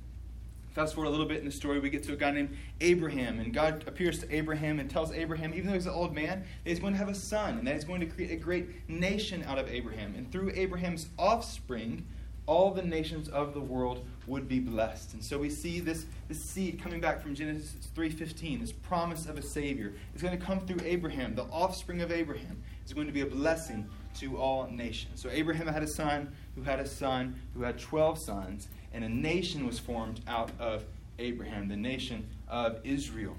Fast 0.74 0.94
forward 0.94 1.08
a 1.08 1.12
little 1.12 1.26
bit 1.26 1.40
in 1.40 1.46
the 1.46 1.52
story, 1.52 1.80
we 1.80 1.90
get 1.90 2.04
to 2.04 2.14
a 2.14 2.16
guy 2.16 2.30
named 2.30 2.56
Abraham, 2.82 3.40
and 3.40 3.52
God 3.52 3.84
appears 3.88 4.20
to 4.20 4.36
Abraham 4.36 4.80
and 4.80 4.88
tells 4.88 5.12
Abraham, 5.12 5.54
even 5.56 5.68
though 5.68 5.74
he's 5.74 5.88
an 5.88 5.94
old 5.94 6.14
man, 6.14 6.44
that 6.64 6.70
he's 6.70 6.80
going 6.80 6.94
to 6.94 7.00
have 7.00 7.10
a 7.10 7.16
son, 7.16 7.58
and 7.58 7.68
that 7.68 7.74
he's 7.74 7.84
going 7.84 8.00
to 8.02 8.06
create 8.06 8.30
a 8.30 8.36
great 8.36 8.88
nation 8.88 9.44
out 9.48 9.58
of 9.58 9.68
Abraham. 9.72 10.14
And 10.16 10.32
through 10.32 10.52
Abraham's 10.54 11.08
offspring, 11.18 12.06
all 12.48 12.72
the 12.72 12.82
nations 12.82 13.28
of 13.28 13.54
the 13.54 13.60
world 13.60 14.06
would 14.26 14.48
be 14.48 14.60
blessed. 14.60 15.14
And 15.14 15.24
so 15.24 15.38
we 15.38 15.50
see 15.50 15.82
this, 15.82 16.06
this 16.30 16.42
seed 16.42 16.82
coming 16.82 17.02
back 17.02 17.22
from 17.22 17.36
Genesis 17.36 17.76
3.15, 17.96 18.62
this 18.62 18.72
promise 18.72 19.28
of 19.28 19.38
a 19.38 19.42
Savior. 19.42 19.94
It's 20.14 20.24
going 20.24 20.38
to 20.38 20.44
come 20.44 20.62
through 20.62 20.80
Abraham. 20.86 21.36
The 21.36 21.44
offspring 21.44 22.02
of 22.02 22.12
Abraham 22.12 22.64
is 22.86 22.94
going 22.94 23.08
to 23.08 23.14
be 23.14 23.22
a 23.22 23.26
blessing 23.26 23.88
to 24.20 24.38
all 24.38 24.68
nations. 24.72 25.22
So 25.22 25.30
Abraham 25.30 25.68
had 25.68 25.84
a 25.84 25.88
son 25.88 26.34
who 26.56 26.64
had 26.64 26.80
a 26.80 26.88
son 26.88 27.40
who 27.54 27.64
had 27.64 27.78
12 27.78 28.18
sons, 28.18 28.70
and 28.94 29.04
a 29.04 29.10
nation 29.10 29.68
was 29.68 29.78
formed 29.78 30.22
out 30.28 30.52
of 30.58 30.86
Abraham, 31.20 31.68
the 31.68 31.76
nation 31.76 32.28
of 32.48 32.80
Israel. 32.86 33.36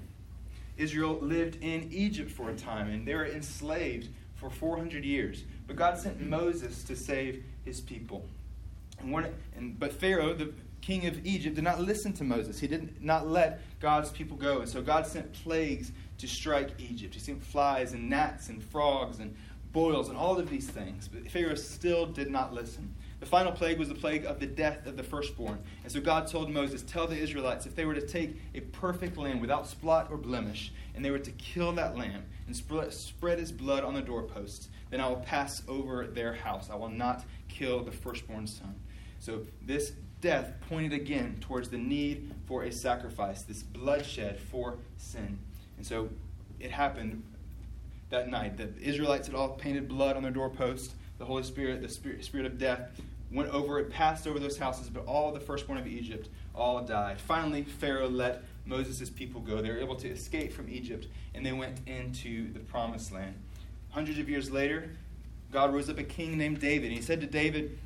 Israel 0.77 1.17
lived 1.21 1.57
in 1.61 1.89
Egypt 1.91 2.29
for 2.29 2.51
a 2.51 2.55
time, 2.55 2.89
and 2.89 3.07
they 3.07 3.15
were 3.15 3.25
enslaved 3.25 4.07
for 4.35 4.49
400 4.49 5.03
years. 5.03 5.43
But 5.67 5.75
God 5.75 5.97
sent 5.97 6.21
Moses 6.21 6.83
to 6.83 6.95
save 6.95 7.43
his 7.65 7.81
people. 7.81 8.23
But 9.79 9.93
Pharaoh, 9.93 10.33
the 10.33 10.53
king 10.81 11.05
of 11.07 11.25
Egypt, 11.25 11.55
did 11.55 11.63
not 11.63 11.79
listen 11.79 12.13
to 12.13 12.23
Moses. 12.23 12.59
He 12.59 12.67
did 12.67 13.03
not 13.03 13.27
let 13.27 13.61
God's 13.79 14.11
people 14.11 14.37
go. 14.37 14.59
And 14.59 14.69
so 14.69 14.81
God 14.81 15.05
sent 15.05 15.31
plagues 15.33 15.91
to 16.17 16.27
strike 16.27 16.71
Egypt. 16.79 17.13
He 17.13 17.19
sent 17.19 17.43
flies 17.43 17.93
and 17.93 18.09
gnats 18.09 18.49
and 18.49 18.63
frogs 18.63 19.19
and 19.19 19.35
boils 19.71 20.09
and 20.09 20.17
all 20.17 20.37
of 20.39 20.49
these 20.49 20.67
things. 20.67 21.07
But 21.07 21.29
Pharaoh 21.29 21.55
still 21.55 22.05
did 22.05 22.29
not 22.29 22.53
listen. 22.53 22.93
The 23.19 23.25
final 23.25 23.51
plague 23.51 23.77
was 23.77 23.89
the 23.89 23.95
plague 23.95 24.25
of 24.25 24.39
the 24.39 24.45
death 24.45 24.85
of 24.85 24.95
the 24.95 25.03
firstborn. 25.03 25.59
And 25.83 25.91
so 25.91 25.99
God 25.99 26.27
told 26.27 26.49
Moses, 26.49 26.83
Tell 26.83 27.05
the 27.05 27.17
Israelites 27.17 27.65
if 27.65 27.75
they 27.75 27.85
were 27.85 27.93
to 27.93 28.05
take 28.05 28.37
a 28.55 28.61
perfect 28.61 29.17
lamb 29.17 29.41
without 29.41 29.67
spot 29.67 30.07
or 30.09 30.17
blemish, 30.17 30.71
and 30.95 31.03
they 31.03 31.11
were 31.11 31.19
to 31.19 31.31
kill 31.31 31.73
that 31.73 31.97
lamb 31.97 32.23
and 32.47 32.55
spread 32.55 33.39
his 33.39 33.51
blood 33.51 33.83
on 33.83 33.93
the 33.93 34.01
doorposts, 34.01 34.69
then 34.89 35.01
I 35.01 35.07
will 35.07 35.17
pass 35.17 35.61
over 35.67 36.07
their 36.07 36.33
house. 36.33 36.69
I 36.69 36.75
will 36.75 36.89
not 36.89 37.25
kill 37.49 37.83
the 37.83 37.91
firstborn 37.91 38.47
son. 38.47 38.75
So 39.19 39.41
this 39.61 39.91
death 40.21 40.53
pointed 40.69 40.93
again 40.93 41.37
towards 41.41 41.69
the 41.69 41.77
need 41.77 42.33
for 42.45 42.63
a 42.63 42.71
sacrifice, 42.71 43.41
this 43.43 43.63
bloodshed 43.63 44.39
for 44.39 44.77
sin. 44.97 45.39
And 45.77 45.85
so 45.85 46.09
it 46.59 46.71
happened 46.71 47.23
that 48.09 48.27
night. 48.29 48.57
The 48.57 48.69
Israelites 48.81 49.27
had 49.27 49.35
all 49.35 49.49
painted 49.49 49.87
blood 49.87 50.15
on 50.17 50.23
their 50.23 50.31
doorpost. 50.31 50.93
The 51.17 51.25
Holy 51.25 51.43
Spirit, 51.43 51.81
the 51.81 51.89
spirit, 51.89 52.23
spirit 52.23 52.45
of 52.45 52.57
death, 52.57 52.91
went 53.31 53.49
over, 53.49 53.79
it 53.79 53.91
passed 53.91 54.25
over 54.25 54.39
those 54.39 54.57
houses, 54.57 54.89
but 54.89 55.05
all 55.05 55.31
the 55.31 55.39
firstborn 55.39 55.77
of 55.77 55.85
Egypt 55.85 56.29
all 56.55 56.81
died. 56.81 57.19
Finally, 57.19 57.63
Pharaoh 57.63 58.09
let 58.09 58.43
Moses' 58.65 59.09
people 59.09 59.41
go. 59.41 59.61
They 59.61 59.69
were 59.69 59.79
able 59.79 59.95
to 59.97 60.07
escape 60.07 60.51
from 60.51 60.69
Egypt, 60.69 61.07
and 61.35 61.45
they 61.45 61.51
went 61.51 61.87
into 61.87 62.51
the 62.53 62.59
promised 62.59 63.11
land. 63.11 63.35
Hundreds 63.89 64.17
of 64.19 64.29
years 64.29 64.49
later, 64.49 64.91
God 65.51 65.73
rose 65.73 65.89
up 65.89 65.97
a 65.97 66.03
king 66.03 66.37
named 66.37 66.59
David, 66.59 66.87
and 66.87 66.95
he 66.95 67.01
said 67.01 67.21
to 67.21 67.27
David, 67.27 67.77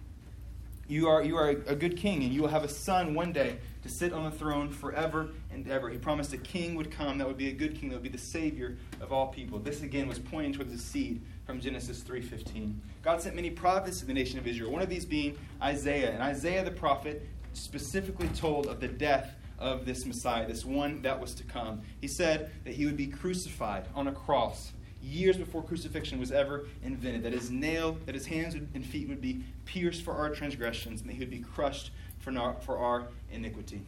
you 0.87 1.07
are, 1.07 1.23
you 1.23 1.37
are 1.37 1.49
a 1.49 1.75
good 1.75 1.97
king, 1.97 2.23
and 2.23 2.33
you 2.33 2.41
will 2.41 2.49
have 2.49 2.63
a 2.63 2.69
son 2.69 3.13
one 3.13 3.31
day 3.31 3.57
to 3.83 3.89
sit 3.89 4.13
on 4.13 4.23
the 4.23 4.31
throne 4.31 4.69
forever 4.69 5.29
and 5.51 5.69
ever. 5.69 5.89
He 5.89 5.97
promised 5.97 6.33
a 6.33 6.37
king 6.37 6.75
would 6.75 6.91
come 6.91 7.17
that 7.17 7.27
would 7.27 7.37
be 7.37 7.49
a 7.49 7.53
good 7.53 7.79
king, 7.79 7.89
that 7.89 7.95
would 7.95 8.03
be 8.03 8.09
the 8.09 8.17
savior 8.17 8.77
of 9.01 9.11
all 9.11 9.27
people. 9.27 9.59
This 9.59 9.81
again 9.81 10.07
was 10.07 10.19
pointing 10.19 10.53
towards 10.53 10.71
the 10.71 10.77
seed 10.77 11.21
from 11.45 11.59
Genesis 11.59 12.01
3:15. 12.01 12.79
God 13.01 13.21
sent 13.21 13.35
many 13.35 13.49
prophets 13.49 13.99
to 13.99 14.05
the 14.05 14.13
nation 14.13 14.39
of 14.39 14.47
Israel, 14.47 14.71
one 14.71 14.81
of 14.81 14.89
these 14.89 15.05
being 15.05 15.37
Isaiah. 15.61 16.11
And 16.11 16.21
Isaiah 16.21 16.63
the 16.63 16.71
prophet 16.71 17.27
specifically 17.53 18.29
told 18.29 18.67
of 18.67 18.79
the 18.79 18.87
death 18.87 19.35
of 19.59 19.85
this 19.85 20.05
Messiah, 20.05 20.47
this 20.47 20.65
one 20.65 21.01
that 21.03 21.19
was 21.19 21.33
to 21.35 21.43
come. 21.43 21.81
He 22.01 22.07
said 22.07 22.51
that 22.65 22.73
he 22.73 22.85
would 22.85 22.97
be 22.97 23.07
crucified 23.07 23.87
on 23.95 24.07
a 24.07 24.11
cross 24.11 24.73
years 25.03 25.37
before 25.37 25.61
crucifixion 25.61 26.19
was 26.19 26.31
ever 26.31 26.65
invented, 26.83 27.23
that 27.23 27.33
his 27.33 27.51
nail, 27.51 27.97
that 28.05 28.15
his 28.15 28.25
hands 28.25 28.55
and 28.55 28.85
feet 28.85 29.09
would 29.09 29.21
be 29.21 29.43
pierced 29.65 30.03
for 30.03 30.13
our 30.13 30.29
transgressions, 30.29 31.01
and 31.01 31.09
that 31.09 31.13
he 31.13 31.19
would 31.19 31.29
be 31.29 31.39
crushed 31.39 31.91
for 32.19 32.37
our, 32.37 32.55
for 32.61 32.77
our 32.77 33.07
iniquity. 33.31 33.81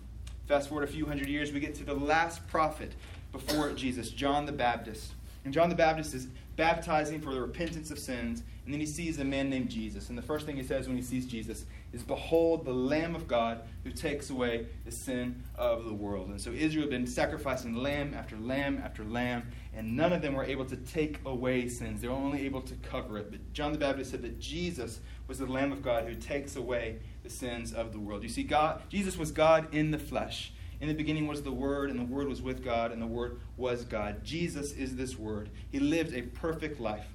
Fast 0.48 0.70
forward 0.70 0.84
a 0.84 0.92
few 0.92 1.06
hundred 1.06 1.28
years, 1.28 1.52
we 1.52 1.60
get 1.60 1.74
to 1.76 1.84
the 1.84 1.94
last 1.94 2.46
prophet 2.48 2.94
before 3.32 3.72
Jesus, 3.72 4.10
John 4.10 4.46
the 4.46 4.52
Baptist. 4.52 5.14
And 5.46 5.54
John 5.54 5.70
the 5.70 5.76
Baptist 5.76 6.14
is 6.16 6.28
baptizing 6.56 7.22
for 7.22 7.34
the 7.34 7.42
repentance 7.42 7.92
of 7.92 8.00
sins, 8.00 8.42
and 8.66 8.74
then 8.74 8.80
he 8.80 8.86
sees 8.88 9.20
a 9.20 9.24
man 9.24 9.50
named 9.50 9.70
Jesus. 9.70 10.10
And 10.10 10.18
the 10.18 10.24
first 10.24 10.46
thing 10.48 10.56
he 10.56 10.64
says 10.64 10.88
when 10.88 10.98
he 10.98 11.04
sees 11.04 11.28
Jesus 11.28 11.66
is, 11.94 12.02
Behold, 12.02 12.66
the 12.66 12.74
Lamb 12.74 13.16
of 13.16 13.28
God 13.28 13.62
who 13.84 13.92
takes 13.92 14.32
away 14.32 14.66
the 14.86 14.92
sin 14.92 15.44
of 15.56 15.86
the 15.86 15.94
world. 15.94 16.30
And 16.30 16.42
so 16.42 16.52
Israel 16.52 16.84
had 16.84 16.90
been 16.90 17.06
sacrificing 17.06 17.76
lamb 17.76 18.16
after 18.16 18.36
lamb 18.38 18.82
after 18.84 19.04
lamb, 19.04 19.44
and 19.76 19.96
none 19.96 20.14
of 20.14 20.24
them 20.24 20.34
were 20.34 20.44
able 20.44 20.66
to 20.66 20.78
take 20.78 21.20
away 21.26 21.70
sins. 21.70 22.02
They 22.02 22.08
were 22.08 22.16
only 22.16 22.44
able 22.46 22.62
to 22.62 22.74
cover 22.76 23.20
it. 23.20 23.30
But 23.30 23.54
John 23.54 23.72
the 23.72 23.78
Baptist 23.78 24.10
said 24.10 24.24
that 24.24 24.40
Jesus 24.40 25.00
was 25.28 25.38
the 25.38 25.46
Lamb 25.46 25.72
of 25.72 25.84
God 25.84 26.06
who 26.06 26.16
takes 26.16 26.56
away 26.56 26.98
the 27.24 27.30
sins 27.30 27.72
of 27.72 27.92
the 27.92 28.00
world. 28.00 28.24
You 28.24 28.30
see, 28.30 28.44
God, 28.44 28.82
Jesus 28.90 29.16
was 29.16 29.32
God 29.32 29.74
in 29.74 29.92
the 29.92 30.00
flesh. 30.00 30.54
In 30.82 30.88
the 30.88 30.94
beginning 30.94 31.28
was 31.28 31.44
the 31.44 31.52
Word, 31.52 31.90
and 31.90 32.00
the 32.00 32.06
Word 32.06 32.28
was 32.28 32.42
with 32.42 32.64
God, 32.64 32.92
and 32.92 33.02
the 33.02 33.08
Word 33.08 33.40
was 33.58 33.86
God. 33.86 34.24
Jesus 34.24 34.72
is 34.74 34.96
this 34.96 35.18
Word. 35.18 35.50
He 35.72 35.80
lived 35.80 36.14
a 36.14 36.24
perfect 36.24 36.80
life. 36.80 37.08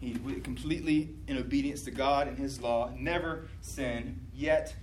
He 0.00 0.14
completely 0.40 1.10
in 1.28 1.38
obedience 1.38 1.82
to 1.84 1.90
God 1.90 2.26
and 2.26 2.36
His 2.36 2.60
law, 2.60 2.90
never 2.96 3.48
sinned, 3.60 4.18
yet 4.34 4.74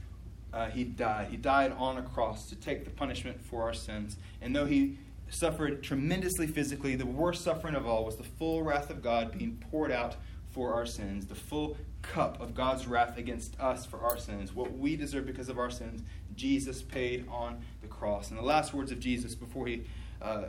uh, 0.54 0.70
he 0.70 0.84
died. 0.84 1.28
He 1.30 1.38
died 1.38 1.74
on 1.78 1.98
a 1.98 2.02
cross 2.02 2.50
to 2.50 2.56
take 2.56 2.86
the 2.86 2.90
punishment 2.90 3.42
for 3.42 3.64
our 3.64 3.74
sins. 3.74 4.18
And 4.42 4.56
though 4.56 4.66
he 4.66 4.98
suffered 5.30 5.84
tremendously 5.84 6.48
physically, 6.48 6.96
the 6.96 7.06
worst 7.06 7.44
suffering 7.44 7.76
of 7.76 7.86
all 7.86 8.06
was 8.06 8.16
the 8.16 8.24
full 8.24 8.64
wrath 8.64 8.90
of 8.90 9.04
God 9.04 9.38
being 9.38 9.64
poured 9.70 9.92
out 9.92 10.16
for 10.52 10.74
our 10.74 10.86
sins, 10.86 11.28
the 11.28 11.36
full 11.36 11.78
cup 12.02 12.42
of 12.42 12.56
God's 12.56 12.88
wrath 12.88 13.18
against 13.18 13.60
us 13.60 13.86
for 13.86 14.00
our 14.00 14.18
sins. 14.18 14.56
What 14.56 14.76
we 14.76 14.96
deserve 14.96 15.28
because 15.28 15.50
of 15.50 15.60
our 15.60 15.70
sins, 15.70 16.02
Jesus 16.40 16.82
paid 16.82 17.28
on 17.30 17.62
the 17.82 17.88
cross. 17.88 18.30
And 18.30 18.40
the 18.40 18.44
last 18.44 18.74
words 18.74 18.92
of 18.92 19.00
Jesus 19.00 19.36
before 19.36 19.68
he. 19.68 19.84
Uh, 20.22 20.46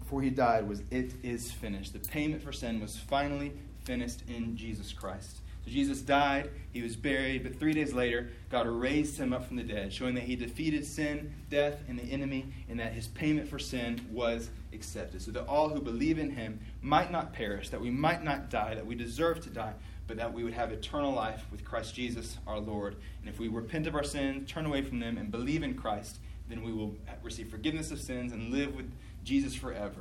before 0.00 0.22
he 0.22 0.30
died 0.30 0.66
was 0.66 0.82
it 0.90 1.12
is 1.22 1.52
finished 1.52 1.92
the 1.92 1.98
payment 1.98 2.42
for 2.42 2.50
sin 2.50 2.80
was 2.80 2.96
finally 2.96 3.52
finished 3.84 4.22
in 4.26 4.56
jesus 4.56 4.90
christ 4.90 5.40
so 5.68 5.74
Jesus 5.74 6.00
died, 6.00 6.50
he 6.72 6.82
was 6.82 6.96
buried, 6.96 7.42
but 7.42 7.58
three 7.58 7.74
days 7.74 7.92
later, 7.92 8.30
God 8.50 8.66
raised 8.66 9.18
him 9.18 9.34
up 9.34 9.46
from 9.46 9.56
the 9.56 9.62
dead, 9.62 9.92
showing 9.92 10.14
that 10.14 10.24
he 10.24 10.34
defeated 10.34 10.86
sin, 10.86 11.34
death, 11.50 11.82
and 11.88 11.98
the 11.98 12.04
enemy, 12.04 12.46
and 12.70 12.80
that 12.80 12.92
his 12.92 13.08
payment 13.08 13.48
for 13.48 13.58
sin 13.58 14.00
was 14.10 14.48
accepted. 14.72 15.20
So 15.20 15.30
that 15.32 15.46
all 15.46 15.68
who 15.68 15.80
believe 15.80 16.18
in 16.18 16.30
him 16.30 16.60
might 16.80 17.10
not 17.10 17.34
perish, 17.34 17.68
that 17.68 17.80
we 17.80 17.90
might 17.90 18.24
not 18.24 18.48
die, 18.48 18.74
that 18.76 18.86
we 18.86 18.94
deserve 18.94 19.42
to 19.42 19.50
die, 19.50 19.74
but 20.08 20.16
that 20.16 20.32
we 20.32 20.42
would 20.42 20.54
have 20.54 20.72
eternal 20.72 21.12
life 21.12 21.44
with 21.52 21.64
Christ 21.64 21.94
Jesus 21.94 22.38
our 22.46 22.58
Lord. 22.58 22.96
And 23.20 23.28
if 23.28 23.38
we 23.38 23.46
repent 23.46 23.86
of 23.86 23.94
our 23.94 24.02
sins, 24.02 24.50
turn 24.50 24.66
away 24.66 24.82
from 24.82 24.98
them, 24.98 25.18
and 25.18 25.30
believe 25.30 25.62
in 25.62 25.74
Christ, 25.74 26.16
then 26.48 26.62
we 26.62 26.72
will 26.72 26.96
receive 27.22 27.50
forgiveness 27.50 27.90
of 27.92 28.00
sins 28.00 28.32
and 28.32 28.50
live 28.50 28.74
with 28.74 28.90
Jesus 29.22 29.54
forever. 29.54 30.00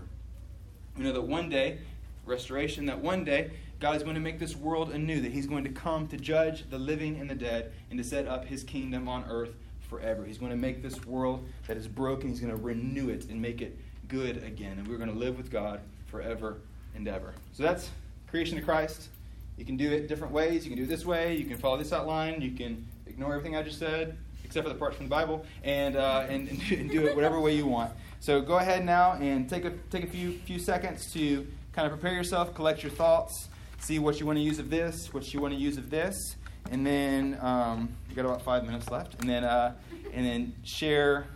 We 0.97 1.03
know 1.03 1.11
that 1.11 1.21
one 1.21 1.49
day, 1.49 1.79
restoration, 2.25 2.85
that 2.85 2.99
one 2.99 3.25
day, 3.25 3.51
God 3.79 3.95
is 3.97 4.03
going 4.03 4.15
to 4.15 4.21
make 4.21 4.39
this 4.39 4.55
world 4.55 4.91
anew, 4.91 5.21
that 5.21 5.33
He's 5.33 5.45
going 5.45 5.65
to 5.65 5.69
come 5.69 6.07
to 6.07 6.17
judge 6.17 6.67
the 6.69 6.79
living 6.79 7.19
and 7.19 7.29
the 7.29 7.35
dead 7.35 7.73
and 7.89 7.99
to 7.99 8.03
set 8.03 8.27
up 8.27 8.45
His 8.45 8.63
kingdom 8.63 9.07
on 9.07 9.25
earth 9.29 9.53
forever. 9.89 10.25
He's 10.25 10.37
going 10.37 10.51
to 10.51 10.57
make 10.57 10.81
this 10.81 11.05
world 11.05 11.47
that 11.67 11.77
is 11.77 11.87
broken, 11.87 12.29
He's 12.29 12.39
going 12.39 12.55
to 12.55 12.61
renew 12.61 13.09
it 13.09 13.25
and 13.29 13.41
make 13.41 13.61
it 13.61 13.77
good 14.07 14.43
again. 14.43 14.79
And 14.79 14.87
we're 14.87 14.97
going 14.97 15.11
to 15.11 15.19
live 15.19 15.37
with 15.37 15.51
God 15.51 15.81
forever 16.07 16.57
and 16.95 17.07
ever. 17.07 17.33
So 17.51 17.63
that's 17.63 17.89
creation 18.29 18.57
of 18.57 18.63
Christ. 18.63 19.09
You 19.57 19.65
can 19.65 19.77
do 19.77 19.91
it 19.91 20.07
different 20.07 20.33
ways. 20.33 20.63
You 20.65 20.71
can 20.71 20.77
do 20.77 20.83
it 20.83 20.89
this 20.89 21.05
way. 21.05 21.35
You 21.35 21.45
can 21.45 21.57
follow 21.57 21.77
this 21.77 21.91
outline. 21.91 22.41
You 22.41 22.51
can 22.51 22.85
ignore 23.05 23.33
everything 23.33 23.55
I 23.55 23.63
just 23.63 23.79
said, 23.79 24.17
except 24.43 24.65
for 24.65 24.71
the 24.71 24.79
parts 24.79 24.97
from 24.97 25.07
the 25.07 25.09
Bible, 25.09 25.45
and, 25.63 25.95
uh, 25.95 26.25
and, 26.29 26.47
and 26.71 26.89
do 26.89 27.05
it 27.05 27.15
whatever 27.15 27.39
way 27.39 27.55
you 27.55 27.65
want. 27.65 27.91
So 28.19 28.41
go 28.41 28.57
ahead 28.57 28.85
now 28.85 29.13
and 29.13 29.49
take 29.49 29.65
a, 29.65 29.71
take 29.89 30.03
a 30.03 30.07
few, 30.07 30.33
few 30.45 30.59
seconds 30.59 31.11
to 31.13 31.47
kind 31.73 31.85
of 31.85 31.91
prepare 31.91 32.13
yourself, 32.13 32.53
collect 32.53 32.83
your 32.83 32.91
thoughts 32.91 33.49
see 33.79 33.99
what 33.99 34.19
you 34.19 34.25
want 34.25 34.37
to 34.37 34.43
use 34.43 34.59
of 34.59 34.69
this, 34.69 35.13
what 35.13 35.33
you 35.33 35.39
want 35.39 35.53
to 35.53 35.59
use 35.59 35.77
of 35.77 35.89
this, 35.89 36.35
and 36.71 36.85
then 36.85 37.37
um, 37.41 37.89
you 38.09 38.15
got 38.15 38.25
about 38.25 38.41
five 38.41 38.65
minutes 38.65 38.89
left, 38.89 39.19
and 39.19 39.29
then 39.29 39.43
uh, 39.43 39.73
and 40.13 40.25
then 40.25 40.53
share 40.63 41.27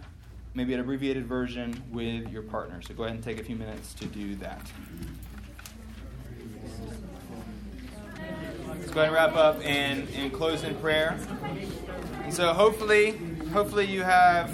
maybe 0.53 0.73
an 0.73 0.79
abbreviated 0.79 1.25
version 1.25 1.81
with 1.91 2.29
your 2.29 2.41
partner. 2.41 2.81
So 2.81 2.93
go 2.93 3.03
ahead 3.03 3.15
and 3.15 3.23
take 3.23 3.39
a 3.39 3.43
few 3.43 3.55
minutes 3.55 3.93
to 3.95 4.05
do 4.05 4.35
that. 4.35 4.61
Let's 8.81 8.93
go 8.93 9.01
ahead 9.01 9.13
and 9.13 9.13
wrap 9.13 9.35
up 9.35 9.63
and, 9.63 10.09
and 10.15 10.33
close 10.33 10.63
in 10.63 10.73
prayer. 10.77 11.15
And 12.23 12.33
so 12.33 12.51
hopefully, 12.51 13.11
hopefully 13.53 13.85
you 13.85 14.01
have 14.01 14.49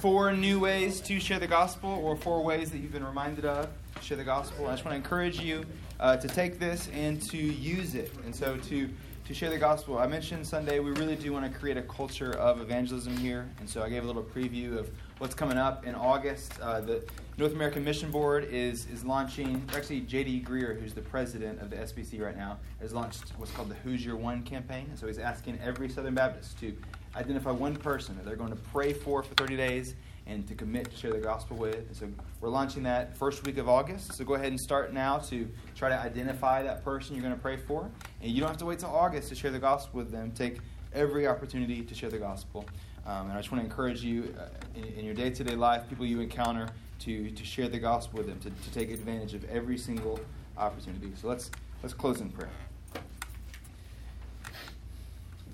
four 0.00 0.32
new 0.32 0.60
ways 0.60 1.00
to 1.00 1.18
share 1.18 1.38
the 1.38 1.46
gospel, 1.46 1.88
or 1.88 2.14
four 2.14 2.44
ways 2.44 2.70
that 2.70 2.78
you've 2.78 2.92
been 2.92 3.06
reminded 3.06 3.46
of 3.46 3.70
to 3.96 4.02
share 4.02 4.18
the 4.18 4.22
gospel. 4.22 4.66
I 4.66 4.72
just 4.72 4.84
want 4.84 4.92
to 4.92 4.96
encourage 4.96 5.40
you 5.40 5.64
uh, 5.98 6.18
to 6.18 6.28
take 6.28 6.58
this 6.58 6.90
and 6.92 7.22
to 7.30 7.38
use 7.38 7.94
it. 7.94 8.12
And 8.26 8.36
so 8.36 8.58
to 8.58 8.90
to 9.28 9.34
share 9.34 9.50
the 9.50 9.58
gospel. 9.58 9.98
I 9.98 10.06
mentioned 10.06 10.46
Sunday 10.46 10.78
we 10.78 10.90
really 10.92 11.14
do 11.14 11.34
want 11.34 11.50
to 11.50 11.58
create 11.58 11.76
a 11.76 11.82
culture 11.82 12.32
of 12.32 12.62
evangelism 12.62 13.14
here, 13.18 13.46
and 13.60 13.68
so 13.68 13.82
I 13.82 13.90
gave 13.90 14.04
a 14.04 14.06
little 14.06 14.22
preview 14.22 14.78
of 14.78 14.90
what's 15.18 15.34
coming 15.34 15.58
up 15.58 15.84
in 15.84 15.94
August. 15.94 16.58
Uh, 16.60 16.80
the 16.80 17.02
North 17.36 17.52
American 17.52 17.84
Mission 17.84 18.10
Board 18.10 18.44
is 18.50 18.86
is 18.86 19.04
launching. 19.04 19.62
Actually, 19.74 20.00
J.D. 20.00 20.44
Greear, 20.46 20.80
who's 20.80 20.94
the 20.94 21.02
president 21.02 21.60
of 21.60 21.70
the 21.70 21.76
SBC 21.76 22.20
right 22.20 22.36
now, 22.36 22.58
has 22.80 22.92
launched 22.92 23.32
what's 23.36 23.52
called 23.52 23.68
the 23.68 23.74
Who's 23.76 24.04
Your 24.04 24.16
One 24.16 24.42
campaign. 24.42 24.90
So 24.96 25.06
he's 25.06 25.18
asking 25.18 25.58
every 25.62 25.88
Southern 25.88 26.14
Baptist 26.14 26.58
to 26.60 26.76
identify 27.16 27.50
one 27.50 27.76
person 27.76 28.16
that 28.16 28.24
they're 28.24 28.36
going 28.36 28.50
to 28.50 28.56
pray 28.56 28.92
for 28.92 29.22
for 29.22 29.34
30 29.34 29.56
days 29.56 29.94
and 30.26 30.46
to 30.46 30.54
commit 30.54 30.90
to 30.90 30.96
share 30.96 31.12
the 31.12 31.18
gospel 31.18 31.56
with. 31.56 31.74
And 31.74 31.96
so 31.96 32.08
we're 32.40 32.50
launching 32.50 32.82
that 32.82 33.16
first 33.16 33.44
week 33.46 33.56
of 33.58 33.68
August. 33.68 34.12
So 34.14 34.24
go 34.24 34.34
ahead 34.34 34.48
and 34.48 34.60
start 34.60 34.92
now 34.92 35.18
to 35.18 35.48
try 35.74 35.88
to 35.88 35.98
identify 35.98 36.62
that 36.62 36.84
person 36.84 37.14
you're 37.14 37.22
going 37.22 37.34
to 37.34 37.40
pray 37.40 37.56
for. 37.56 37.90
And 38.20 38.30
you 38.30 38.40
don't 38.40 38.48
have 38.48 38.58
to 38.58 38.66
wait 38.66 38.80
till 38.80 38.90
August 38.94 39.30
to 39.30 39.34
share 39.34 39.50
the 39.50 39.58
gospel 39.58 39.98
with 39.98 40.12
them. 40.12 40.32
Take 40.32 40.58
every 40.94 41.26
opportunity 41.26 41.82
to 41.82 41.94
share 41.94 42.10
the 42.10 42.18
gospel. 42.18 42.66
Um, 43.08 43.30
and 43.30 43.32
I 43.32 43.36
just 43.38 43.50
want 43.50 43.64
to 43.64 43.70
encourage 43.70 44.02
you 44.02 44.34
uh, 44.38 44.48
in, 44.74 44.84
in, 44.98 45.04
your 45.06 45.14
day 45.14 45.30
to 45.30 45.42
day 45.42 45.56
life, 45.56 45.88
people 45.88 46.04
you 46.04 46.20
encounter, 46.20 46.68
to, 47.00 47.30
to 47.30 47.44
share 47.44 47.66
the 47.66 47.78
gospel 47.78 48.18
with 48.18 48.26
them, 48.26 48.38
to, 48.40 48.50
to 48.50 48.74
take 48.74 48.90
advantage 48.90 49.32
of 49.32 49.44
every 49.48 49.78
single 49.78 50.20
opportunity. 50.58 51.10
So 51.18 51.28
let's, 51.28 51.50
let's 51.82 51.94
close 51.94 52.20
in 52.20 52.28
prayer. 52.28 52.50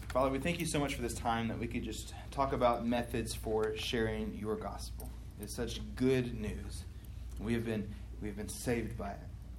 Father, 0.08 0.30
we 0.30 0.40
thank 0.40 0.58
you 0.58 0.66
so 0.66 0.80
much 0.80 0.96
for 0.96 1.02
this 1.02 1.14
time 1.14 1.46
that 1.46 1.58
we 1.58 1.68
could 1.68 1.84
just 1.84 2.12
talk 2.32 2.52
about 2.52 2.84
methods 2.86 3.34
for 3.34 3.76
sharing 3.76 4.36
your 4.36 4.56
gospel. 4.56 5.08
It's 5.40 5.54
such 5.54 5.80
good 5.94 6.40
news. 6.40 6.84
We 7.38 7.52
have 7.52 7.64
been 7.64 7.88
we 8.20 8.28
have 8.28 8.36
been 8.36 8.48
saved 8.48 8.96
by 8.96 9.10
it. 9.10 9.18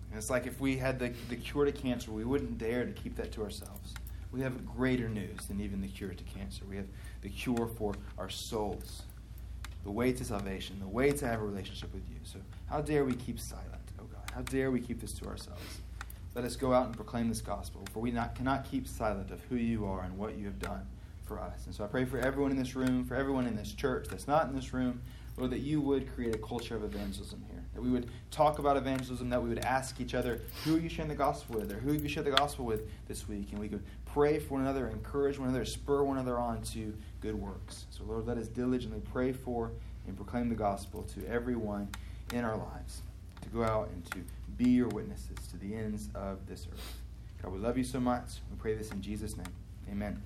And 0.09 0.17
it's 0.17 0.29
like 0.29 0.47
if 0.47 0.59
we 0.59 0.77
had 0.77 0.97
the, 0.97 1.13
the 1.29 1.35
cure 1.35 1.65
to 1.65 1.71
cancer, 1.71 2.11
we 2.11 2.23
wouldn't 2.23 2.57
dare 2.57 2.85
to 2.85 2.91
keep 2.91 3.15
that 3.17 3.31
to 3.33 3.43
ourselves. 3.43 3.93
We 4.35 4.41
have 4.41 4.65
greater 4.65 5.07
news 5.07 5.45
than 5.47 5.61
even 5.61 5.79
the 5.79 5.87
cure 5.87 6.13
to 6.13 6.23
cancer. 6.25 6.65
We 6.69 6.75
have 6.75 6.87
the 7.21 7.29
cure 7.29 7.67
for 7.67 7.95
our 8.17 8.29
souls, 8.29 9.03
the 9.85 9.91
way 9.91 10.11
to 10.11 10.25
salvation, 10.25 10.77
the 10.81 10.87
way 10.87 11.11
to 11.11 11.25
have 11.25 11.39
a 11.39 11.45
relationship 11.45 11.93
with 11.93 12.03
you. 12.09 12.17
So 12.23 12.39
how 12.69 12.81
dare 12.81 13.05
we 13.05 13.13
keep 13.13 13.39
silent, 13.39 13.81
oh 13.97 14.03
God? 14.03 14.29
How 14.33 14.41
dare 14.41 14.71
we 14.71 14.81
keep 14.81 14.99
this 14.99 15.13
to 15.13 15.27
ourselves? 15.27 15.79
Let 16.33 16.43
us 16.43 16.57
go 16.57 16.73
out 16.73 16.87
and 16.87 16.93
proclaim 16.93 17.29
this 17.29 17.39
gospel, 17.39 17.87
for 17.93 18.01
we 18.01 18.11
not, 18.11 18.35
cannot 18.35 18.69
keep 18.69 18.89
silent 18.89 19.31
of 19.31 19.39
who 19.45 19.55
you 19.55 19.85
are 19.85 20.01
and 20.01 20.17
what 20.17 20.35
you 20.35 20.45
have 20.47 20.59
done 20.59 20.85
for 21.23 21.39
us. 21.39 21.65
And 21.65 21.73
so 21.73 21.85
I 21.85 21.87
pray 21.87 22.03
for 22.03 22.19
everyone 22.19 22.51
in 22.51 22.57
this 22.57 22.75
room, 22.75 23.05
for 23.05 23.15
everyone 23.15 23.47
in 23.47 23.55
this 23.55 23.71
church 23.71 24.07
that's 24.09 24.27
not 24.27 24.49
in 24.49 24.55
this 24.55 24.73
room, 24.73 25.01
Lord, 25.37 25.51
that 25.51 25.59
you 25.59 25.79
would 25.81 26.13
create 26.13 26.35
a 26.35 26.37
culture 26.37 26.75
of 26.75 26.83
evangelism 26.83 27.43
here. 27.49 27.61
That 27.73 27.81
we 27.81 27.89
would 27.89 28.09
talk 28.31 28.59
about 28.59 28.77
evangelism, 28.77 29.29
that 29.29 29.41
we 29.41 29.49
would 29.49 29.59
ask 29.59 29.99
each 29.99 30.13
other, 30.13 30.41
who 30.63 30.75
are 30.75 30.79
you 30.79 30.87
sharing 30.87 31.09
the 31.09 31.15
gospel 31.15 31.59
with, 31.59 31.71
or 31.71 31.75
who 31.75 31.91
have 31.91 32.01
you 32.01 32.07
shared 32.07 32.25
the 32.25 32.31
gospel 32.31 32.65
with 32.65 32.83
this 33.07 33.27
week? 33.27 33.51
And 33.51 33.59
we 33.59 33.67
could 33.67 33.83
pray 34.15 34.39
for 34.39 34.53
one 34.53 34.61
another, 34.61 34.87
encourage 34.87 35.37
one 35.37 35.49
another, 35.49 35.65
spur 35.65 36.01
one 36.01 36.15
another 36.15 36.39
on 36.39 36.61
to 36.61 36.95
good 37.19 37.35
works. 37.35 37.85
So, 37.89 38.05
Lord, 38.05 38.25
let 38.25 38.37
us 38.37 38.47
diligently 38.47 39.01
pray 39.11 39.33
for 39.33 39.71
and 40.07 40.15
proclaim 40.15 40.47
the 40.47 40.55
gospel 40.55 41.03
to 41.03 41.27
everyone 41.27 41.89
in 42.31 42.45
our 42.45 42.55
lives, 42.55 43.01
to 43.41 43.49
go 43.49 43.61
out 43.61 43.89
and 43.89 44.05
to 44.11 44.19
be 44.55 44.69
your 44.69 44.87
witnesses 44.87 45.35
to 45.51 45.57
the 45.57 45.75
ends 45.75 46.07
of 46.15 46.47
this 46.47 46.65
earth. 46.71 47.01
God, 47.43 47.51
we 47.51 47.59
love 47.59 47.77
you 47.77 47.83
so 47.83 47.99
much. 47.99 48.39
We 48.49 48.55
pray 48.57 48.73
this 48.73 48.89
in 48.91 49.01
Jesus' 49.01 49.35
name. 49.35 49.53
Amen. 49.91 50.21